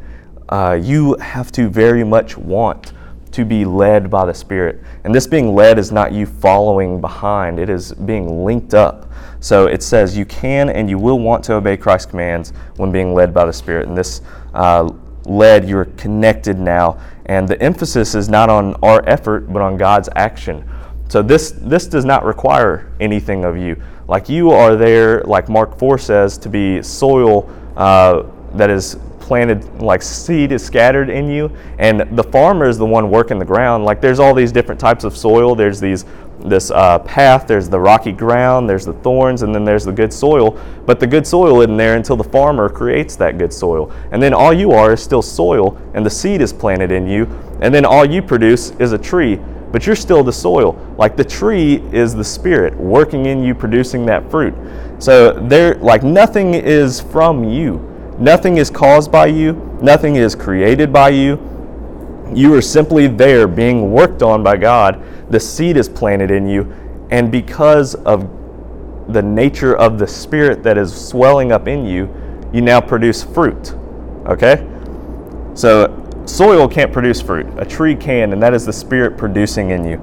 Uh, 0.49 0.77
you 0.81 1.15
have 1.15 1.51
to 1.53 1.69
very 1.69 2.03
much 2.03 2.37
want 2.37 2.93
to 3.31 3.45
be 3.45 3.65
led 3.65 4.09
by 4.09 4.25
the 4.25 4.33
Spirit. 4.33 4.81
And 5.03 5.13
this 5.15 5.27
being 5.27 5.55
led 5.55 5.79
is 5.79 5.91
not 5.91 6.11
you 6.11 6.25
following 6.25 7.01
behind, 7.01 7.59
it 7.59 7.69
is 7.69 7.93
being 7.93 8.43
linked 8.43 8.73
up. 8.73 9.11
So 9.39 9.65
it 9.65 9.81
says 9.81 10.15
you 10.15 10.25
can 10.25 10.69
and 10.69 10.89
you 10.89 10.99
will 10.99 11.19
want 11.19 11.43
to 11.45 11.53
obey 11.53 11.75
Christ's 11.77 12.11
commands 12.11 12.53
when 12.75 12.91
being 12.91 13.13
led 13.13 13.33
by 13.33 13.45
the 13.45 13.53
Spirit. 13.53 13.87
And 13.87 13.97
this 13.97 14.21
uh, 14.53 14.91
led, 15.25 15.67
you're 15.67 15.85
connected 15.85 16.59
now. 16.59 16.99
And 17.25 17.47
the 17.47 17.61
emphasis 17.61 18.13
is 18.13 18.29
not 18.29 18.49
on 18.49 18.75
our 18.83 19.07
effort, 19.07 19.51
but 19.51 19.61
on 19.61 19.77
God's 19.77 20.09
action. 20.15 20.67
So 21.07 21.21
this 21.21 21.51
this 21.51 21.87
does 21.87 22.05
not 22.05 22.23
require 22.23 22.91
anything 22.99 23.43
of 23.43 23.57
you. 23.57 23.81
Like 24.07 24.29
you 24.29 24.51
are 24.51 24.75
there, 24.75 25.21
like 25.23 25.49
Mark 25.49 25.77
four 25.77 25.97
says, 25.97 26.37
to 26.37 26.49
be 26.49 26.81
soil 26.81 27.49
uh, 27.75 28.23
that 28.53 28.69
is 28.69 28.97
planted, 29.21 29.81
like 29.81 30.01
seed 30.01 30.51
is 30.51 30.63
scattered 30.63 31.09
in 31.09 31.29
you, 31.29 31.49
and 31.79 32.01
the 32.17 32.23
farmer 32.23 32.67
is 32.67 32.77
the 32.77 32.85
one 32.85 33.09
working 33.09 33.39
the 33.39 33.45
ground. 33.45 33.85
Like 33.85 34.01
there's 34.01 34.19
all 34.19 34.33
these 34.33 34.51
different 34.51 34.79
types 34.79 35.03
of 35.03 35.15
soil. 35.15 35.55
There's 35.55 35.79
these 35.79 36.05
this 36.39 36.71
uh, 36.71 36.97
path. 36.99 37.45
There's 37.47 37.69
the 37.69 37.79
rocky 37.79 38.11
ground. 38.11 38.67
There's 38.67 38.85
the 38.85 38.93
thorns, 38.93 39.43
and 39.43 39.53
then 39.53 39.63
there's 39.63 39.85
the 39.85 39.91
good 39.91 40.11
soil. 40.11 40.59
But 40.85 40.99
the 40.99 41.07
good 41.07 41.25
soil 41.25 41.61
isn't 41.61 41.77
there 41.77 41.95
until 41.95 42.17
the 42.17 42.23
farmer 42.23 42.67
creates 42.67 43.15
that 43.17 43.37
good 43.37 43.53
soil, 43.53 43.91
and 44.11 44.21
then 44.21 44.33
all 44.33 44.51
you 44.51 44.71
are 44.71 44.93
is 44.93 45.01
still 45.01 45.21
soil, 45.21 45.79
and 45.93 46.05
the 46.05 46.09
seed 46.09 46.41
is 46.41 46.51
planted 46.51 46.91
in 46.91 47.07
you, 47.07 47.25
and 47.61 47.73
then 47.73 47.85
all 47.85 48.03
you 48.03 48.21
produce 48.21 48.71
is 48.79 48.91
a 48.91 48.97
tree 48.97 49.39
but 49.71 49.85
you're 49.85 49.95
still 49.95 50.23
the 50.23 50.33
soil. 50.33 50.77
Like 50.97 51.15
the 51.15 51.23
tree 51.23 51.75
is 51.91 52.13
the 52.13 52.23
spirit 52.23 52.75
working 52.75 53.25
in 53.27 53.41
you, 53.43 53.55
producing 53.55 54.05
that 54.07 54.29
fruit. 54.29 54.53
So 54.99 55.31
there, 55.31 55.75
like 55.75 56.03
nothing 56.03 56.53
is 56.53 56.99
from 56.99 57.43
you. 57.43 57.90
Nothing 58.21 58.57
is 58.57 58.69
caused 58.69 59.11
by 59.11 59.25
you, 59.25 59.53
nothing 59.81 60.15
is 60.15 60.35
created 60.35 60.93
by 60.93 61.09
you. 61.09 61.39
You 62.31 62.53
are 62.53 62.61
simply 62.61 63.07
there 63.07 63.47
being 63.47 63.91
worked 63.91 64.21
on 64.21 64.43
by 64.43 64.57
God. 64.57 65.03
The 65.31 65.39
seed 65.39 65.75
is 65.75 65.89
planted 65.89 66.29
in 66.29 66.47
you, 66.47 66.71
and 67.09 67.31
because 67.31 67.95
of 67.95 68.29
the 69.11 69.23
nature 69.23 69.75
of 69.75 69.97
the 69.97 70.05
spirit 70.05 70.61
that 70.61 70.77
is 70.77 70.93
swelling 70.93 71.51
up 71.51 71.67
in 71.67 71.83
you, 71.83 72.13
you 72.53 72.61
now 72.61 72.79
produce 72.79 73.23
fruit. 73.23 73.73
Okay? 74.27 74.67
So, 75.55 76.23
soil 76.27 76.67
can't 76.67 76.93
produce 76.93 77.21
fruit, 77.21 77.47
a 77.57 77.65
tree 77.65 77.95
can, 77.95 78.33
and 78.33 78.43
that 78.43 78.53
is 78.53 78.67
the 78.67 78.73
spirit 78.73 79.17
producing 79.17 79.71
in 79.71 79.83
you. 79.83 79.97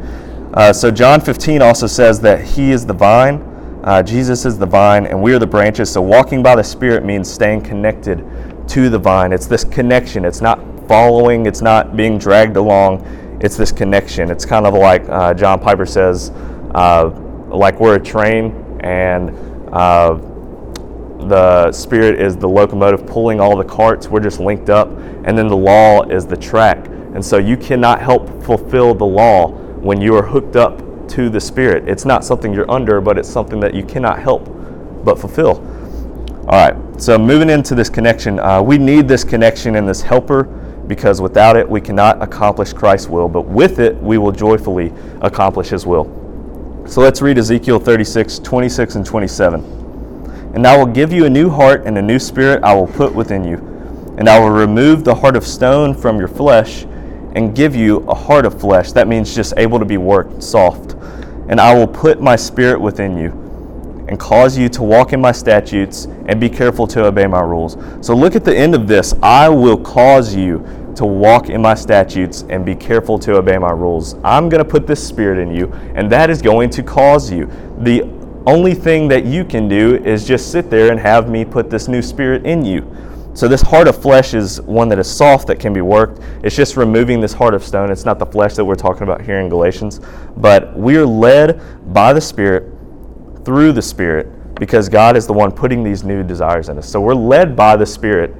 Uh, 0.54 0.72
so, 0.72 0.90
John 0.90 1.20
15 1.20 1.62
also 1.62 1.86
says 1.86 2.20
that 2.22 2.44
He 2.44 2.72
is 2.72 2.84
the 2.84 2.94
vine 2.94 3.47
uh, 3.84 4.02
Jesus 4.02 4.44
is 4.44 4.58
the 4.58 4.66
vine, 4.66 5.06
and 5.06 5.22
we 5.22 5.32
are 5.32 5.38
the 5.38 5.46
branches. 5.46 5.90
So, 5.90 6.02
walking 6.02 6.42
by 6.42 6.56
the 6.56 6.64
Spirit 6.64 7.04
means 7.04 7.30
staying 7.30 7.62
connected 7.62 8.24
to 8.68 8.90
the 8.90 8.98
vine. 8.98 9.32
It's 9.32 9.46
this 9.46 9.62
connection. 9.62 10.24
It's 10.24 10.40
not 10.40 10.58
following, 10.88 11.46
it's 11.46 11.62
not 11.62 11.96
being 11.96 12.18
dragged 12.18 12.56
along. 12.56 13.06
It's 13.40 13.56
this 13.56 13.70
connection. 13.70 14.30
It's 14.32 14.44
kind 14.44 14.66
of 14.66 14.74
like 14.74 15.08
uh, 15.08 15.32
John 15.34 15.60
Piper 15.60 15.86
says, 15.86 16.30
uh, 16.74 17.10
like 17.48 17.78
we're 17.78 17.96
a 17.96 18.02
train, 18.02 18.80
and 18.80 19.30
uh, 19.72 20.14
the 21.28 21.70
Spirit 21.70 22.20
is 22.20 22.36
the 22.36 22.48
locomotive 22.48 23.06
pulling 23.06 23.38
all 23.40 23.56
the 23.56 23.64
carts. 23.64 24.08
We're 24.08 24.20
just 24.20 24.40
linked 24.40 24.70
up. 24.70 24.88
And 25.24 25.38
then 25.38 25.46
the 25.46 25.56
law 25.56 26.02
is 26.02 26.26
the 26.26 26.36
track. 26.36 26.86
And 26.88 27.24
so, 27.24 27.38
you 27.38 27.56
cannot 27.56 28.00
help 28.00 28.42
fulfill 28.42 28.92
the 28.94 29.06
law 29.06 29.50
when 29.50 30.00
you 30.00 30.16
are 30.16 30.24
hooked 30.24 30.56
up 30.56 30.82
to 31.10 31.28
the 31.28 31.40
Spirit. 31.40 31.88
It's 31.88 32.04
not 32.04 32.24
something 32.24 32.52
you're 32.52 32.70
under, 32.70 33.00
but 33.00 33.18
it's 33.18 33.28
something 33.28 33.60
that 33.60 33.74
you 33.74 33.84
cannot 33.84 34.18
help 34.20 34.48
but 35.04 35.18
fulfill. 35.18 35.58
All 36.48 36.70
right, 36.70 37.00
so 37.00 37.18
moving 37.18 37.50
into 37.50 37.74
this 37.74 37.90
connection, 37.90 38.38
uh, 38.40 38.62
we 38.62 38.78
need 38.78 39.06
this 39.06 39.24
connection 39.24 39.76
and 39.76 39.88
this 39.88 40.02
helper 40.02 40.44
because 40.86 41.20
without 41.20 41.56
it, 41.56 41.68
we 41.68 41.80
cannot 41.80 42.22
accomplish 42.22 42.72
Christ's 42.72 43.08
will, 43.08 43.28
but 43.28 43.42
with 43.42 43.78
it, 43.78 43.94
we 43.96 44.16
will 44.18 44.32
joyfully 44.32 44.92
accomplish 45.20 45.68
His 45.68 45.86
will. 45.86 46.04
So 46.86 47.02
let's 47.02 47.20
read 47.20 47.36
Ezekiel 47.36 47.78
36, 47.78 48.38
26, 48.38 48.94
and 48.94 49.04
27. 49.04 50.52
And 50.54 50.66
I 50.66 50.76
will 50.76 50.86
give 50.86 51.12
you 51.12 51.26
a 51.26 51.30
new 51.30 51.50
heart, 51.50 51.82
and 51.84 51.98
a 51.98 52.02
new 52.02 52.18
spirit 52.18 52.64
I 52.64 52.74
will 52.74 52.86
put 52.86 53.14
within 53.14 53.44
you. 53.44 53.58
And 54.16 54.26
I 54.26 54.40
will 54.40 54.50
remove 54.50 55.04
the 55.04 55.14
heart 55.14 55.36
of 55.36 55.46
stone 55.46 55.94
from 55.94 56.18
your 56.18 56.28
flesh 56.28 56.84
and 57.34 57.54
give 57.54 57.76
you 57.76 57.98
a 58.08 58.14
heart 58.14 58.46
of 58.46 58.58
flesh. 58.58 58.92
That 58.92 59.06
means 59.06 59.34
just 59.34 59.52
able 59.58 59.78
to 59.78 59.84
be 59.84 59.98
worked, 59.98 60.42
soft. 60.42 60.96
And 61.48 61.60
I 61.60 61.74
will 61.74 61.88
put 61.88 62.20
my 62.20 62.36
spirit 62.36 62.80
within 62.80 63.16
you 63.16 63.30
and 64.08 64.18
cause 64.18 64.56
you 64.56 64.68
to 64.70 64.82
walk 64.82 65.12
in 65.12 65.20
my 65.20 65.32
statutes 65.32 66.06
and 66.26 66.40
be 66.40 66.48
careful 66.48 66.86
to 66.86 67.04
obey 67.04 67.26
my 67.26 67.40
rules. 67.40 67.76
So 68.00 68.14
look 68.14 68.36
at 68.36 68.44
the 68.44 68.56
end 68.56 68.74
of 68.74 68.88
this. 68.88 69.14
I 69.22 69.48
will 69.48 69.76
cause 69.76 70.34
you 70.34 70.66
to 70.96 71.06
walk 71.06 71.48
in 71.48 71.62
my 71.62 71.74
statutes 71.74 72.44
and 72.48 72.64
be 72.64 72.74
careful 72.74 73.18
to 73.20 73.36
obey 73.36 73.58
my 73.58 73.70
rules. 73.70 74.14
I'm 74.24 74.48
going 74.48 74.64
to 74.64 74.68
put 74.68 74.86
this 74.86 75.06
spirit 75.06 75.38
in 75.38 75.54
you, 75.54 75.72
and 75.94 76.10
that 76.10 76.30
is 76.30 76.42
going 76.42 76.70
to 76.70 76.82
cause 76.82 77.30
you. 77.30 77.50
The 77.78 78.02
only 78.46 78.74
thing 78.74 79.08
that 79.08 79.24
you 79.24 79.44
can 79.44 79.68
do 79.68 79.96
is 79.96 80.26
just 80.26 80.50
sit 80.50 80.70
there 80.70 80.90
and 80.90 80.98
have 80.98 81.28
me 81.28 81.44
put 81.44 81.70
this 81.70 81.86
new 81.86 82.02
spirit 82.02 82.46
in 82.46 82.64
you. 82.64 82.80
So, 83.38 83.46
this 83.46 83.62
heart 83.62 83.86
of 83.86 84.02
flesh 84.02 84.34
is 84.34 84.60
one 84.62 84.88
that 84.88 84.98
is 84.98 85.08
soft 85.08 85.46
that 85.46 85.60
can 85.60 85.72
be 85.72 85.80
worked. 85.80 86.20
It's 86.42 86.56
just 86.56 86.76
removing 86.76 87.20
this 87.20 87.32
heart 87.32 87.54
of 87.54 87.62
stone. 87.62 87.88
It's 87.92 88.04
not 88.04 88.18
the 88.18 88.26
flesh 88.26 88.54
that 88.54 88.64
we're 88.64 88.74
talking 88.74 89.04
about 89.04 89.22
here 89.22 89.38
in 89.38 89.48
Galatians. 89.48 90.00
But 90.36 90.76
we 90.76 90.96
are 90.96 91.06
led 91.06 91.62
by 91.94 92.12
the 92.12 92.20
Spirit 92.20 92.64
through 93.44 93.74
the 93.74 93.80
Spirit 93.80 94.56
because 94.56 94.88
God 94.88 95.16
is 95.16 95.28
the 95.28 95.34
one 95.34 95.52
putting 95.52 95.84
these 95.84 96.02
new 96.02 96.24
desires 96.24 96.68
in 96.68 96.78
us. 96.78 96.88
So, 96.90 97.00
we're 97.00 97.14
led 97.14 97.54
by 97.54 97.76
the 97.76 97.86
Spirit, 97.86 98.34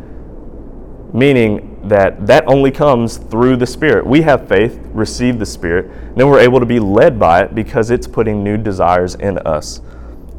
meaning 1.15 1.81
that 1.89 2.27
that 2.27 2.49
only 2.49 2.73
comes 2.73 3.19
through 3.19 3.59
the 3.59 3.69
Spirit. 3.69 4.05
We 4.05 4.23
have 4.23 4.49
faith, 4.49 4.81
receive 4.87 5.39
the 5.39 5.47
Spirit, 5.47 5.93
and 5.93 6.17
then 6.17 6.29
we're 6.29 6.41
able 6.41 6.59
to 6.59 6.67
be 6.67 6.81
led 6.81 7.21
by 7.21 7.45
it 7.45 7.55
because 7.55 7.93
it's 7.93 8.09
putting 8.09 8.43
new 8.43 8.57
desires 8.57 9.15
in 9.15 9.39
us. 9.39 9.81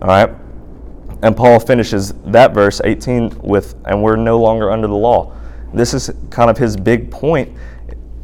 All 0.02 0.10
right? 0.10 0.36
And 1.22 1.36
Paul 1.36 1.60
finishes 1.60 2.14
that 2.26 2.54
verse 2.54 2.82
18 2.84 3.40
with, 3.42 3.76
and 3.86 4.02
we're 4.02 4.16
no 4.16 4.40
longer 4.40 4.72
under 4.72 4.88
the 4.88 4.96
law. 4.96 5.36
This 5.74 5.94
is 5.94 6.12
kind 6.30 6.50
of 6.50 6.58
his 6.58 6.78
big 6.78 7.12
point 7.12 7.56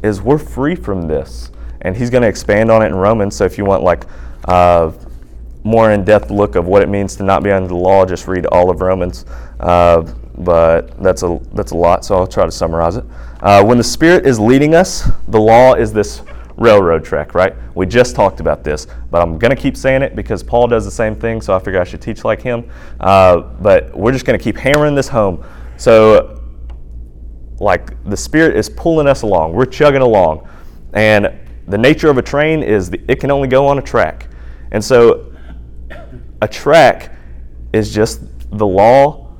is 0.02 0.20
we're 0.20 0.38
free 0.38 0.74
from 0.74 1.06
this. 1.06 1.50
And 1.82 1.96
he's 1.96 2.10
going 2.10 2.22
to 2.22 2.28
expand 2.28 2.70
on 2.70 2.82
it 2.82 2.86
in 2.86 2.94
Romans. 2.94 3.36
So 3.36 3.44
if 3.44 3.58
you 3.58 3.64
want 3.64 3.82
like 3.82 4.04
uh, 4.46 4.92
more 5.62 5.90
in-depth 5.92 6.30
look 6.30 6.54
of 6.54 6.66
what 6.66 6.82
it 6.82 6.88
means 6.88 7.16
to 7.16 7.22
not 7.22 7.42
be 7.42 7.50
under 7.50 7.68
the 7.68 7.76
law, 7.76 8.06
just 8.06 8.26
read 8.26 8.46
all 8.46 8.70
of 8.70 8.80
Romans. 8.80 9.24
Uh, 9.60 10.02
but 10.38 11.02
that's 11.02 11.22
a 11.22 11.40
that's 11.54 11.72
a 11.72 11.76
lot, 11.76 12.04
so 12.04 12.14
I'll 12.14 12.26
try 12.26 12.44
to 12.44 12.52
summarize 12.52 12.96
it. 12.96 13.04
Uh, 13.40 13.64
when 13.64 13.78
the 13.78 13.84
Spirit 13.84 14.26
is 14.26 14.38
leading 14.38 14.74
us, 14.74 15.08
the 15.28 15.40
law 15.40 15.74
is 15.74 15.92
this 15.92 16.22
railroad 16.56 17.04
track, 17.04 17.34
right? 17.34 17.54
We 17.74 17.86
just 17.86 18.16
talked 18.16 18.40
about 18.40 18.64
this, 18.64 18.86
but 19.10 19.22
I'm 19.22 19.38
going 19.38 19.54
to 19.54 19.60
keep 19.60 19.76
saying 19.76 20.02
it 20.02 20.16
because 20.16 20.42
Paul 20.42 20.66
does 20.66 20.84
the 20.84 20.90
same 20.90 21.14
thing, 21.14 21.40
so 21.40 21.54
I 21.54 21.58
figure 21.58 21.80
I 21.80 21.84
should 21.84 22.00
teach 22.00 22.24
like 22.24 22.40
him. 22.40 22.70
Uh, 23.00 23.38
but 23.60 23.96
we're 23.96 24.12
just 24.12 24.24
going 24.24 24.38
to 24.38 24.42
keep 24.42 24.56
hammering 24.56 24.94
this 24.94 25.08
home. 25.08 25.44
So, 25.76 26.42
like, 27.58 28.02
the 28.04 28.16
Spirit 28.16 28.56
is 28.56 28.68
pulling 28.68 29.06
us 29.06 29.22
along, 29.22 29.52
we're 29.52 29.66
chugging 29.66 30.02
along. 30.02 30.48
And 30.92 31.38
the 31.68 31.78
nature 31.78 32.08
of 32.08 32.16
a 32.16 32.22
train 32.22 32.62
is 32.62 32.90
the, 32.90 33.00
it 33.08 33.20
can 33.20 33.30
only 33.30 33.48
go 33.48 33.66
on 33.66 33.78
a 33.78 33.82
track. 33.82 34.28
And 34.72 34.82
so, 34.82 35.32
a 36.40 36.48
track 36.48 37.12
is 37.72 37.92
just 37.92 38.20
the 38.50 38.66
law 38.66 39.34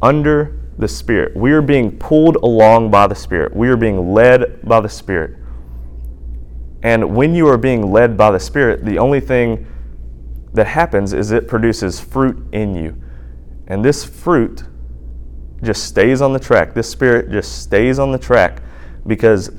under 0.00 0.60
the 0.78 0.88
Spirit. 0.88 1.36
We 1.36 1.52
are 1.52 1.62
being 1.62 1.96
pulled 1.98 2.36
along 2.36 2.90
by 2.90 3.06
the 3.06 3.14
Spirit. 3.14 3.54
We 3.54 3.68
are 3.68 3.76
being 3.76 4.12
led 4.12 4.60
by 4.62 4.80
the 4.80 4.88
Spirit. 4.88 5.36
And 6.86 7.16
when 7.16 7.34
you 7.34 7.48
are 7.48 7.58
being 7.58 7.90
led 7.90 8.16
by 8.16 8.30
the 8.30 8.38
Spirit, 8.38 8.84
the 8.84 9.00
only 9.00 9.18
thing 9.18 9.66
that 10.54 10.68
happens 10.68 11.12
is 11.12 11.32
it 11.32 11.48
produces 11.48 11.98
fruit 11.98 12.40
in 12.52 12.76
you. 12.76 13.02
And 13.66 13.84
this 13.84 14.04
fruit 14.04 14.62
just 15.64 15.82
stays 15.82 16.22
on 16.22 16.32
the 16.32 16.38
track. 16.38 16.74
This 16.74 16.88
Spirit 16.88 17.32
just 17.32 17.60
stays 17.60 17.98
on 17.98 18.12
the 18.12 18.18
track 18.18 18.62
because 19.04 19.50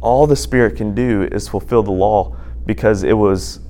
all 0.00 0.26
the 0.26 0.34
Spirit 0.34 0.76
can 0.76 0.92
do 0.92 1.28
is 1.30 1.46
fulfill 1.46 1.84
the 1.84 1.92
law 1.92 2.36
because 2.66 3.04
it 3.04 3.12
was, 3.12 3.60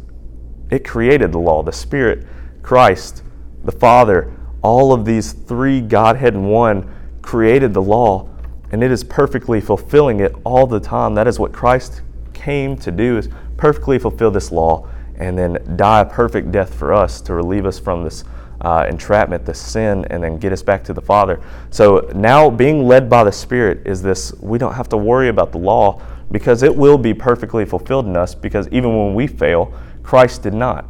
it 0.70 0.87
created 0.87 1.33
the 1.33 1.38
law. 1.38 1.62
The 1.62 1.70
Spirit, 1.70 2.27
Christ, 2.62 3.22
the 3.62 3.72
Father, 3.72 4.35
all 4.62 4.94
of 4.94 5.05
these 5.05 5.35
three 5.35 5.83
Godhead 5.83 6.33
in 6.33 6.46
one 6.46 6.90
created 7.20 7.74
the 7.74 7.83
law 7.83 8.31
and 8.70 8.83
it 8.83 8.90
is 8.90 9.05
perfectly 9.05 9.61
fulfilling 9.61 10.20
it 10.20 10.35
all 10.44 10.66
the 10.66 10.81
time. 10.81 11.14
That 11.14 11.29
is 11.29 11.38
what 11.38 11.53
Christ 11.53 12.00
came 12.44 12.76
to 12.76 12.92
do 12.92 13.16
is 13.16 13.28
perfectly 13.57 13.98
fulfill 13.98 14.30
this 14.30 14.52
law 14.52 14.87
and 15.16 15.38
then 15.38 15.76
die 15.76 16.00
a 16.00 16.04
perfect 16.04 16.52
death 16.52 16.74
for 16.74 16.92
us 16.92 17.20
to 17.22 17.33
relieve 17.33 17.64
us 17.64 17.78
from 17.78 18.04
this 18.04 18.24
uh, 18.61 18.87
entrapment, 18.88 19.44
this 19.46 19.61
sin, 19.61 20.04
and 20.11 20.22
then 20.22 20.38
get 20.38 20.52
us 20.52 20.62
back 20.62 20.85
to 20.85 20.92
the 20.92 21.00
Father. 21.00 21.40
So 21.70 22.11
now 22.14 22.50
being 22.50 22.87
led 22.87 23.09
by 23.09 23.24
the 23.24 23.33
Spirit 23.33 23.87
is 23.87 24.02
this 24.02 24.33
we 24.40 24.59
don't 24.59 24.74
have 24.74 24.88
to 24.90 24.96
worry 24.96 25.28
about 25.28 25.52
the 25.52 25.59
law 25.59 26.02
because 26.30 26.62
it 26.62 26.74
will 26.74 26.98
be 26.98 27.14
perfectly 27.14 27.64
fulfilled 27.64 28.07
in 28.07 28.16
us 28.16 28.35
because 28.35 28.68
even 28.68 28.96
when 28.96 29.14
we 29.14 29.26
fail, 29.26 29.72
Christ 30.02 30.42
did 30.42 30.54
not. 30.54 30.87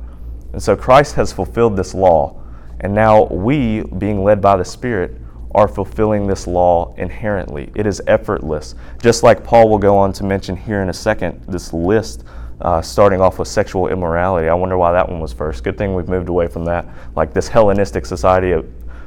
And 0.52 0.62
so 0.62 0.76
Christ 0.76 1.14
has 1.16 1.32
fulfilled 1.32 1.76
this 1.76 1.94
law. 1.94 2.40
And 2.80 2.94
now 2.94 3.24
we, 3.24 3.82
being 3.82 4.24
led 4.24 4.40
by 4.40 4.56
the 4.56 4.64
Spirit, 4.64 5.20
are 5.54 5.68
fulfilling 5.68 6.26
this 6.26 6.46
law 6.46 6.94
inherently. 6.96 7.70
It 7.74 7.86
is 7.86 8.02
effortless. 8.06 8.74
Just 9.00 9.22
like 9.22 9.44
Paul 9.44 9.68
will 9.68 9.78
go 9.78 9.96
on 9.96 10.12
to 10.14 10.24
mention 10.24 10.56
here 10.56 10.82
in 10.82 10.88
a 10.88 10.92
second, 10.94 11.42
this 11.48 11.72
list 11.72 12.24
uh, 12.60 12.80
starting 12.80 13.20
off 13.20 13.38
with 13.38 13.48
sexual 13.48 13.88
immorality. 13.88 14.48
I 14.48 14.54
wonder 14.54 14.78
why 14.78 14.92
that 14.92 15.08
one 15.08 15.20
was 15.20 15.32
first. 15.32 15.64
Good 15.64 15.76
thing 15.76 15.94
we've 15.94 16.08
moved 16.08 16.28
away 16.28 16.48
from 16.48 16.64
that. 16.64 16.86
Like 17.14 17.32
this 17.32 17.48
Hellenistic 17.48 18.06
society 18.06 18.54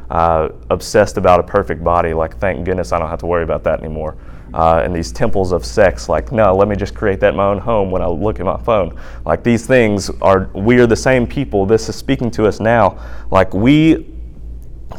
uh, 0.10 0.50
obsessed 0.70 1.18
about 1.18 1.40
a 1.40 1.44
perfect 1.44 1.84
body. 1.84 2.14
Like, 2.14 2.38
thank 2.38 2.66
goodness 2.66 2.92
I 2.92 3.00
don't 3.00 3.10
have 3.10 3.20
to 3.20 3.26
worry 3.26 3.44
about 3.44 3.64
that 3.66 3.80
anymore. 3.80 4.18
Uh, 4.54 4.82
and 4.84 4.96
these 4.96 5.12
temples 5.12 5.52
of 5.52 5.66
sex, 5.66 6.08
like, 6.08 6.32
no, 6.32 6.56
let 6.56 6.70
me 6.70 6.76
just 6.76 6.96
create 6.96 7.20
that 7.20 7.30
in 7.30 7.36
my 7.36 7.46
own 7.46 7.60
home 7.60 7.92
when 7.92 8.02
I 8.02 8.08
look 8.08 8.40
at 8.40 8.46
my 8.46 8.58
phone. 8.58 8.98
Like, 9.26 9.44
these 9.44 9.68
things 9.68 10.10
are, 10.22 10.50
we 10.54 10.80
are 10.80 10.88
the 10.88 10.96
same 10.96 11.28
people. 11.28 11.66
This 11.66 11.90
is 11.90 11.96
speaking 11.96 12.32
to 12.32 12.48
us 12.48 12.62
now. 12.62 12.98
Like, 13.30 13.54
we, 13.54 14.14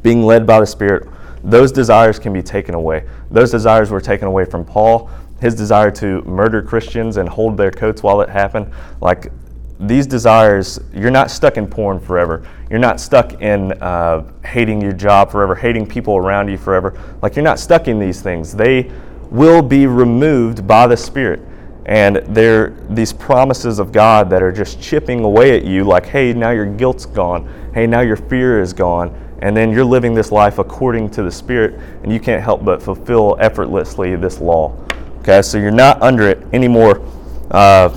being 0.02 0.22
led 0.22 0.46
by 0.46 0.60
the 0.60 0.66
Spirit, 0.66 1.08
those 1.42 1.72
desires 1.72 2.18
can 2.18 2.32
be 2.32 2.42
taken 2.42 2.74
away. 2.74 3.04
Those 3.30 3.50
desires 3.50 3.90
were 3.90 4.00
taken 4.00 4.26
away 4.26 4.44
from 4.44 4.64
Paul. 4.64 5.10
His 5.40 5.54
desire 5.54 5.90
to 5.92 6.22
murder 6.22 6.62
Christians 6.62 7.16
and 7.16 7.28
hold 7.28 7.56
their 7.56 7.70
coats 7.70 8.02
while 8.02 8.20
it 8.20 8.28
happened. 8.28 8.72
Like 9.00 9.30
these 9.78 10.06
desires, 10.06 10.80
you're 10.92 11.10
not 11.10 11.30
stuck 11.30 11.56
in 11.56 11.68
porn 11.68 12.00
forever. 12.00 12.46
You're 12.68 12.80
not 12.80 12.98
stuck 13.00 13.40
in 13.40 13.72
uh, 13.80 14.30
hating 14.44 14.80
your 14.80 14.92
job 14.92 15.30
forever, 15.30 15.54
hating 15.54 15.86
people 15.86 16.16
around 16.16 16.48
you 16.48 16.58
forever. 16.58 17.00
Like 17.22 17.36
you're 17.36 17.44
not 17.44 17.60
stuck 17.60 17.86
in 17.86 17.98
these 17.98 18.20
things. 18.20 18.52
They 18.52 18.90
will 19.30 19.62
be 19.62 19.86
removed 19.86 20.66
by 20.66 20.86
the 20.86 20.96
Spirit. 20.96 21.40
And 21.86 22.16
they're 22.16 22.70
these 22.90 23.14
promises 23.14 23.78
of 23.78 23.92
God 23.92 24.28
that 24.30 24.42
are 24.42 24.52
just 24.52 24.82
chipping 24.82 25.24
away 25.24 25.56
at 25.56 25.64
you, 25.64 25.84
like, 25.84 26.04
hey, 26.04 26.34
now 26.34 26.50
your 26.50 26.66
guilt's 26.66 27.06
gone. 27.06 27.70
Hey, 27.72 27.86
now 27.86 28.00
your 28.00 28.16
fear 28.16 28.60
is 28.60 28.74
gone 28.74 29.27
and 29.40 29.56
then 29.56 29.72
you're 29.72 29.84
living 29.84 30.14
this 30.14 30.32
life 30.32 30.58
according 30.58 31.10
to 31.10 31.22
the 31.22 31.30
Spirit, 31.30 31.74
and 32.02 32.12
you 32.12 32.18
can't 32.18 32.42
help 32.42 32.64
but 32.64 32.82
fulfill 32.82 33.36
effortlessly 33.40 34.16
this 34.16 34.40
law. 34.40 34.76
Okay, 35.20 35.42
so 35.42 35.58
you're 35.58 35.70
not 35.70 36.00
under 36.02 36.28
it 36.28 36.42
anymore. 36.52 37.02
Uh, 37.50 37.96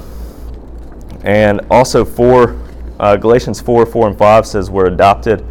and 1.24 1.62
also, 1.70 2.04
four, 2.06 2.60
uh, 3.00 3.16
Galatians 3.16 3.62
4 3.62 3.86
4 3.86 4.10
and 4.10 4.18
5 4.18 4.46
says 4.46 4.70
we're 4.70 4.88
adopted 4.88 5.46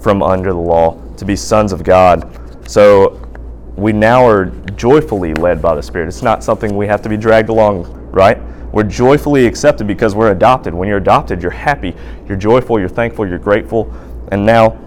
from 0.00 0.22
under 0.22 0.50
the 0.50 0.58
law 0.58 1.00
to 1.16 1.24
be 1.24 1.36
sons 1.36 1.72
of 1.72 1.82
God. 1.82 2.30
So 2.68 3.20
we 3.76 3.92
now 3.92 4.26
are 4.26 4.46
joyfully 4.76 5.34
led 5.34 5.60
by 5.60 5.74
the 5.74 5.82
Spirit. 5.82 6.08
It's 6.08 6.22
not 6.22 6.44
something 6.44 6.76
we 6.76 6.86
have 6.86 7.02
to 7.02 7.08
be 7.08 7.16
dragged 7.16 7.48
along, 7.48 7.84
right? 8.10 8.40
We're 8.72 8.82
joyfully 8.82 9.46
accepted 9.46 9.86
because 9.86 10.14
we're 10.14 10.32
adopted. 10.32 10.74
When 10.74 10.88
you're 10.88 10.98
adopted, 10.98 11.42
you're 11.42 11.50
happy, 11.52 11.94
you're 12.26 12.36
joyful, 12.36 12.78
you're 12.78 12.88
thankful, 12.88 13.28
you're 13.28 13.38
grateful. 13.38 13.92
And 14.32 14.44
now 14.44 14.78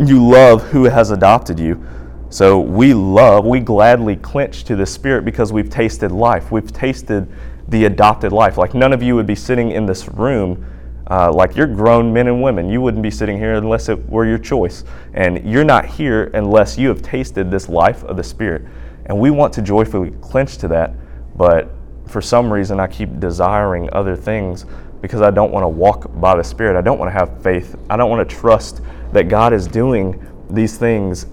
you 0.00 0.26
love 0.26 0.62
who 0.62 0.84
has 0.84 1.10
adopted 1.10 1.58
you. 1.58 1.84
So 2.28 2.60
we 2.60 2.92
love, 2.92 3.44
we 3.44 3.60
gladly 3.60 4.16
clinch 4.16 4.64
to 4.64 4.76
the 4.76 4.84
Spirit 4.84 5.24
because 5.24 5.52
we've 5.52 5.70
tasted 5.70 6.10
life. 6.10 6.50
We've 6.50 6.72
tasted 6.72 7.28
the 7.68 7.84
adopted 7.84 8.32
life. 8.32 8.58
Like 8.58 8.74
none 8.74 8.92
of 8.92 9.02
you 9.02 9.14
would 9.14 9.26
be 9.26 9.34
sitting 9.34 9.70
in 9.70 9.86
this 9.86 10.08
room. 10.08 10.64
Uh, 11.08 11.32
like 11.32 11.56
you're 11.56 11.68
grown 11.68 12.12
men 12.12 12.26
and 12.26 12.42
women. 12.42 12.68
You 12.68 12.80
wouldn't 12.80 13.02
be 13.02 13.12
sitting 13.12 13.38
here 13.38 13.54
unless 13.54 13.88
it 13.88 14.08
were 14.08 14.26
your 14.26 14.38
choice. 14.38 14.84
And 15.14 15.50
you're 15.50 15.64
not 15.64 15.86
here 15.86 16.30
unless 16.34 16.76
you 16.76 16.88
have 16.88 17.00
tasted 17.00 17.50
this 17.50 17.68
life 17.68 18.02
of 18.04 18.16
the 18.16 18.24
Spirit. 18.24 18.62
And 19.06 19.18
we 19.18 19.30
want 19.30 19.52
to 19.54 19.62
joyfully 19.62 20.10
clinch 20.20 20.58
to 20.58 20.68
that. 20.68 20.94
But 21.36 21.70
for 22.08 22.20
some 22.20 22.52
reason, 22.52 22.80
I 22.80 22.88
keep 22.88 23.20
desiring 23.20 23.88
other 23.92 24.16
things 24.16 24.66
because 25.00 25.22
I 25.22 25.30
don't 25.30 25.52
want 25.52 25.62
to 25.62 25.68
walk 25.68 26.10
by 26.20 26.36
the 26.36 26.42
Spirit. 26.42 26.76
I 26.76 26.80
don't 26.80 26.98
want 26.98 27.08
to 27.08 27.18
have 27.18 27.40
faith. 27.40 27.76
I 27.88 27.96
don't 27.96 28.10
want 28.10 28.28
to 28.28 28.36
trust 28.36 28.82
that 29.16 29.28
God 29.28 29.54
is 29.54 29.66
doing 29.66 30.22
these 30.50 30.76
things 30.76 31.24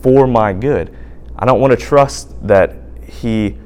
for 0.00 0.26
my 0.26 0.52
good. 0.52 0.94
I 1.36 1.46
don't 1.46 1.60
want 1.60 1.70
to 1.70 1.76
trust 1.76 2.34
that 2.46 2.74
He 3.08 3.56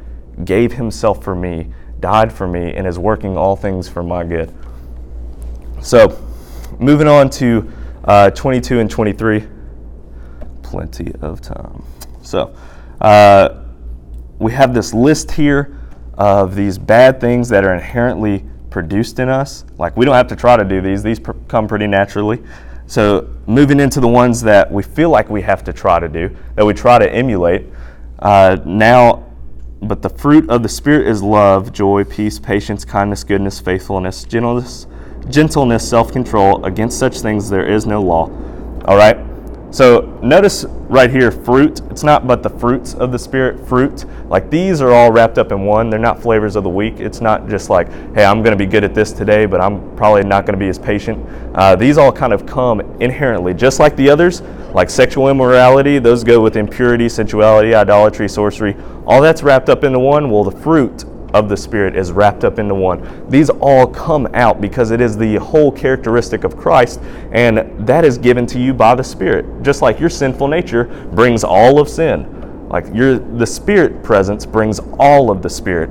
gave 0.44 0.74
Himself 0.74 1.24
for 1.24 1.34
me, 1.34 1.72
died 2.00 2.30
for 2.30 2.46
me, 2.46 2.74
and 2.74 2.86
is 2.86 2.98
working 2.98 3.38
all 3.38 3.56
things 3.56 3.88
for 3.88 4.02
my 4.02 4.22
good. 4.22 4.54
So, 5.80 6.22
moving 6.78 7.08
on 7.08 7.30
to 7.30 7.72
uh, 8.04 8.30
22 8.30 8.80
and 8.80 8.90
23. 8.90 9.46
Plenty 10.62 11.14
of 11.22 11.40
time. 11.40 11.82
So, 12.20 12.54
uh, 13.00 13.64
we 14.38 14.52
have 14.52 14.74
this 14.74 14.92
list 14.92 15.30
here 15.30 15.74
of 16.18 16.54
these 16.54 16.76
bad 16.76 17.18
things 17.18 17.48
that 17.48 17.64
are 17.64 17.72
inherently 17.72 18.44
produced 18.68 19.20
in 19.20 19.30
us. 19.30 19.64
Like, 19.78 19.96
we 19.96 20.04
don't 20.04 20.14
have 20.14 20.28
to 20.28 20.36
try 20.36 20.58
to 20.58 20.64
do 20.64 20.82
these, 20.82 21.02
these 21.02 21.18
pr- 21.18 21.32
come 21.48 21.66
pretty 21.66 21.86
naturally. 21.86 22.42
So, 22.90 23.28
moving 23.46 23.78
into 23.78 24.00
the 24.00 24.08
ones 24.08 24.42
that 24.42 24.68
we 24.68 24.82
feel 24.82 25.10
like 25.10 25.30
we 25.30 25.42
have 25.42 25.62
to 25.62 25.72
try 25.72 26.00
to 26.00 26.08
do, 26.08 26.36
that 26.56 26.66
we 26.66 26.74
try 26.74 26.98
to 26.98 27.08
emulate, 27.08 27.66
uh, 28.18 28.56
now, 28.64 29.26
but 29.80 30.02
the 30.02 30.08
fruit 30.08 30.50
of 30.50 30.64
the 30.64 30.68
Spirit 30.68 31.06
is 31.06 31.22
love, 31.22 31.72
joy, 31.72 32.02
peace, 32.02 32.40
patience, 32.40 32.84
kindness, 32.84 33.22
goodness, 33.22 33.60
faithfulness, 33.60 34.24
gentleness, 34.24 34.88
gentleness, 35.28 35.88
self 35.88 36.10
control. 36.10 36.64
Against 36.64 36.98
such 36.98 37.20
things 37.20 37.48
there 37.48 37.64
is 37.64 37.86
no 37.86 38.02
law. 38.02 38.24
All 38.86 38.96
right? 38.96 39.16
So 39.70 40.18
notice 40.20 40.64
right 40.64 41.08
here, 41.08 41.30
fruit. 41.30 41.80
It's 41.90 42.02
not 42.02 42.26
but 42.26 42.42
the 42.42 42.50
fruits 42.50 42.94
of 42.94 43.12
the 43.12 43.18
Spirit, 43.18 43.64
fruit. 43.68 44.04
Like 44.28 44.50
these 44.50 44.80
are 44.80 44.92
all 44.92 45.12
wrapped 45.12 45.38
up 45.38 45.52
in 45.52 45.64
one. 45.64 45.90
They're 45.90 46.00
not 46.00 46.20
flavors 46.20 46.56
of 46.56 46.64
the 46.64 46.70
week. 46.70 46.98
It's 46.98 47.20
not 47.20 47.48
just 47.48 47.70
like, 47.70 47.88
hey, 48.14 48.24
I'm 48.24 48.42
going 48.42 48.50
to 48.50 48.56
be 48.56 48.66
good 48.66 48.82
at 48.82 48.94
this 48.94 49.12
today, 49.12 49.46
but 49.46 49.60
I'm 49.60 49.96
probably 49.96 50.24
not 50.24 50.44
going 50.44 50.58
to 50.58 50.58
be 50.58 50.68
as 50.68 50.78
patient. 50.78 51.24
Uh, 51.54 51.76
these 51.76 51.98
all 51.98 52.10
kind 52.10 52.32
of 52.32 52.46
come 52.46 52.80
inherently, 53.00 53.54
just 53.54 53.78
like 53.78 53.94
the 53.94 54.10
others, 54.10 54.42
like 54.74 54.90
sexual 54.90 55.28
immorality. 55.28 56.00
Those 56.00 56.24
go 56.24 56.40
with 56.40 56.56
impurity, 56.56 57.08
sensuality, 57.08 57.72
idolatry, 57.72 58.28
sorcery. 58.28 58.76
All 59.06 59.20
that's 59.20 59.44
wrapped 59.44 59.68
up 59.68 59.84
into 59.84 60.00
one. 60.00 60.30
Well, 60.30 60.42
the 60.42 60.60
fruit 60.60 61.04
of 61.34 61.48
the 61.48 61.56
Spirit 61.56 61.96
is 61.96 62.12
wrapped 62.12 62.44
up 62.44 62.58
into 62.58 62.74
one. 62.74 63.28
These 63.28 63.50
all 63.50 63.86
come 63.86 64.28
out 64.34 64.60
because 64.60 64.90
it 64.90 65.00
is 65.00 65.16
the 65.16 65.36
whole 65.36 65.70
characteristic 65.70 66.44
of 66.44 66.56
Christ, 66.56 67.00
and 67.32 67.86
that 67.86 68.04
is 68.04 68.18
given 68.18 68.46
to 68.46 68.58
you 68.58 68.74
by 68.74 68.94
the 68.94 69.04
Spirit. 69.04 69.62
Just 69.62 69.82
like 69.82 70.00
your 70.00 70.10
sinful 70.10 70.48
nature 70.48 70.84
brings 71.12 71.44
all 71.44 71.78
of 71.78 71.88
sin, 71.88 72.68
like 72.68 72.86
your 72.92 73.18
the 73.18 73.46
Spirit 73.46 74.02
presence 74.02 74.44
brings 74.44 74.80
all 74.98 75.30
of 75.30 75.42
the 75.42 75.50
Spirit. 75.50 75.90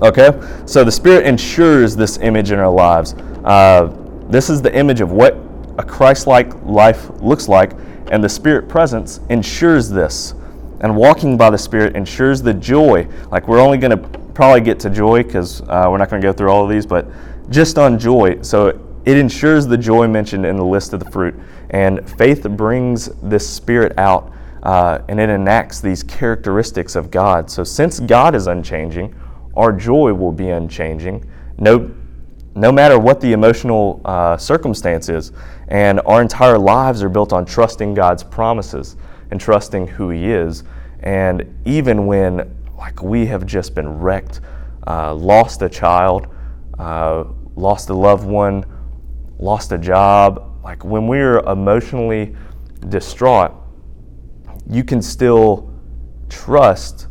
Okay, 0.00 0.30
so 0.64 0.84
the 0.84 0.92
Spirit 0.92 1.26
ensures 1.26 1.96
this 1.96 2.18
image 2.18 2.52
in 2.52 2.58
our 2.58 2.70
lives. 2.70 3.14
Uh, 3.44 3.92
this 4.28 4.48
is 4.50 4.62
the 4.62 4.74
image 4.74 5.00
of 5.00 5.10
what 5.10 5.36
a 5.78 5.82
Christ-like 5.82 6.54
life 6.64 7.10
looks 7.20 7.48
like, 7.48 7.72
and 8.10 8.22
the 8.22 8.28
Spirit 8.28 8.68
presence 8.68 9.20
ensures 9.28 9.88
this. 9.88 10.34
And 10.80 10.96
walking 10.96 11.36
by 11.36 11.50
the 11.50 11.58
Spirit 11.58 11.96
ensures 11.96 12.40
the 12.42 12.54
joy. 12.54 13.08
Like 13.30 13.48
we're 13.48 13.60
only 13.60 13.78
going 13.78 13.90
to 13.90 14.18
probably 14.34 14.60
get 14.60 14.78
to 14.80 14.90
joy 14.90 15.22
because 15.22 15.60
uh, 15.62 15.88
we're 15.90 15.98
not 15.98 16.10
going 16.10 16.22
to 16.22 16.28
go 16.28 16.32
through 16.32 16.50
all 16.50 16.64
of 16.64 16.70
these, 16.70 16.86
but 16.86 17.08
just 17.50 17.78
on 17.78 17.98
joy. 17.98 18.40
So 18.42 18.80
it 19.04 19.16
ensures 19.16 19.66
the 19.66 19.78
joy 19.78 20.06
mentioned 20.06 20.46
in 20.46 20.56
the 20.56 20.64
list 20.64 20.92
of 20.92 21.00
the 21.00 21.10
fruit. 21.10 21.34
And 21.70 22.08
faith 22.18 22.48
brings 22.48 23.06
this 23.22 23.48
Spirit 23.48 23.98
out 23.98 24.32
uh, 24.62 25.00
and 25.08 25.18
it 25.18 25.30
enacts 25.30 25.80
these 25.80 26.02
characteristics 26.02 26.94
of 26.96 27.10
God. 27.10 27.50
So 27.50 27.64
since 27.64 28.00
God 28.00 28.34
is 28.34 28.46
unchanging, 28.46 29.14
our 29.56 29.72
joy 29.72 30.12
will 30.12 30.32
be 30.32 30.50
unchanging. 30.50 31.28
No, 31.58 31.90
no 32.54 32.70
matter 32.70 32.98
what 32.98 33.20
the 33.20 33.32
emotional 33.32 34.00
uh, 34.04 34.36
circumstance 34.36 35.08
is. 35.08 35.32
And 35.68 36.00
our 36.06 36.22
entire 36.22 36.58
lives 36.58 37.02
are 37.02 37.08
built 37.08 37.32
on 37.32 37.44
trusting 37.44 37.94
God's 37.94 38.22
promises 38.22 38.96
and 39.30 39.40
trusting 39.40 39.86
who 39.86 40.10
He 40.10 40.30
is. 40.30 40.64
And 41.00 41.54
even 41.64 42.06
when, 42.06 42.56
like, 42.76 43.02
we 43.02 43.26
have 43.26 43.46
just 43.46 43.74
been 43.74 43.98
wrecked, 43.98 44.40
uh, 44.86 45.14
lost 45.14 45.62
a 45.62 45.68
child, 45.68 46.28
uh, 46.78 47.24
lost 47.56 47.90
a 47.90 47.94
loved 47.94 48.26
one, 48.26 48.64
lost 49.38 49.72
a 49.72 49.78
job, 49.78 50.60
like, 50.64 50.84
when 50.84 51.06
we're 51.06 51.38
emotionally 51.40 52.34
distraught, 52.88 53.52
you 54.68 54.84
can 54.84 55.00
still 55.00 55.72
trust 56.28 57.06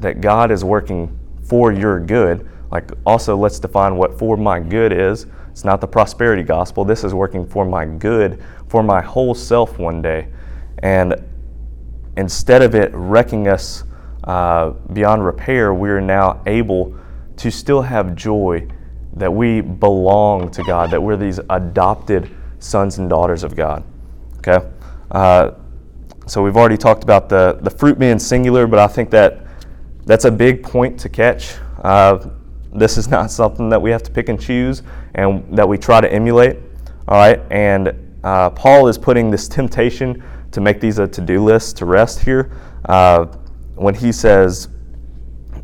that 0.00 0.20
God 0.20 0.50
is 0.50 0.62
working 0.62 1.18
for 1.42 1.72
your 1.72 2.00
good. 2.00 2.48
Like, 2.70 2.90
also, 3.04 3.36
let's 3.36 3.58
define 3.58 3.96
what 3.96 4.18
for 4.18 4.36
my 4.36 4.60
good 4.60 4.92
is. 4.92 5.26
It's 5.50 5.64
not 5.64 5.80
the 5.80 5.86
prosperity 5.88 6.42
gospel. 6.42 6.84
This 6.84 7.02
is 7.02 7.14
working 7.14 7.46
for 7.46 7.64
my 7.64 7.86
good, 7.86 8.42
for 8.68 8.82
my 8.82 9.00
whole 9.00 9.34
self 9.34 9.78
one 9.78 10.02
day. 10.02 10.28
And 10.80 11.14
instead 12.16 12.62
of 12.62 12.74
it 12.74 12.90
wrecking 12.94 13.48
us 13.48 13.84
uh, 14.24 14.70
beyond 14.92 15.24
repair, 15.24 15.72
we 15.72 15.90
are 15.90 16.00
now 16.00 16.42
able 16.46 16.96
to 17.36 17.50
still 17.50 17.82
have 17.82 18.14
joy 18.14 18.66
that 19.14 19.32
we 19.32 19.60
belong 19.60 20.50
to 20.50 20.62
God, 20.64 20.90
that 20.90 21.02
we're 21.02 21.16
these 21.16 21.40
adopted 21.50 22.30
sons 22.58 22.98
and 22.98 23.08
daughters 23.08 23.42
of 23.42 23.54
God. 23.54 23.84
Okay? 24.38 24.66
Uh, 25.10 25.52
so 26.26 26.42
we've 26.42 26.56
already 26.56 26.76
talked 26.76 27.04
about 27.04 27.28
the, 27.28 27.58
the 27.62 27.70
fruit 27.70 27.98
being 27.98 28.18
singular, 28.18 28.66
but 28.66 28.78
I 28.78 28.88
think 28.88 29.10
that 29.10 29.40
that's 30.04 30.24
a 30.24 30.30
big 30.30 30.62
point 30.62 30.98
to 31.00 31.08
catch. 31.08 31.54
Uh, 31.82 32.28
this 32.74 32.98
is 32.98 33.08
not 33.08 33.30
something 33.30 33.68
that 33.70 33.80
we 33.80 33.90
have 33.90 34.02
to 34.02 34.10
pick 34.10 34.28
and 34.28 34.40
choose 34.40 34.82
and 35.14 35.56
that 35.56 35.68
we 35.68 35.78
try 35.78 36.00
to 36.00 36.12
emulate. 36.12 36.56
All 37.08 37.16
right? 37.16 37.40
And 37.50 38.18
uh, 38.24 38.50
Paul 38.50 38.88
is 38.88 38.98
putting 38.98 39.30
this 39.30 39.48
temptation 39.48 40.22
to 40.56 40.60
make 40.62 40.80
these 40.80 40.98
a 40.98 41.06
to 41.06 41.20
do 41.20 41.44
list 41.44 41.76
to 41.76 41.84
rest 41.84 42.20
here 42.20 42.50
uh, 42.86 43.26
when 43.74 43.94
he 43.94 44.10
says 44.10 44.68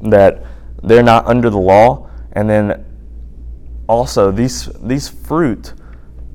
that 0.02 0.44
they're 0.82 1.02
not 1.02 1.26
under 1.26 1.48
the 1.48 1.58
law. 1.58 2.10
And 2.32 2.48
then 2.48 2.84
also, 3.88 4.30
these, 4.30 4.66
these 4.82 5.08
fruit, 5.08 5.72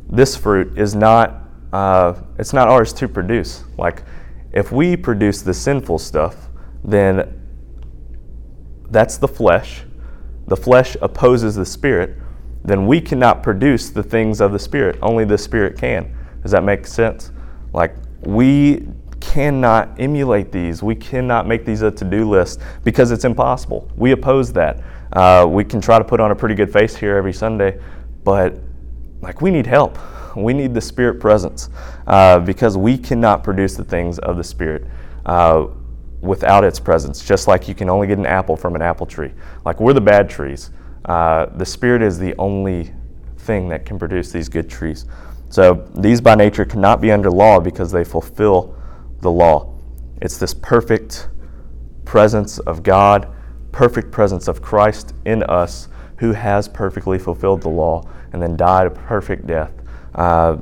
this 0.09 0.35
fruit 0.35 0.75
is 0.75 0.95
not, 0.95 1.43
uh, 1.71 2.15
it's 2.39 2.51
not 2.51 2.67
ours 2.67 2.91
to 2.93 3.07
produce. 3.07 3.63
Like, 3.77 4.01
if 4.53 4.71
we 4.71 4.97
produce 4.97 5.43
the 5.43 5.53
sinful 5.53 5.99
stuff, 5.99 6.49
then 6.83 7.39
that's 8.89 9.17
the 9.17 9.27
flesh. 9.27 9.83
The 10.47 10.57
flesh 10.57 10.97
opposes 10.99 11.53
the 11.53 11.65
spirit. 11.65 12.17
Then 12.65 12.87
we 12.87 13.01
cannot 13.01 13.43
produce 13.43 13.91
the 13.91 14.01
things 14.01 14.41
of 14.41 14.51
the 14.51 14.59
spirit. 14.59 14.97
Only 15.03 15.25
the 15.25 15.37
spirit 15.37 15.77
can. 15.77 16.17
Does 16.41 16.53
that 16.53 16.63
make 16.63 16.87
sense? 16.87 17.29
Like, 17.71 17.93
we 18.21 18.88
cannot 19.19 19.99
emulate 19.99 20.51
these. 20.51 20.82
We 20.82 20.95
cannot 20.95 21.47
make 21.47 21.65
these 21.65 21.82
a 21.82 21.91
to 21.91 22.06
do 22.06 22.30
list 22.30 22.62
because 22.84 23.12
it's 23.12 23.25
impossible. 23.25 23.89
We 23.95 24.12
oppose 24.12 24.53
that. 24.53 24.82
Uh, 25.13 25.47
we 25.49 25.63
can 25.63 25.82
try 25.82 25.97
to 25.97 26.03
put 26.03 26.19
on 26.19 26.32
a 26.32 26.36
pretty 26.36 26.56
good 26.56 26.71
face 26.71 26.95
here 26.95 27.17
every 27.17 27.34
Sunday, 27.34 27.80
but 28.23 28.56
like 29.21 29.41
we 29.41 29.51
need 29.51 29.65
help. 29.65 29.97
We 30.36 30.53
need 30.53 30.73
the 30.73 30.82
Spirit 30.82 31.19
presence 31.19 31.69
uh, 32.06 32.39
because 32.39 32.77
we 32.77 32.97
cannot 32.97 33.43
produce 33.43 33.75
the 33.75 33.84
things 33.84 34.19
of 34.19 34.38
the 34.38 34.43
Spirit 34.43 34.86
uh, 35.25 35.67
without 36.21 36.63
its 36.63 36.80
presence. 36.80 37.25
Just 37.25 37.47
like 37.47 37.67
you 37.67 37.73
can 37.73 37.89
only 37.89 38.08
get 38.08 38.19
an 38.19 38.25
apple 38.25 38.56
from 38.56 38.75
an 38.75 38.82
apple 38.82 39.06
tree. 39.08 39.32
Like 39.65 39.80
we're 39.80 39.93
the 39.93 40.01
bad 40.01 40.30
trees. 40.30 40.69
Uh, 41.06 41.47
the 41.56 41.65
Spirit 41.65 42.01
is 42.01 42.19
the 42.19 42.36
only 42.38 42.93
thing 43.38 43.69
that 43.69 43.86
can 43.86 43.97
produce 43.97 44.32
these 44.32 44.49
good 44.49 44.69
trees. 44.69 45.06
So 45.49 45.88
these 45.95 46.21
by 46.21 46.36
nature 46.36 46.65
cannot 46.65 47.01
be 47.01 47.12
under 47.12 47.31
law 47.31 47.60
because 47.60 47.91
they 47.91 48.03
fulfill 48.03 48.75
the 49.21 49.31
law. 49.31 49.73
It's 50.21 50.38
this 50.38 50.53
perfect 50.53 51.29
presence 52.05 52.60
of 52.60 52.83
God, 52.83 53.33
perfect 53.71 54.12
presence 54.12 54.47
of 54.47 54.62
Christ 54.62 55.13
in 55.25 55.43
us 55.43 55.88
who 56.17 56.33
has 56.33 56.67
perfectly 56.67 57.19
fulfilled 57.19 57.62
the 57.62 57.69
law 57.69 58.03
and 58.33 58.41
then 58.41 58.57
died 58.57 58.88
a 58.88 58.89
perfect 58.89 59.47
death. 59.47 59.71
Uh, 60.15 60.57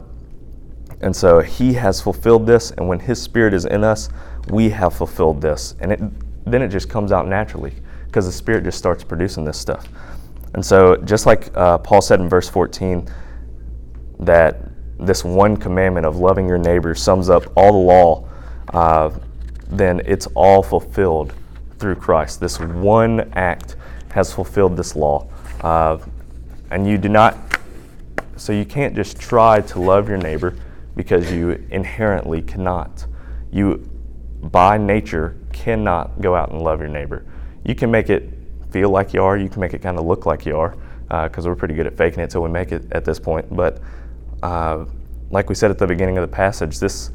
and 1.01 1.15
so 1.15 1.39
he 1.39 1.73
has 1.73 2.01
fulfilled 2.01 2.47
this, 2.47 2.71
and 2.71 2.87
when 2.87 2.99
his 2.99 3.21
spirit 3.21 3.53
is 3.53 3.65
in 3.65 3.83
us, 3.83 4.09
we 4.49 4.69
have 4.69 4.93
fulfilled 4.93 5.41
this. 5.41 5.75
And 5.79 5.91
it, 5.91 5.99
then 6.45 6.61
it 6.61 6.69
just 6.69 6.89
comes 6.89 7.11
out 7.11 7.27
naturally 7.27 7.73
because 8.05 8.25
the 8.25 8.31
spirit 8.31 8.63
just 8.63 8.77
starts 8.77 9.03
producing 9.03 9.43
this 9.43 9.57
stuff. 9.57 9.87
And 10.53 10.65
so, 10.65 10.95
just 10.97 11.25
like 11.25 11.55
uh, 11.55 11.79
Paul 11.79 12.01
said 12.01 12.21
in 12.21 12.29
verse 12.29 12.47
14, 12.47 13.09
that 14.19 14.61
this 14.99 15.23
one 15.23 15.57
commandment 15.57 16.05
of 16.05 16.17
loving 16.17 16.47
your 16.47 16.57
neighbor 16.57 16.95
sums 16.95 17.29
up 17.29 17.51
all 17.55 17.71
the 17.71 17.77
law, 17.77 18.27
uh, 18.73 19.11
then 19.67 20.01
it's 20.05 20.27
all 20.35 20.63
fulfilled 20.63 21.33
through 21.79 21.95
Christ. 21.95 22.39
This 22.39 22.59
one 22.59 23.31
act 23.33 23.75
has 24.11 24.33
fulfilled 24.33 24.77
this 24.77 24.95
law. 24.95 25.27
Uh, 25.61 25.97
and 26.71 26.87
you 26.87 26.97
do 26.97 27.09
not, 27.09 27.37
so 28.37 28.53
you 28.53 28.65
can't 28.65 28.95
just 28.95 29.19
try 29.19 29.61
to 29.61 29.79
love 29.79 30.07
your 30.07 30.17
neighbor 30.17 30.55
because 30.95 31.31
you 31.31 31.51
inherently 31.69 32.41
cannot. 32.41 33.05
You, 33.51 33.87
by 34.41 34.77
nature, 34.77 35.37
cannot 35.51 36.21
go 36.21 36.35
out 36.35 36.51
and 36.51 36.61
love 36.61 36.79
your 36.79 36.89
neighbor. 36.89 37.25
You 37.63 37.75
can 37.75 37.91
make 37.91 38.09
it 38.09 38.31
feel 38.71 38.89
like 38.89 39.13
you 39.13 39.23
are, 39.23 39.37
you 39.37 39.49
can 39.49 39.61
make 39.61 39.73
it 39.73 39.81
kind 39.81 39.97
of 39.97 40.05
look 40.05 40.25
like 40.25 40.45
you 40.45 40.57
are, 40.57 40.75
because 41.07 41.45
uh, 41.45 41.49
we're 41.49 41.55
pretty 41.55 41.73
good 41.73 41.87
at 41.87 41.97
faking 41.97 42.19
it 42.19 42.29
till 42.29 42.41
we 42.41 42.49
make 42.49 42.71
it 42.71 42.91
at 42.91 43.05
this 43.05 43.19
point. 43.19 43.53
But 43.55 43.79
uh, 44.43 44.85
like 45.29 45.49
we 45.49 45.55
said 45.55 45.71
at 45.71 45.77
the 45.77 45.87
beginning 45.87 46.17
of 46.17 46.21
the 46.21 46.33
passage, 46.35 46.79
this 46.79 47.11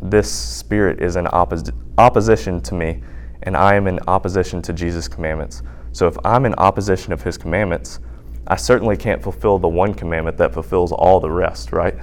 this 0.00 0.30
spirit 0.30 1.02
is 1.02 1.16
in 1.16 1.24
oppos- 1.26 1.74
opposition 1.98 2.60
to 2.60 2.74
me, 2.74 3.02
and 3.42 3.56
I 3.56 3.74
am 3.74 3.86
in 3.86 3.98
opposition 4.06 4.62
to 4.62 4.72
Jesus' 4.72 5.08
commandments. 5.08 5.62
So 5.92 6.06
if 6.06 6.16
I'm 6.24 6.46
in 6.46 6.54
opposition 6.54 7.12
of 7.12 7.22
his 7.22 7.36
commandments, 7.36 7.98
I 8.46 8.56
certainly 8.56 8.96
can't 8.96 9.22
fulfill 9.22 9.58
the 9.58 9.68
one 9.68 9.94
commandment 9.94 10.36
that 10.38 10.54
fulfills 10.54 10.92
all 10.92 11.20
the 11.20 11.30
rest, 11.30 11.72
right? 11.72 11.96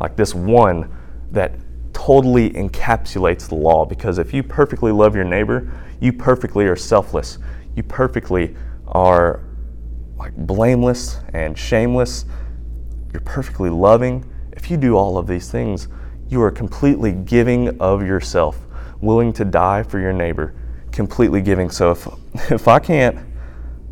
Like 0.00 0.16
this 0.16 0.34
one 0.34 0.94
that 1.30 1.54
totally 1.92 2.50
encapsulates 2.50 3.48
the 3.48 3.54
law. 3.54 3.84
Because 3.84 4.18
if 4.18 4.34
you 4.34 4.42
perfectly 4.42 4.92
love 4.92 5.14
your 5.14 5.24
neighbor, 5.24 5.72
you 6.00 6.12
perfectly 6.12 6.66
are 6.66 6.76
selfless. 6.76 7.38
You 7.74 7.82
perfectly 7.82 8.56
are 8.88 9.44
like 10.16 10.34
blameless 10.36 11.20
and 11.32 11.56
shameless 11.56 12.24
you're 13.18 13.24
perfectly 13.24 13.68
loving, 13.68 14.24
if 14.52 14.70
you 14.70 14.76
do 14.76 14.96
all 14.96 15.18
of 15.18 15.26
these 15.26 15.50
things, 15.50 15.88
you 16.28 16.40
are 16.40 16.52
completely 16.52 17.10
giving 17.10 17.80
of 17.80 18.06
yourself, 18.06 18.56
willing 19.00 19.32
to 19.32 19.44
die 19.44 19.82
for 19.82 19.98
your 19.98 20.12
neighbor, 20.12 20.54
completely 20.92 21.42
giving. 21.42 21.68
So 21.68 21.90
if, 21.90 22.06
if 22.52 22.68
I 22.68 22.78
can't, 22.78 23.18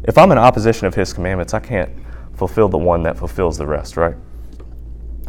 if 0.05 0.17
I'm 0.17 0.31
in 0.31 0.39
opposition 0.39 0.87
of 0.87 0.95
his 0.95 1.13
commandments, 1.13 1.55
I 1.55 1.59
can't 1.59 1.91
fulfill 2.35 2.69
the 2.69 2.79
one 2.79 3.03
that 3.03 3.19
fulfills 3.19 3.59
the 3.59 3.67
rest, 3.67 3.97
right? 3.97 4.15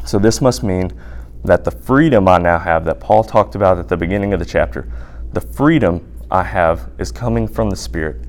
So 0.05 0.19
this 0.19 0.41
must 0.41 0.61
mean 0.61 0.91
that 1.43 1.63
the 1.63 1.71
freedom 1.71 2.27
I 2.27 2.37
now 2.37 2.59
have 2.59 2.85
that 2.85 2.99
Paul 2.99 3.23
talked 3.23 3.55
about 3.55 3.79
at 3.79 3.87
the 3.87 3.97
beginning 3.97 4.31
of 4.33 4.39
the 4.39 4.45
chapter, 4.45 4.91
the 5.33 5.41
freedom 5.41 6.07
I 6.29 6.43
have 6.43 6.91
is 6.99 7.11
coming 7.11 7.47
from 7.47 7.71
the 7.71 7.75
Spirit. 7.75 8.27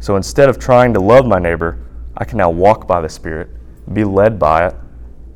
So 0.00 0.16
instead 0.16 0.48
of 0.48 0.58
trying 0.58 0.94
to 0.94 1.00
love 1.00 1.26
my 1.26 1.38
neighbor, 1.38 1.84
I 2.16 2.24
can 2.24 2.38
now 2.38 2.48
walk 2.48 2.86
by 2.86 3.02
the 3.02 3.10
Spirit, 3.10 3.50
be 3.92 4.04
led 4.04 4.38
by 4.38 4.68
it, 4.68 4.74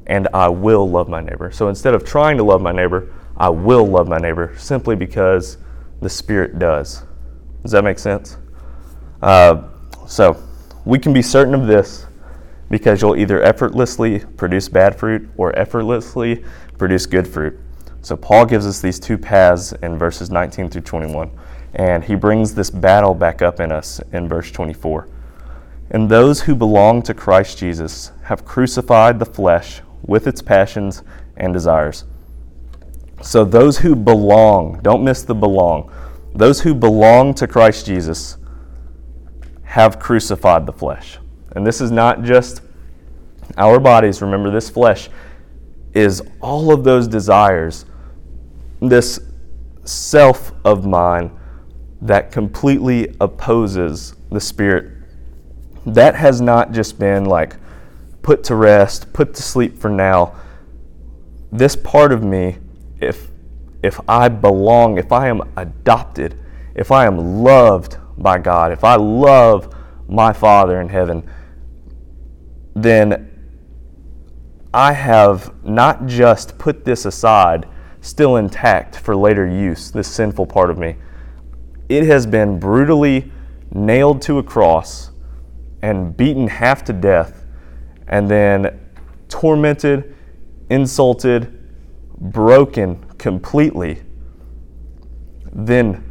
and 0.06 0.28
I 0.32 0.48
will 0.48 0.88
love 0.88 1.08
my 1.08 1.20
neighbor. 1.20 1.50
So 1.50 1.68
instead 1.68 1.94
of 1.94 2.04
trying 2.04 2.36
to 2.36 2.42
love 2.42 2.60
my 2.60 2.72
neighbor, 2.72 3.12
I 3.36 3.48
will 3.48 3.86
love 3.86 4.08
my 4.08 4.18
neighbor 4.18 4.54
simply 4.56 4.96
because 4.96 5.58
the 6.00 6.08
Spirit 6.08 6.58
does. 6.58 7.02
Does 7.62 7.72
that 7.72 7.82
make 7.82 7.98
sense? 7.98 8.36
Uh, 9.20 9.68
so 10.06 10.42
we 10.84 10.98
can 10.98 11.12
be 11.12 11.22
certain 11.22 11.54
of 11.54 11.66
this 11.66 12.06
because 12.70 13.02
you'll 13.02 13.16
either 13.16 13.42
effortlessly 13.42 14.20
produce 14.36 14.68
bad 14.68 14.98
fruit 14.98 15.28
or 15.36 15.56
effortlessly 15.58 16.44
produce 16.78 17.06
good 17.06 17.26
fruit. 17.26 17.58
So 18.02 18.16
Paul 18.16 18.46
gives 18.46 18.66
us 18.66 18.80
these 18.80 19.00
two 19.00 19.18
paths 19.18 19.72
in 19.72 19.98
verses 19.98 20.30
19 20.30 20.70
through 20.70 20.82
21, 20.82 21.30
and 21.74 22.04
he 22.04 22.14
brings 22.14 22.54
this 22.54 22.70
battle 22.70 23.14
back 23.14 23.42
up 23.42 23.58
in 23.58 23.72
us 23.72 24.00
in 24.12 24.28
verse 24.28 24.50
24. 24.50 25.08
And 25.90 26.08
those 26.08 26.42
who 26.42 26.54
belong 26.54 27.02
to 27.02 27.14
Christ 27.14 27.58
Jesus 27.58 28.12
have 28.24 28.44
crucified 28.44 29.18
the 29.18 29.26
flesh 29.26 29.80
with 30.02 30.26
its 30.26 30.42
passions 30.42 31.02
and 31.36 31.52
desires. 31.52 32.04
So 33.22 33.44
those 33.44 33.78
who 33.78 33.96
belong, 33.96 34.80
don't 34.82 35.02
miss 35.02 35.22
the 35.22 35.34
belong, 35.34 35.92
those 36.34 36.60
who 36.60 36.74
belong 36.74 37.34
to 37.34 37.46
Christ 37.46 37.86
Jesus 37.86 38.36
have 39.64 39.98
crucified 39.98 40.66
the 40.66 40.72
flesh. 40.72 41.18
And 41.54 41.66
this 41.66 41.80
is 41.80 41.90
not 41.90 42.22
just 42.22 42.62
our 43.56 43.80
bodies. 43.80 44.20
Remember, 44.22 44.50
this 44.50 44.68
flesh 44.68 45.08
is 45.94 46.22
all 46.40 46.72
of 46.72 46.84
those 46.84 47.08
desires, 47.08 47.86
this 48.80 49.18
self 49.84 50.52
of 50.64 50.84
mine 50.86 51.30
that 52.02 52.30
completely 52.30 53.16
opposes 53.20 54.14
the 54.30 54.40
Spirit. 54.40 54.92
That 55.86 56.14
has 56.14 56.40
not 56.40 56.72
just 56.72 56.98
been 56.98 57.24
like 57.24 57.56
put 58.26 58.42
to 58.42 58.56
rest, 58.56 59.12
put 59.12 59.32
to 59.34 59.40
sleep 59.40 59.78
for 59.78 59.88
now. 59.88 60.34
This 61.52 61.76
part 61.76 62.10
of 62.10 62.24
me, 62.24 62.58
if 63.00 63.30
if 63.84 64.00
I 64.08 64.28
belong, 64.28 64.98
if 64.98 65.12
I 65.12 65.28
am 65.28 65.42
adopted, 65.56 66.36
if 66.74 66.90
I 66.90 67.06
am 67.06 67.44
loved 67.44 67.98
by 68.18 68.38
God, 68.38 68.72
if 68.72 68.82
I 68.82 68.96
love 68.96 69.72
my 70.08 70.32
Father 70.32 70.80
in 70.80 70.88
heaven, 70.88 71.22
then 72.74 73.30
I 74.74 74.92
have 74.92 75.64
not 75.64 76.06
just 76.06 76.58
put 76.58 76.84
this 76.84 77.04
aside, 77.04 77.68
still 78.00 78.36
intact 78.36 78.96
for 78.96 79.14
later 79.14 79.46
use, 79.46 79.92
this 79.92 80.08
sinful 80.08 80.46
part 80.46 80.70
of 80.70 80.78
me. 80.78 80.96
It 81.88 82.02
has 82.06 82.26
been 82.26 82.58
brutally 82.58 83.30
nailed 83.72 84.20
to 84.22 84.38
a 84.38 84.42
cross 84.42 85.12
and 85.80 86.16
beaten 86.16 86.48
half 86.48 86.82
to 86.86 86.92
death, 86.92 87.45
and 88.08 88.28
then 88.30 88.80
tormented, 89.28 90.14
insulted, 90.70 91.52
broken 92.18 93.04
completely, 93.18 94.02
then 95.52 96.02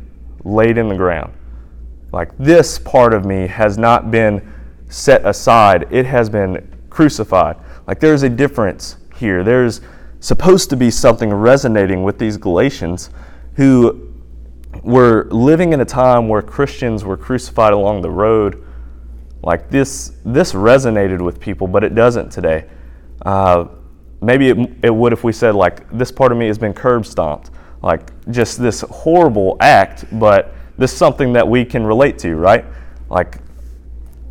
laid 0.44 0.78
in 0.78 0.90
the 0.90 0.96
ground. 0.96 1.34
Like 2.12 2.38
this 2.38 2.80
part 2.80 3.14
of 3.14 3.26
me 3.26 3.48
has 3.48 3.78
not 3.78 4.12
been 4.12 4.54
set 4.90 5.26
aside, 5.26 5.88
it 5.92 6.06
has 6.06 6.30
been 6.30 6.68
crucified. 6.90 7.58
Like 7.88 8.00
there's 8.00 8.24
a 8.24 8.30
difference 8.30 8.98
here. 9.16 9.44
There's 9.44 9.82
supposed 10.20 10.70
to 10.70 10.78
be 10.78 10.90
something 10.90 11.32
resonating 11.34 12.04
with 12.04 12.18
these 12.18 12.38
Galatians 12.38 13.10
who 13.56 14.14
were 14.84 15.28
living 15.32 15.74
in 15.74 15.82
a 15.82 15.86
time 15.86 16.28
where 16.28 16.42
Christians 16.42 17.04
were 17.04 17.18
crucified 17.18 17.74
along 17.74 18.02
the 18.02 18.10
road. 18.10 18.64
Like 19.46 19.70
this, 19.70 20.12
this 20.26 20.54
resonated 20.54 21.22
with 21.22 21.40
people, 21.40 21.68
but 21.68 21.84
it 21.84 21.94
doesn't 21.94 22.32
today. 22.32 22.66
Uh, 23.24 23.68
maybe 24.20 24.50
it, 24.50 24.58
it 24.84 24.90
would 24.90 25.14
if 25.14 25.24
we 25.24 25.32
said 25.32 25.54
like 25.54 25.88
this 25.96 26.12
part 26.12 26.32
of 26.32 26.38
me 26.38 26.48
has 26.48 26.58
been 26.58 26.74
curb 26.74 27.06
stomped. 27.06 27.52
Like 27.84 28.10
just 28.32 28.60
this 28.60 28.82
horrible 28.82 29.56
act 29.60 30.06
but 30.20 30.56
this 30.78 30.92
is 30.92 30.98
something 30.98 31.32
that 31.34 31.48
we 31.48 31.64
can 31.64 31.86
relate 31.86 32.18
to 32.20 32.36
right? 32.36 32.66
Like 33.10 33.38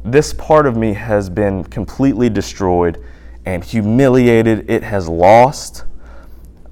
this 0.05 0.35
part 0.35 0.67
of 0.67 0.77
me 0.77 0.93
has 0.95 1.31
been 1.31 1.63
completely 1.65 2.29
destroyed 2.29 3.03
and 3.47 3.63
humiliated. 3.63 4.69
It 4.69 4.83
has 4.83 5.09
lost 5.09 5.85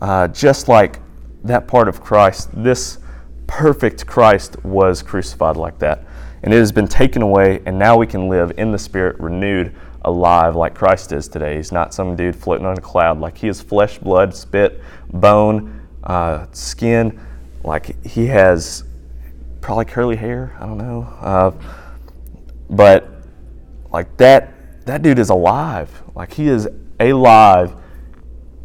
uh, 0.01 0.27
just 0.29 0.67
like 0.67 0.99
that 1.45 1.69
part 1.69 1.87
of 1.87 2.01
christ. 2.01 2.51
This 2.53 2.99
perfect 3.47 4.05
christ 4.05 4.63
was 4.65 5.01
crucified 5.01 5.57
like 5.57 5.79
that 5.79 6.05
and 6.43 6.53
it 6.53 6.59
has 6.59 6.73
been 6.73 6.89
taken 6.89 7.23
away 7.23 7.63
and 7.67 7.79
now 7.79 7.97
we 7.97 8.07
can 8.07 8.29
live 8.29 8.53
in 8.57 8.73
the 8.73 8.79
spirit 8.79 9.19
renewed 9.21 9.75
alive 10.05 10.57
like 10.57 10.75
Christ 10.75 11.13
is 11.13 11.29
today. 11.29 11.57
He's 11.57 11.73
not 11.73 11.95
some 11.95 12.17
dude 12.17 12.37
floating 12.37 12.67
on 12.67 12.77
a 12.77 12.81
cloud. 12.81 13.21
Like 13.21 13.39
he 13.39 13.49
is 13.49 13.61
flesh, 13.61 13.99
blood, 13.99 14.35
spit, 14.35 14.81
bone, 15.13 15.87
uh, 16.05 16.47
skin. 16.53 17.21
Like 17.63 18.05
he 18.05 18.27
has 18.27 18.85
probably 19.61 19.85
curly 19.85 20.17
hair. 20.17 20.57
I 20.59 20.67
don't 20.67 20.79
know. 20.79 21.03
Uh, 21.21 21.53
but 22.69 23.09
like 23.93 24.17
that, 24.17 24.87
that 24.87 25.03
dude 25.03 25.19
is 25.19 25.31
alive. 25.31 26.03
Like 26.15 26.33
he 26.33 26.49
is 26.49 26.69
alive 26.99 27.75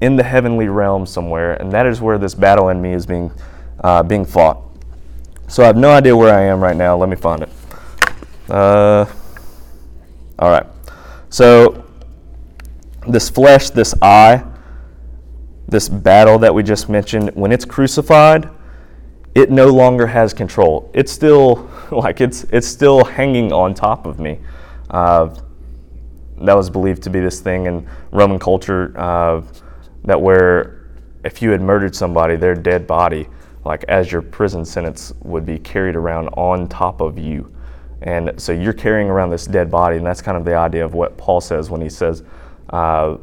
in 0.02 0.16
the 0.16 0.24
heavenly 0.24 0.68
realm 0.68 1.06
somewhere, 1.06 1.54
and 1.54 1.72
that 1.72 1.86
is 1.86 2.02
where 2.02 2.18
this 2.18 2.36
battle 2.36 2.70
in 2.70 2.82
me 2.82 2.94
is 2.94 3.06
being 3.06 3.32
uh, 3.84 4.04
being 4.04 4.26
fought. 4.26 4.62
So 5.48 5.64
I 5.64 5.68
have 5.68 5.78
no 5.78 5.92
idea 5.92 6.16
where 6.16 6.34
I 6.34 6.44
am 6.44 6.62
right 6.62 6.76
now. 6.76 6.98
Let 6.98 7.10
me 7.10 7.16
find 7.16 7.42
it. 7.42 7.50
Uh, 8.50 9.06
all 10.40 10.50
right. 10.50 10.66
So, 11.30 11.84
this 13.08 13.30
flesh, 13.30 13.70
this 13.70 13.94
I, 14.02 14.44
this 15.68 15.90
battle 15.90 16.40
that 16.40 16.54
we 16.54 16.64
just 16.64 16.90
mentioned, 16.90 17.32
when 17.36 17.52
it's 17.52 17.66
crucified, 17.66 18.50
it 19.36 19.52
no 19.52 19.68
longer 19.68 20.08
has 20.08 20.34
control. 20.34 20.90
It's 20.94 21.12
still 21.12 21.70
like 21.92 22.22
it's 22.22 22.44
it's 22.46 22.68
still 22.68 23.04
hanging 23.04 23.52
on 23.52 23.74
top 23.74 24.06
of 24.06 24.20
me. 24.20 24.40
Uh, 24.90 25.36
that 26.42 26.56
was 26.56 26.70
believed 26.70 27.04
to 27.04 27.10
be 27.10 27.20
this 27.20 27.40
thing 27.40 27.66
in 27.66 27.88
Roman 28.12 28.40
culture 28.40 28.94
uh, 28.98 29.42
that 30.06 30.22
where 30.22 30.90
if 31.24 31.42
you 31.42 31.52
had 31.52 31.62
murdered 31.62 31.96
somebody, 31.96 32.36
their 32.36 32.56
dead 32.56 32.88
body, 32.88 33.28
like 33.66 33.84
as 33.86 34.12
your 34.12 34.22
prison 34.22 34.64
sentence, 34.64 35.14
would 35.24 35.46
be 35.46 35.60
carried 35.60 35.96
around 35.96 36.30
on 36.30 36.68
top 36.68 37.02
of 37.02 37.18
you. 37.18 37.52
And 38.02 38.40
so 38.40 38.52
you're 38.52 38.74
carrying 38.74 39.10
around 39.10 39.32
this 39.32 39.46
dead 39.46 39.72
body, 39.72 39.98
and 39.98 40.06
that's 40.06 40.22
kind 40.22 40.38
of 40.38 40.46
the 40.46 40.56
idea 40.56 40.86
of 40.86 40.94
what 40.94 41.18
Paul 41.18 41.42
says 41.42 41.70
when 41.70 41.82
he 41.82 41.90
says 41.90 42.24
uh, 42.70 43.18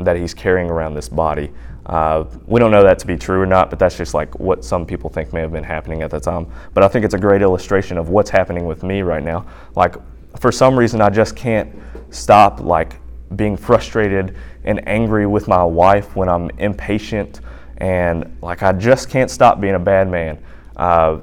that 0.00 0.16
he's 0.16 0.34
carrying 0.34 0.70
around 0.70 0.94
this 0.94 1.08
body. 1.08 1.50
Uh, 1.86 2.24
we 2.46 2.60
don't 2.60 2.70
know 2.70 2.82
that 2.82 2.98
to 2.98 3.06
be 3.06 3.16
true 3.16 3.40
or 3.40 3.46
not, 3.46 3.70
but 3.70 3.78
that's 3.78 3.96
just 3.96 4.12
like 4.12 4.38
what 4.38 4.62
some 4.62 4.84
people 4.84 5.08
think 5.08 5.32
may 5.32 5.40
have 5.40 5.52
been 5.52 5.64
happening 5.64 6.02
at 6.02 6.10
the 6.10 6.20
time. 6.20 6.46
But 6.74 6.84
I 6.84 6.88
think 6.88 7.04
it's 7.04 7.14
a 7.14 7.18
great 7.18 7.40
illustration 7.40 7.96
of 7.96 8.10
what's 8.10 8.28
happening 8.28 8.66
with 8.66 8.82
me 8.82 9.00
right 9.00 9.22
now. 9.22 9.46
Like, 9.74 9.96
for 10.38 10.52
some 10.52 10.78
reason, 10.78 11.00
I 11.00 11.08
just 11.08 11.34
can't 11.34 11.74
stop 12.10 12.60
like 12.60 12.96
being 13.36 13.56
frustrated 13.56 14.36
and 14.64 14.86
angry 14.86 15.26
with 15.26 15.48
my 15.48 15.64
wife 15.64 16.14
when 16.14 16.28
I'm 16.28 16.50
impatient, 16.58 17.40
and 17.78 18.36
like 18.42 18.62
I 18.62 18.72
just 18.72 19.08
can't 19.08 19.30
stop 19.30 19.58
being 19.58 19.74
a 19.74 19.78
bad 19.80 20.10
man. 20.10 20.38
Uh, 20.76 21.20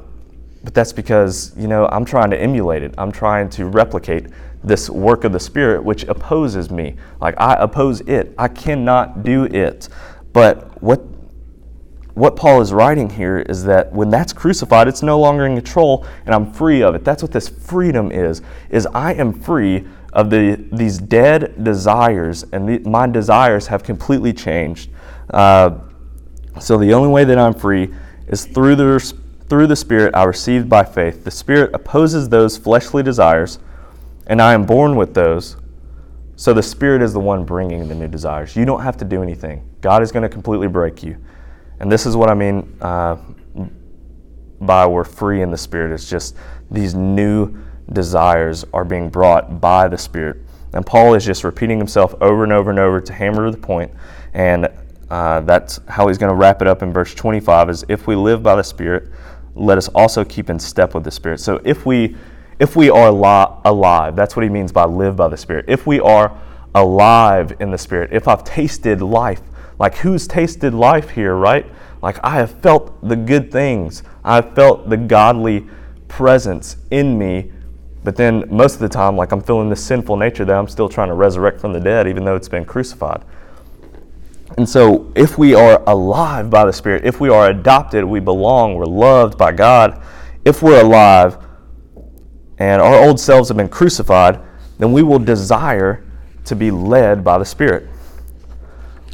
but 0.65 0.73
that's 0.73 0.91
because, 0.91 1.53
you 1.55 1.67
know, 1.67 1.87
I'm 1.91 2.03
trying 2.03 2.31
to 2.31 2.41
emulate 2.41 2.81
it. 2.81 2.95
I'm 2.97 3.11
trying 3.11 3.49
to 3.51 3.65
replicate 3.67 4.25
this 4.63 4.89
work 4.89 5.23
of 5.23 5.31
the 5.31 5.39
Spirit, 5.39 5.83
which 5.83 6.03
opposes 6.05 6.71
me. 6.71 6.95
Like 7.21 7.35
I 7.37 7.53
oppose 7.53 8.01
it. 8.01 8.33
I 8.35 8.47
cannot 8.47 9.23
do 9.23 9.45
it. 9.45 9.87
But 10.33 10.81
what 10.81 11.01
what 12.15 12.37
Paul 12.37 12.61
is 12.61 12.73
writing 12.73 13.09
here 13.09 13.39
is 13.39 13.65
that 13.65 13.91
when 13.91 14.09
that's 14.09 14.31
crucified, 14.33 14.87
it's 14.87 15.03
no 15.03 15.19
longer 15.19 15.45
in 15.45 15.55
control, 15.55 16.05
and 16.25 16.33
I'm 16.33 16.51
free 16.51 16.81
of 16.81 16.95
it. 16.95 17.03
That's 17.03 17.21
what 17.21 17.33
this 17.33 17.47
freedom 17.47 18.11
is. 18.11 18.41
Is 18.69 18.87
I 18.87 19.13
am 19.13 19.33
free 19.33 19.85
of 20.13 20.31
the 20.31 20.65
these 20.71 20.97
dead 20.97 21.63
desires, 21.63 22.43
and 22.53 22.67
the, 22.67 22.79
my 22.89 23.05
desires 23.05 23.67
have 23.67 23.83
completely 23.83 24.33
changed. 24.33 24.89
Uh, 25.29 25.77
so 26.59 26.77
the 26.79 26.93
only 26.93 27.09
way 27.09 27.23
that 27.23 27.37
I'm 27.37 27.53
free 27.53 27.93
is 28.27 28.45
through 28.45 28.77
the 28.77 28.85
through 29.47 29.67
the 29.67 29.75
Spirit 29.75 30.15
I 30.15 30.23
received 30.23 30.69
by 30.69 30.83
faith. 30.83 31.23
The 31.23 31.31
Spirit 31.31 31.71
opposes 31.73 32.29
those 32.29 32.57
fleshly 32.57 33.03
desires, 33.03 33.59
and 34.27 34.41
I 34.41 34.53
am 34.53 34.65
born 34.65 34.95
with 34.95 35.13
those. 35.13 35.57
So 36.35 36.53
the 36.53 36.63
Spirit 36.63 37.01
is 37.01 37.13
the 37.13 37.19
one 37.19 37.45
bringing 37.45 37.87
the 37.87 37.95
new 37.95 38.07
desires. 38.07 38.55
You 38.55 38.65
don't 38.65 38.81
have 38.81 38.97
to 38.97 39.05
do 39.05 39.23
anything. 39.23 39.69
God 39.81 40.01
is 40.01 40.11
going 40.11 40.23
to 40.23 40.29
completely 40.29 40.67
break 40.67 41.03
you. 41.03 41.17
And 41.79 41.91
this 41.91 42.05
is 42.05 42.15
what 42.15 42.29
I 42.29 42.33
mean 42.33 42.77
uh, 42.81 43.17
by 44.61 44.85
we're 44.85 45.03
free 45.03 45.41
in 45.41 45.51
the 45.51 45.57
Spirit. 45.57 45.93
It's 45.93 46.09
just 46.09 46.35
these 46.71 46.93
new 46.93 47.55
desires 47.93 48.65
are 48.73 48.83
being 48.83 49.09
brought 49.09 49.61
by 49.61 49.87
the 49.87 49.97
Spirit. 49.97 50.37
And 50.73 50.85
Paul 50.85 51.13
is 51.13 51.23
just 51.23 51.43
repeating 51.43 51.77
himself 51.77 52.13
over 52.21 52.43
and 52.43 52.51
over 52.51 52.69
and 52.69 52.79
over 52.79 52.99
to 52.99 53.13
hammer 53.13 53.49
the 53.49 53.57
point. 53.57 53.91
And 54.33 54.67
uh, 55.09 55.41
that's 55.41 55.79
how 55.87 56.07
he's 56.07 56.17
going 56.17 56.31
to 56.31 56.35
wrap 56.35 56.61
it 56.61 56.67
up 56.67 56.81
in 56.81 56.91
verse 56.91 57.13
25 57.13 57.69
is 57.69 57.85
if 57.87 58.07
we 58.07 58.15
live 58.15 58.43
by 58.43 58.55
the 58.55 58.63
Spirit, 58.63 59.09
let 59.55 59.77
us 59.79 59.89
also 59.89 60.25
keep 60.25 60.49
in 60.51 60.59
step 60.59 60.95
with 60.95 61.05
the 61.05 61.11
Spirit. 61.11 61.39
So 61.41 61.61
if 61.65 61.85
we 61.85 62.17
if 62.59 62.75
we 62.75 62.89
are 62.91 63.11
li- 63.11 63.57
alive, 63.65 64.15
that's 64.15 64.35
what 64.37 64.43
he 64.43 64.49
means 64.49 64.71
by 64.71 64.85
live 64.85 65.17
by 65.17 65.29
the 65.29 65.37
Spirit. 65.37 65.65
If 65.69 65.87
we 65.87 65.99
are 66.01 66.37
alive 66.75 67.53
in 67.61 67.71
the 67.71 67.79
Spirit, 67.79 68.11
if 68.13 68.27
I've 68.27 68.43
tasted 68.45 69.01
life, 69.01 69.41
like 69.79 69.97
who's 69.97 70.27
tasted 70.27 70.73
life 70.73 71.11
here, 71.11 71.35
right? 71.35 71.65
Like 72.03 72.19
I 72.23 72.31
have 72.37 72.51
felt 72.61 73.07
the 73.07 73.17
good 73.17 73.51
things. 73.51 74.03
I've 74.23 74.55
felt 74.55 74.89
the 74.89 74.97
godly 74.97 75.67
presence 76.09 76.77
in 76.91 77.17
me 77.19 77.51
But 78.03 78.17
then 78.17 78.45
most 78.49 78.75
of 78.75 78.81
the 78.81 78.89
time, 78.89 79.17
like 79.17 79.31
I'm 79.33 79.41
feeling 79.41 79.69
this 79.69 79.83
sinful 79.85 80.17
nature 80.17 80.45
that 80.45 80.55
I'm 80.57 80.67
still 80.67 80.89
trying 80.89 81.09
to 81.09 81.15
resurrect 81.15 81.61
from 81.61 81.73
the 81.73 81.79
dead, 81.81 82.07
even 82.07 82.25
though 82.25 82.35
it's 82.35 82.49
been 82.49 82.65
crucified. 82.65 83.23
And 84.57 84.67
so, 84.69 85.11
if 85.15 85.37
we 85.37 85.55
are 85.55 85.83
alive 85.87 86.49
by 86.49 86.65
the 86.65 86.71
Spirit, 86.71 87.03
if 87.03 87.19
we 87.19 87.29
are 87.29 87.49
adopted, 87.49 88.05
we 88.05 88.19
belong, 88.19 88.75
we're 88.75 88.85
loved 88.85 89.37
by 89.37 89.51
God, 89.51 90.01
if 90.45 90.61
we're 90.61 90.81
alive 90.81 91.37
and 92.57 92.81
our 92.81 92.95
old 92.95 93.19
selves 93.19 93.49
have 93.49 93.57
been 93.57 93.67
crucified, 93.67 94.39
then 94.77 94.93
we 94.93 95.03
will 95.03 95.19
desire 95.19 96.05
to 96.45 96.55
be 96.55 96.71
led 96.71 97.23
by 97.23 97.37
the 97.37 97.45
Spirit. 97.45 97.89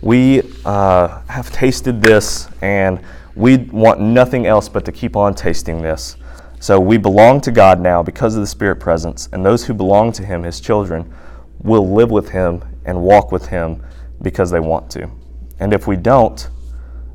We 0.03 0.41
uh, 0.65 1.21
have 1.27 1.51
tasted 1.51 2.01
this 2.01 2.49
and 2.61 2.99
we 3.35 3.57
want 3.57 4.01
nothing 4.01 4.45
else 4.45 4.67
but 4.67 4.83
to 4.85 4.91
keep 4.91 5.15
on 5.15 5.33
tasting 5.33 5.81
this. 5.81 6.17
So 6.59 6.79
we 6.79 6.97
belong 6.97 7.41
to 7.41 7.51
God 7.51 7.79
now 7.79 8.03
because 8.03 8.35
of 8.35 8.41
the 8.41 8.47
Spirit 8.47 8.75
presence, 8.75 9.27
and 9.31 9.43
those 9.43 9.65
who 9.65 9.73
belong 9.73 10.11
to 10.11 10.25
Him, 10.25 10.43
His 10.43 10.59
children, 10.59 11.11
will 11.63 11.91
live 11.91 12.11
with 12.11 12.29
Him 12.29 12.63
and 12.85 13.01
walk 13.01 13.31
with 13.31 13.47
Him 13.47 13.83
because 14.21 14.51
they 14.51 14.59
want 14.59 14.91
to. 14.91 15.09
And 15.61 15.73
if 15.73 15.85
we 15.85 15.95
don't, 15.95 16.49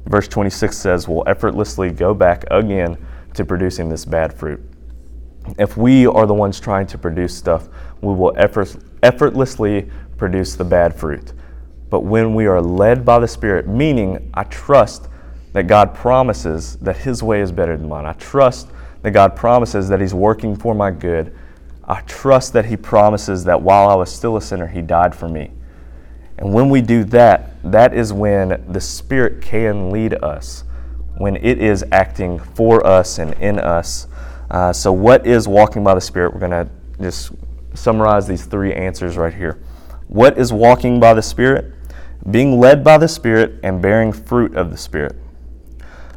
verse 0.06 0.28
26 0.28 0.78
says, 0.78 1.08
we'll 1.08 1.24
effortlessly 1.26 1.90
go 1.90 2.14
back 2.14 2.44
again 2.50 2.96
to 3.34 3.44
producing 3.44 3.88
this 3.88 4.04
bad 4.04 4.32
fruit. 4.32 4.60
If 5.58 5.76
we 5.76 6.06
are 6.06 6.26
the 6.26 6.34
ones 6.34 6.60
trying 6.60 6.86
to 6.88 6.98
produce 6.98 7.36
stuff, 7.36 7.68
we 8.00 8.14
will 8.14 8.32
effort, 8.36 8.76
effortlessly 9.02 9.90
produce 10.16 10.54
the 10.54 10.64
bad 10.64 10.94
fruit. 10.94 11.32
But 11.90 12.00
when 12.00 12.34
we 12.34 12.46
are 12.46 12.62
led 12.62 13.04
by 13.04 13.18
the 13.18 13.28
Spirit, 13.28 13.66
meaning 13.66 14.30
I 14.32 14.44
trust 14.44 15.08
that 15.52 15.66
God 15.66 15.92
promises 15.92 16.76
that 16.76 16.98
His 16.98 17.24
way 17.24 17.40
is 17.40 17.50
better 17.50 17.76
than 17.76 17.88
mine, 17.88 18.06
I 18.06 18.12
trust 18.12 18.68
that 19.02 19.10
God 19.10 19.34
promises 19.34 19.88
that 19.88 20.00
He's 20.00 20.14
working 20.14 20.54
for 20.54 20.72
my 20.72 20.92
good. 20.92 21.36
I 21.84 22.00
trust 22.02 22.52
that 22.52 22.66
He 22.66 22.76
promises 22.76 23.42
that 23.44 23.60
while 23.60 23.88
I 23.88 23.94
was 23.94 24.12
still 24.12 24.36
a 24.36 24.42
sinner, 24.42 24.68
He 24.68 24.82
died 24.82 25.16
for 25.16 25.28
me. 25.28 25.50
And 26.38 26.52
when 26.52 26.70
we 26.70 26.80
do 26.80 27.02
that, 27.04 27.55
that 27.72 27.94
is 27.94 28.12
when 28.12 28.64
the 28.68 28.80
Spirit 28.80 29.42
can 29.42 29.90
lead 29.90 30.14
us, 30.22 30.64
when 31.18 31.36
it 31.36 31.58
is 31.58 31.84
acting 31.92 32.38
for 32.38 32.86
us 32.86 33.18
and 33.18 33.34
in 33.34 33.58
us. 33.58 34.06
Uh, 34.50 34.72
so, 34.72 34.92
what 34.92 35.26
is 35.26 35.48
walking 35.48 35.82
by 35.82 35.94
the 35.94 36.00
Spirit? 36.00 36.32
We're 36.32 36.40
going 36.40 36.50
to 36.52 36.68
just 37.00 37.32
summarize 37.74 38.26
these 38.26 38.44
three 38.44 38.72
answers 38.72 39.16
right 39.16 39.34
here. 39.34 39.60
What 40.08 40.38
is 40.38 40.52
walking 40.52 41.00
by 41.00 41.14
the 41.14 41.22
Spirit? 41.22 41.74
Being 42.30 42.58
led 42.58 42.82
by 42.82 42.98
the 42.98 43.08
Spirit 43.08 43.60
and 43.62 43.82
bearing 43.82 44.12
fruit 44.12 44.56
of 44.56 44.70
the 44.70 44.76
Spirit. 44.76 45.16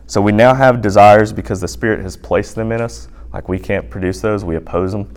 So 0.08 0.22
we 0.22 0.32
now 0.32 0.54
have 0.54 0.82
desires 0.82 1.32
because 1.32 1.62
the 1.62 1.68
Spirit 1.68 2.02
has 2.02 2.18
placed 2.18 2.56
them 2.56 2.72
in 2.72 2.82
us. 2.82 3.08
Like 3.32 3.48
we 3.48 3.60
can't 3.60 3.90
produce 3.90 4.22
those, 4.22 4.44
we 4.44 4.56
oppose 4.56 4.92
them. 4.92 5.14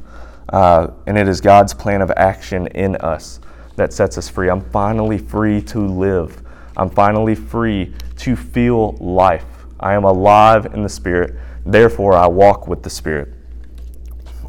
Uh, 0.48 0.88
and 1.06 1.16
it 1.16 1.28
is 1.28 1.40
God's 1.40 1.72
plan 1.72 2.02
of 2.02 2.10
action 2.10 2.66
in 2.68 2.96
us 2.96 3.40
that 3.76 3.92
sets 3.92 4.18
us 4.18 4.28
free. 4.28 4.50
I'm 4.50 4.60
finally 4.70 5.18
free 5.18 5.62
to 5.62 5.80
live. 5.80 6.42
I'm 6.76 6.90
finally 6.90 7.34
free 7.34 7.94
to 8.18 8.36
feel 8.36 8.92
life. 8.92 9.46
I 9.80 9.94
am 9.94 10.04
alive 10.04 10.66
in 10.66 10.82
the 10.82 10.88
Spirit. 10.88 11.34
Therefore, 11.64 12.14
I 12.14 12.26
walk 12.26 12.66
with 12.68 12.82
the 12.82 12.90
Spirit. 12.90 13.28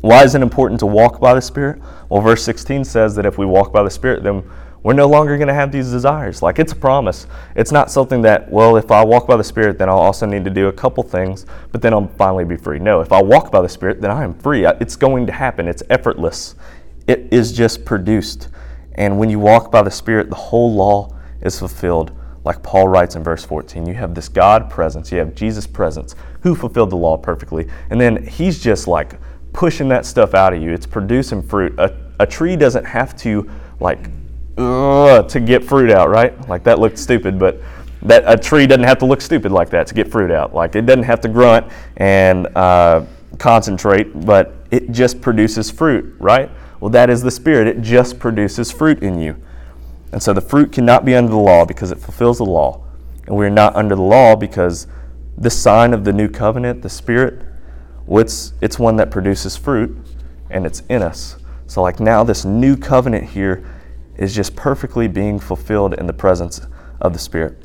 Why 0.01 0.23
is 0.23 0.35
it 0.35 0.41
important 0.41 0.79
to 0.81 0.85
walk 0.85 1.19
by 1.19 1.33
the 1.33 1.41
Spirit? 1.41 1.81
Well, 2.09 2.21
verse 2.21 2.43
16 2.43 2.83
says 2.83 3.15
that 3.15 3.25
if 3.25 3.37
we 3.37 3.45
walk 3.45 3.71
by 3.71 3.83
the 3.83 3.89
Spirit, 3.89 4.23
then 4.23 4.43
we're 4.83 4.93
no 4.93 5.07
longer 5.07 5.37
going 5.37 5.47
to 5.47 5.53
have 5.53 5.71
these 5.71 5.89
desires. 5.89 6.41
Like 6.41 6.59
it's 6.59 6.73
a 6.73 6.75
promise. 6.75 7.25
It's 7.55 7.71
not 7.71 7.89
something 7.89 8.21
that, 8.23 8.51
well, 8.51 8.75
if 8.75 8.91
I 8.91 9.03
walk 9.03 9.27
by 9.27 9.37
the 9.37 9.43
Spirit, 9.43 9.77
then 9.79 9.87
I'll 9.87 9.97
also 9.97 10.25
need 10.25 10.43
to 10.43 10.49
do 10.49 10.67
a 10.67 10.73
couple 10.73 11.03
things, 11.03 11.45
but 11.71 11.81
then 11.81 11.93
I'll 11.93 12.07
finally 12.17 12.43
be 12.43 12.57
free. 12.57 12.79
No, 12.79 12.99
if 12.99 13.13
I 13.13 13.21
walk 13.21 13.49
by 13.49 13.61
the 13.61 13.69
Spirit, 13.69 14.01
then 14.01 14.11
I 14.11 14.23
am 14.23 14.33
free. 14.33 14.65
It's 14.65 14.97
going 14.97 15.25
to 15.27 15.31
happen. 15.31 15.69
It's 15.69 15.83
effortless. 15.89 16.55
It 17.07 17.29
is 17.31 17.53
just 17.53 17.85
produced. 17.85 18.49
And 18.95 19.17
when 19.17 19.29
you 19.29 19.39
walk 19.39 19.71
by 19.71 19.81
the 19.81 19.91
Spirit, 19.91 20.29
the 20.29 20.35
whole 20.35 20.73
law 20.73 21.15
is 21.41 21.59
fulfilled. 21.59 22.11
Like 22.45 22.61
Paul 22.61 22.87
writes 22.87 23.15
in 23.15 23.23
verse 23.23 23.45
14, 23.45 23.85
you 23.85 23.93
have 23.93 24.13
this 24.13 24.27
God 24.27 24.69
presence, 24.69 25.11
you 25.11 25.19
have 25.19 25.33
Jesus 25.33 25.65
presence, 25.65 26.15
who 26.41 26.55
fulfilled 26.55 26.89
the 26.89 26.97
law 26.97 27.17
perfectly. 27.17 27.69
And 27.89 27.99
then 27.99 28.25
he's 28.25 28.61
just 28.61 28.87
like 28.87 29.19
pushing 29.53 29.87
that 29.89 30.05
stuff 30.05 30.33
out 30.33 30.53
of 30.53 30.61
you. 30.61 30.71
It's 30.71 30.85
producing 30.85 31.41
fruit. 31.41 31.77
A, 31.79 31.95
a 32.19 32.27
tree 32.27 32.55
doesn't 32.55 32.85
have 32.85 33.15
to 33.17 33.49
like 33.79 34.09
to 34.55 35.41
get 35.43 35.63
fruit 35.63 35.89
out, 35.91 36.09
right? 36.09 36.47
Like 36.47 36.63
that 36.65 36.79
looked 36.79 36.99
stupid, 36.99 37.39
but 37.39 37.59
that 38.03 38.23
a 38.27 38.37
tree 38.37 38.67
doesn't 38.67 38.83
have 38.83 38.99
to 38.99 39.05
look 39.05 39.21
stupid 39.21 39.51
like 39.51 39.69
that 39.69 39.87
to 39.87 39.93
get 39.93 40.11
fruit 40.11 40.31
out. 40.31 40.53
Like 40.53 40.75
it 40.75 40.85
doesn't 40.85 41.03
have 41.03 41.21
to 41.21 41.29
grunt 41.29 41.71
and 41.97 42.47
uh, 42.55 43.05
concentrate, 43.37 44.25
but 44.25 44.55
it 44.71 44.91
just 44.91 45.21
produces 45.21 45.71
fruit, 45.71 46.15
right? 46.19 46.51
Well, 46.83 46.89
that 46.89 47.09
is 47.09 47.21
the 47.21 47.31
Spirit. 47.31 47.67
It 47.67 47.81
just 47.81 48.19
produces 48.19 48.69
fruit 48.69 49.01
in 49.01 49.17
you. 49.17 49.41
And 50.11 50.21
so 50.21 50.33
the 50.33 50.41
fruit 50.41 50.73
cannot 50.73 51.05
be 51.05 51.15
under 51.15 51.31
the 51.31 51.37
law 51.37 51.63
because 51.63 51.91
it 51.91 51.97
fulfills 51.97 52.39
the 52.39 52.45
law. 52.45 52.83
And 53.25 53.37
we're 53.37 53.49
not 53.49 53.73
under 53.77 53.95
the 53.95 54.01
law 54.01 54.35
because 54.35 54.85
the 55.37 55.49
sign 55.49 55.93
of 55.93 56.03
the 56.03 56.11
new 56.11 56.27
covenant, 56.27 56.81
the 56.81 56.89
Spirit, 56.89 57.41
well, 58.05 58.19
it's, 58.19 58.51
it's 58.59 58.77
one 58.77 58.97
that 58.97 59.11
produces 59.11 59.55
fruit 59.55 59.95
and 60.49 60.65
it's 60.65 60.81
in 60.89 61.01
us. 61.01 61.37
So, 61.67 61.81
like 61.81 62.01
now, 62.01 62.21
this 62.25 62.43
new 62.43 62.75
covenant 62.75 63.29
here 63.29 63.63
is 64.17 64.35
just 64.35 64.53
perfectly 64.53 65.07
being 65.07 65.39
fulfilled 65.39 65.93
in 65.93 66.05
the 66.05 66.11
presence 66.11 66.59
of 66.99 67.13
the 67.13 67.19
Spirit. 67.19 67.63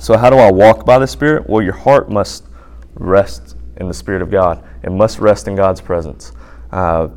So, 0.00 0.16
how 0.16 0.28
do 0.28 0.38
I 0.38 0.50
walk 0.50 0.84
by 0.84 0.98
the 0.98 1.06
Spirit? 1.06 1.48
Well, 1.48 1.62
your 1.62 1.74
heart 1.74 2.10
must 2.10 2.48
rest 2.94 3.56
in 3.76 3.86
the 3.86 3.94
Spirit 3.94 4.22
of 4.22 4.30
God. 4.32 4.68
It 4.82 4.90
must 4.90 5.20
rest 5.20 5.46
in 5.46 5.54
God's 5.54 5.80
presence. 5.80 6.32
Uh, 6.72 7.10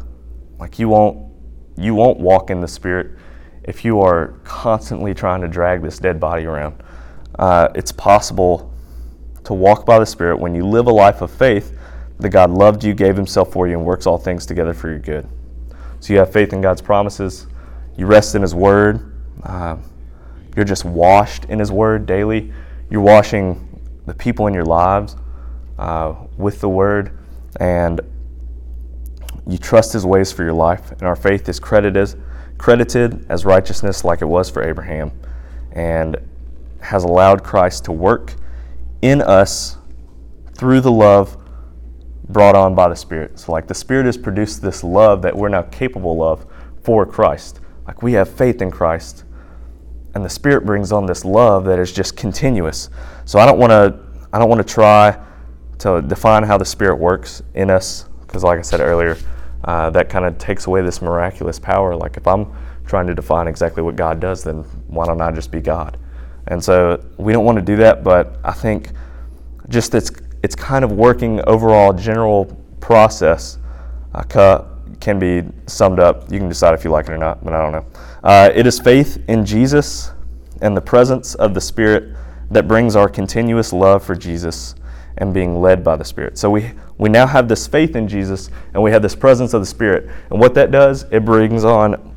like 0.59 0.79
you 0.79 0.89
won't, 0.89 1.31
you 1.77 1.95
won't 1.95 2.19
walk 2.19 2.49
in 2.49 2.61
the 2.61 2.67
Spirit 2.67 3.17
if 3.63 3.83
you 3.83 4.01
are 4.01 4.39
constantly 4.43 5.13
trying 5.13 5.41
to 5.41 5.47
drag 5.47 5.81
this 5.81 5.99
dead 5.99 6.19
body 6.19 6.45
around. 6.45 6.81
Uh, 7.37 7.69
it's 7.75 7.91
possible 7.91 8.73
to 9.43 9.53
walk 9.53 9.85
by 9.85 9.99
the 9.99 10.05
Spirit 10.05 10.37
when 10.37 10.55
you 10.55 10.65
live 10.65 10.87
a 10.87 10.91
life 10.91 11.21
of 11.21 11.31
faith 11.31 11.77
that 12.19 12.29
God 12.29 12.49
loved 12.49 12.83
you, 12.83 12.93
gave 12.93 13.15
Himself 13.15 13.51
for 13.51 13.67
you, 13.67 13.77
and 13.77 13.85
works 13.85 14.07
all 14.07 14.17
things 14.17 14.45
together 14.45 14.73
for 14.73 14.89
your 14.89 14.99
good. 14.99 15.27
So 15.99 16.13
you 16.13 16.19
have 16.19 16.31
faith 16.31 16.53
in 16.53 16.61
God's 16.61 16.81
promises 16.81 17.47
you 17.97 18.05
rest 18.05 18.35
in 18.35 18.41
His 18.43 18.55
Word. 18.55 19.11
Uh, 19.43 19.77
you're 20.55 20.65
just 20.65 20.85
washed 20.85 21.45
in 21.45 21.59
His 21.59 21.71
Word 21.71 22.05
daily. 22.05 22.53
You're 22.89 23.01
washing 23.01 23.63
the 24.05 24.13
people 24.13 24.47
in 24.47 24.53
your 24.53 24.65
lives 24.65 25.15
uh, 25.77 26.15
with 26.37 26.61
the 26.61 26.69
Word, 26.69 27.17
and 27.59 27.99
you 29.47 29.57
trust 29.57 29.93
His 29.93 30.05
ways 30.05 30.31
for 30.31 30.43
your 30.43 30.53
life. 30.53 30.91
And 30.91 31.03
our 31.03 31.15
faith 31.15 31.47
is 31.49 31.59
credited, 31.59 32.21
credited 32.57 33.25
as 33.29 33.45
righteousness, 33.45 34.03
like 34.03 34.21
it 34.21 34.25
was 34.25 34.49
for 34.49 34.63
Abraham, 34.63 35.11
and 35.71 36.17
has 36.81 37.03
allowed 37.03 37.43
Christ 37.43 37.85
to 37.85 37.91
work 37.91 38.35
in 39.01 39.21
us 39.21 39.77
through 40.53 40.81
the 40.81 40.91
love 40.91 41.37
brought 42.29 42.55
on 42.55 42.75
by 42.75 42.89
the 42.89 42.95
Spirit. 42.95 43.39
So, 43.39 43.51
like 43.51 43.67
the 43.67 43.73
Spirit 43.73 44.05
has 44.05 44.17
produced 44.17 44.61
this 44.61 44.83
love 44.83 45.21
that 45.21 45.35
we're 45.35 45.49
now 45.49 45.63
capable 45.63 46.21
of 46.21 46.45
for 46.83 47.05
Christ. 47.05 47.61
Like 47.85 48.01
we 48.01 48.13
have 48.13 48.29
faith 48.29 48.61
in 48.61 48.69
Christ. 48.69 49.23
And 50.13 50.25
the 50.25 50.29
Spirit 50.29 50.65
brings 50.65 50.91
on 50.91 51.05
this 51.05 51.23
love 51.23 51.65
that 51.65 51.79
is 51.79 51.93
just 51.93 52.17
continuous. 52.17 52.89
So 53.25 53.39
I 53.39 53.45
don't 53.45 53.59
want 53.59 53.71
to 53.71 53.99
I 54.33 54.39
don't 54.39 54.49
want 54.49 54.65
to 54.65 54.73
try 54.73 55.17
to 55.79 56.01
define 56.01 56.43
how 56.43 56.57
the 56.57 56.65
Spirit 56.65 56.95
works 56.95 57.43
in 57.53 57.69
us, 57.69 58.05
because 58.21 58.43
like 58.43 58.59
I 58.59 58.61
said 58.61 58.79
earlier, 58.79 59.17
uh, 59.63 59.89
that 59.91 60.09
kind 60.09 60.25
of 60.25 60.37
takes 60.37 60.67
away 60.67 60.81
this 60.81 61.01
miraculous 61.01 61.59
power. 61.59 61.95
Like 61.95 62.17
if 62.17 62.27
I'm 62.27 62.51
trying 62.85 63.07
to 63.07 63.15
define 63.15 63.47
exactly 63.47 63.83
what 63.83 63.95
God 63.95 64.19
does, 64.19 64.43
then 64.43 64.57
why 64.87 65.05
don't 65.05 65.21
I 65.21 65.31
just 65.31 65.51
be 65.51 65.61
God? 65.61 65.97
And 66.47 66.63
so 66.63 67.03
we 67.17 67.33
don't 67.33 67.45
want 67.45 67.57
to 67.57 67.61
do 67.61 67.75
that, 67.77 68.03
but 68.03 68.39
I 68.43 68.53
think 68.53 68.91
just 69.69 69.93
it's 69.95 70.11
it's 70.43 70.55
kind 70.55 70.85
of 70.85 70.91
working 70.91 71.41
overall 71.47 71.93
general 71.93 72.45
process. 72.79 73.57
Uh, 74.13 74.63
can 74.99 75.19
be 75.19 75.43
summed 75.67 75.99
up. 75.99 76.31
You 76.31 76.39
can 76.39 76.49
decide 76.49 76.73
if 76.73 76.83
you 76.83 76.89
like 76.89 77.07
it 77.07 77.11
or 77.11 77.17
not, 77.17 77.43
but 77.43 77.53
I 77.53 77.61
don't 77.61 77.71
know. 77.71 77.85
Uh, 78.23 78.49
it 78.53 78.65
is 78.65 78.79
faith 78.79 79.23
in 79.27 79.45
Jesus 79.45 80.11
and 80.61 80.75
the 80.75 80.81
presence 80.81 81.35
of 81.35 81.53
the 81.53 81.61
Spirit 81.61 82.15
that 82.49 82.67
brings 82.67 82.95
our 82.95 83.09
continuous 83.09 83.73
love 83.73 84.03
for 84.03 84.15
Jesus 84.15 84.75
and 85.17 85.33
being 85.33 85.61
led 85.61 85.83
by 85.83 85.95
the 85.95 86.05
Spirit. 86.05 86.37
So 86.37 86.49
we, 86.49 86.71
we 86.97 87.09
now 87.09 87.25
have 87.25 87.47
this 87.47 87.67
faith 87.67 87.95
in 87.95 88.07
Jesus 88.07 88.49
and 88.73 88.81
we 88.81 88.91
have 88.91 89.01
this 89.01 89.15
presence 89.15 89.53
of 89.53 89.61
the 89.61 89.65
Spirit. 89.65 90.09
And 90.29 90.39
what 90.39 90.53
that 90.55 90.71
does, 90.71 91.05
it 91.11 91.25
brings 91.25 91.63
on 91.63 92.15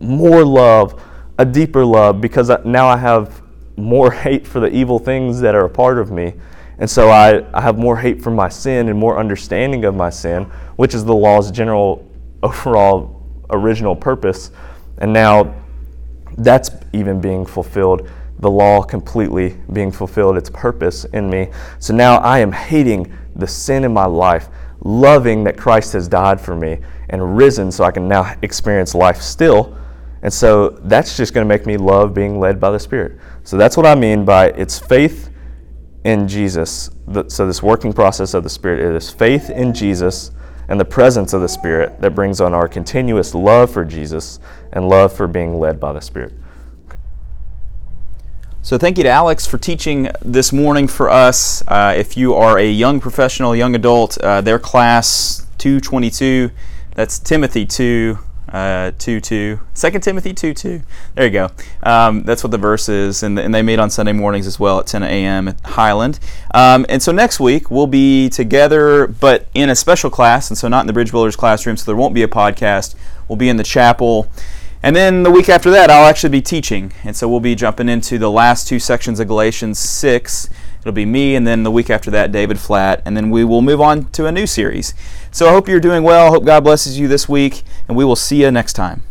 more 0.00 0.44
love, 0.44 1.02
a 1.38 1.44
deeper 1.44 1.84
love, 1.84 2.20
because 2.20 2.50
now 2.64 2.88
I 2.88 2.96
have 2.96 3.42
more 3.76 4.10
hate 4.24 4.46
for 4.46 4.60
the 4.60 4.68
evil 4.68 4.98
things 4.98 5.40
that 5.40 5.54
are 5.54 5.64
a 5.64 5.70
part 5.70 5.98
of 5.98 6.10
me 6.10 6.34
and 6.78 6.88
so 6.88 7.08
I, 7.08 7.44
I 7.56 7.60
have 7.60 7.78
more 7.78 7.96
hate 7.96 8.22
for 8.22 8.30
my 8.30 8.48
sin 8.48 8.88
and 8.88 8.98
more 8.98 9.18
understanding 9.18 9.84
of 9.84 9.94
my 9.94 10.10
sin, 10.10 10.44
which 10.76 10.94
is 10.94 11.04
the 11.04 11.14
law's 11.14 11.50
general 11.50 12.06
overall 12.42 13.22
original 13.50 13.96
purpose. 13.96 14.50
And 14.98 15.12
now 15.12 15.54
that's 16.38 16.70
even 16.92 17.20
being 17.20 17.46
fulfilled, 17.46 18.10
the 18.38 18.50
law 18.50 18.82
completely 18.82 19.56
being 19.72 19.90
fulfilled, 19.90 20.36
its 20.36 20.50
purpose 20.50 21.04
in 21.06 21.30
me. 21.30 21.48
So 21.78 21.94
now 21.94 22.18
I 22.18 22.38
am 22.40 22.52
hating 22.52 23.12
the 23.34 23.46
sin 23.46 23.84
in 23.84 23.92
my 23.92 24.06
life. 24.06 24.48
loving 24.86 25.44
that 25.44 25.56
Christ 25.56 25.92
has 25.94 26.08
died 26.08 26.40
for 26.40 26.54
me 26.54 26.78
and 27.10 27.36
risen 27.36 27.72
so 27.72 27.84
I 27.84 27.90
can 27.90 28.08
now 28.08 28.34
experience 28.42 28.94
life 28.94 29.20
still. 29.20 29.76
And 30.22 30.32
so 30.32 30.70
that's 30.84 31.16
just 31.16 31.34
going 31.34 31.44
to 31.44 31.48
make 31.48 31.66
me 31.66 31.76
love 31.76 32.14
being 32.14 32.40
led 32.40 32.60
by 32.60 32.70
the 32.70 32.78
Spirit. 32.78 33.18
So 33.44 33.56
that's 33.56 33.76
what 33.76 33.86
I 33.86 33.94
mean 33.94 34.24
by 34.24 34.48
it's 34.50 34.78
faith 34.78 35.30
in 36.04 36.26
Jesus. 36.28 36.90
So 37.28 37.46
this 37.46 37.62
working 37.62 37.92
process 37.92 38.34
of 38.34 38.42
the 38.42 38.50
Spirit 38.50 38.80
it 38.80 38.94
is 38.94 39.10
faith 39.10 39.50
in 39.50 39.72
Jesus 39.74 40.30
and 40.68 40.80
the 40.80 40.84
presence 40.84 41.32
of 41.32 41.42
the 41.42 41.48
Spirit 41.48 42.00
that 42.00 42.14
brings 42.14 42.40
on 42.40 42.54
our 42.54 42.66
continuous 42.68 43.34
love 43.34 43.70
for 43.70 43.84
Jesus 43.84 44.40
and 44.72 44.88
love 44.88 45.12
for 45.12 45.26
being 45.26 45.60
led 45.60 45.78
by 45.78 45.92
the 45.92 46.00
Spirit. 46.00 46.32
So, 48.66 48.76
thank 48.78 48.98
you 48.98 49.04
to 49.04 49.10
Alex 49.10 49.46
for 49.46 49.58
teaching 49.58 50.10
this 50.20 50.52
morning 50.52 50.88
for 50.88 51.08
us. 51.08 51.62
Uh, 51.68 51.94
if 51.96 52.16
you 52.16 52.34
are 52.34 52.58
a 52.58 52.68
young 52.68 52.98
professional, 52.98 53.54
young 53.54 53.76
adult, 53.76 54.18
uh, 54.18 54.40
their 54.40 54.58
class 54.58 55.46
222, 55.58 56.50
that's 56.96 57.20
Timothy 57.20 57.64
2, 57.64 58.18
uh, 58.48 58.90
2 58.98 59.20
2. 59.20 59.60
2 59.72 59.90
Timothy 60.00 60.34
2 60.34 60.52
2. 60.52 60.82
There 61.14 61.24
you 61.24 61.30
go. 61.30 61.50
Um, 61.84 62.24
that's 62.24 62.42
what 62.42 62.50
the 62.50 62.58
verse 62.58 62.88
is. 62.88 63.22
And, 63.22 63.38
and 63.38 63.54
they 63.54 63.62
meet 63.62 63.78
on 63.78 63.88
Sunday 63.88 64.12
mornings 64.12 64.48
as 64.48 64.58
well 64.58 64.80
at 64.80 64.88
10 64.88 65.04
a.m. 65.04 65.46
at 65.46 65.60
Highland. 65.60 66.18
Um, 66.52 66.86
and 66.88 67.00
so 67.00 67.12
next 67.12 67.38
week 67.38 67.70
we'll 67.70 67.86
be 67.86 68.28
together, 68.28 69.06
but 69.06 69.46
in 69.54 69.70
a 69.70 69.76
special 69.76 70.10
class. 70.10 70.50
And 70.50 70.58
so 70.58 70.66
not 70.66 70.80
in 70.80 70.86
the 70.88 70.92
Bridge 70.92 71.12
Builders 71.12 71.36
classroom, 71.36 71.76
so 71.76 71.84
there 71.84 71.94
won't 71.94 72.14
be 72.14 72.24
a 72.24 72.28
podcast. 72.28 72.96
We'll 73.28 73.36
be 73.36 73.48
in 73.48 73.58
the 73.58 73.62
chapel. 73.62 74.28
And 74.82 74.94
then 74.94 75.22
the 75.22 75.30
week 75.30 75.48
after 75.48 75.70
that, 75.70 75.90
I'll 75.90 76.06
actually 76.06 76.30
be 76.30 76.42
teaching. 76.42 76.92
And 77.04 77.16
so 77.16 77.28
we'll 77.28 77.40
be 77.40 77.54
jumping 77.54 77.88
into 77.88 78.18
the 78.18 78.30
last 78.30 78.68
two 78.68 78.78
sections 78.78 79.18
of 79.20 79.28
Galatians 79.28 79.78
6. 79.78 80.48
It'll 80.80 80.92
be 80.92 81.06
me, 81.06 81.34
and 81.34 81.46
then 81.46 81.62
the 81.62 81.70
week 81.70 81.90
after 81.90 82.10
that, 82.12 82.30
David 82.30 82.60
Flatt. 82.60 83.02
And 83.04 83.16
then 83.16 83.30
we 83.30 83.44
will 83.44 83.62
move 83.62 83.80
on 83.80 84.04
to 84.12 84.26
a 84.26 84.32
new 84.32 84.46
series. 84.46 84.94
So 85.32 85.48
I 85.48 85.52
hope 85.52 85.68
you're 85.68 85.80
doing 85.80 86.02
well. 86.02 86.26
I 86.26 86.30
Hope 86.30 86.44
God 86.44 86.62
blesses 86.62 86.98
you 86.98 87.08
this 87.08 87.28
week, 87.28 87.62
and 87.88 87.96
we 87.96 88.04
will 88.04 88.16
see 88.16 88.42
you 88.42 88.50
next 88.50 88.74
time. 88.74 89.02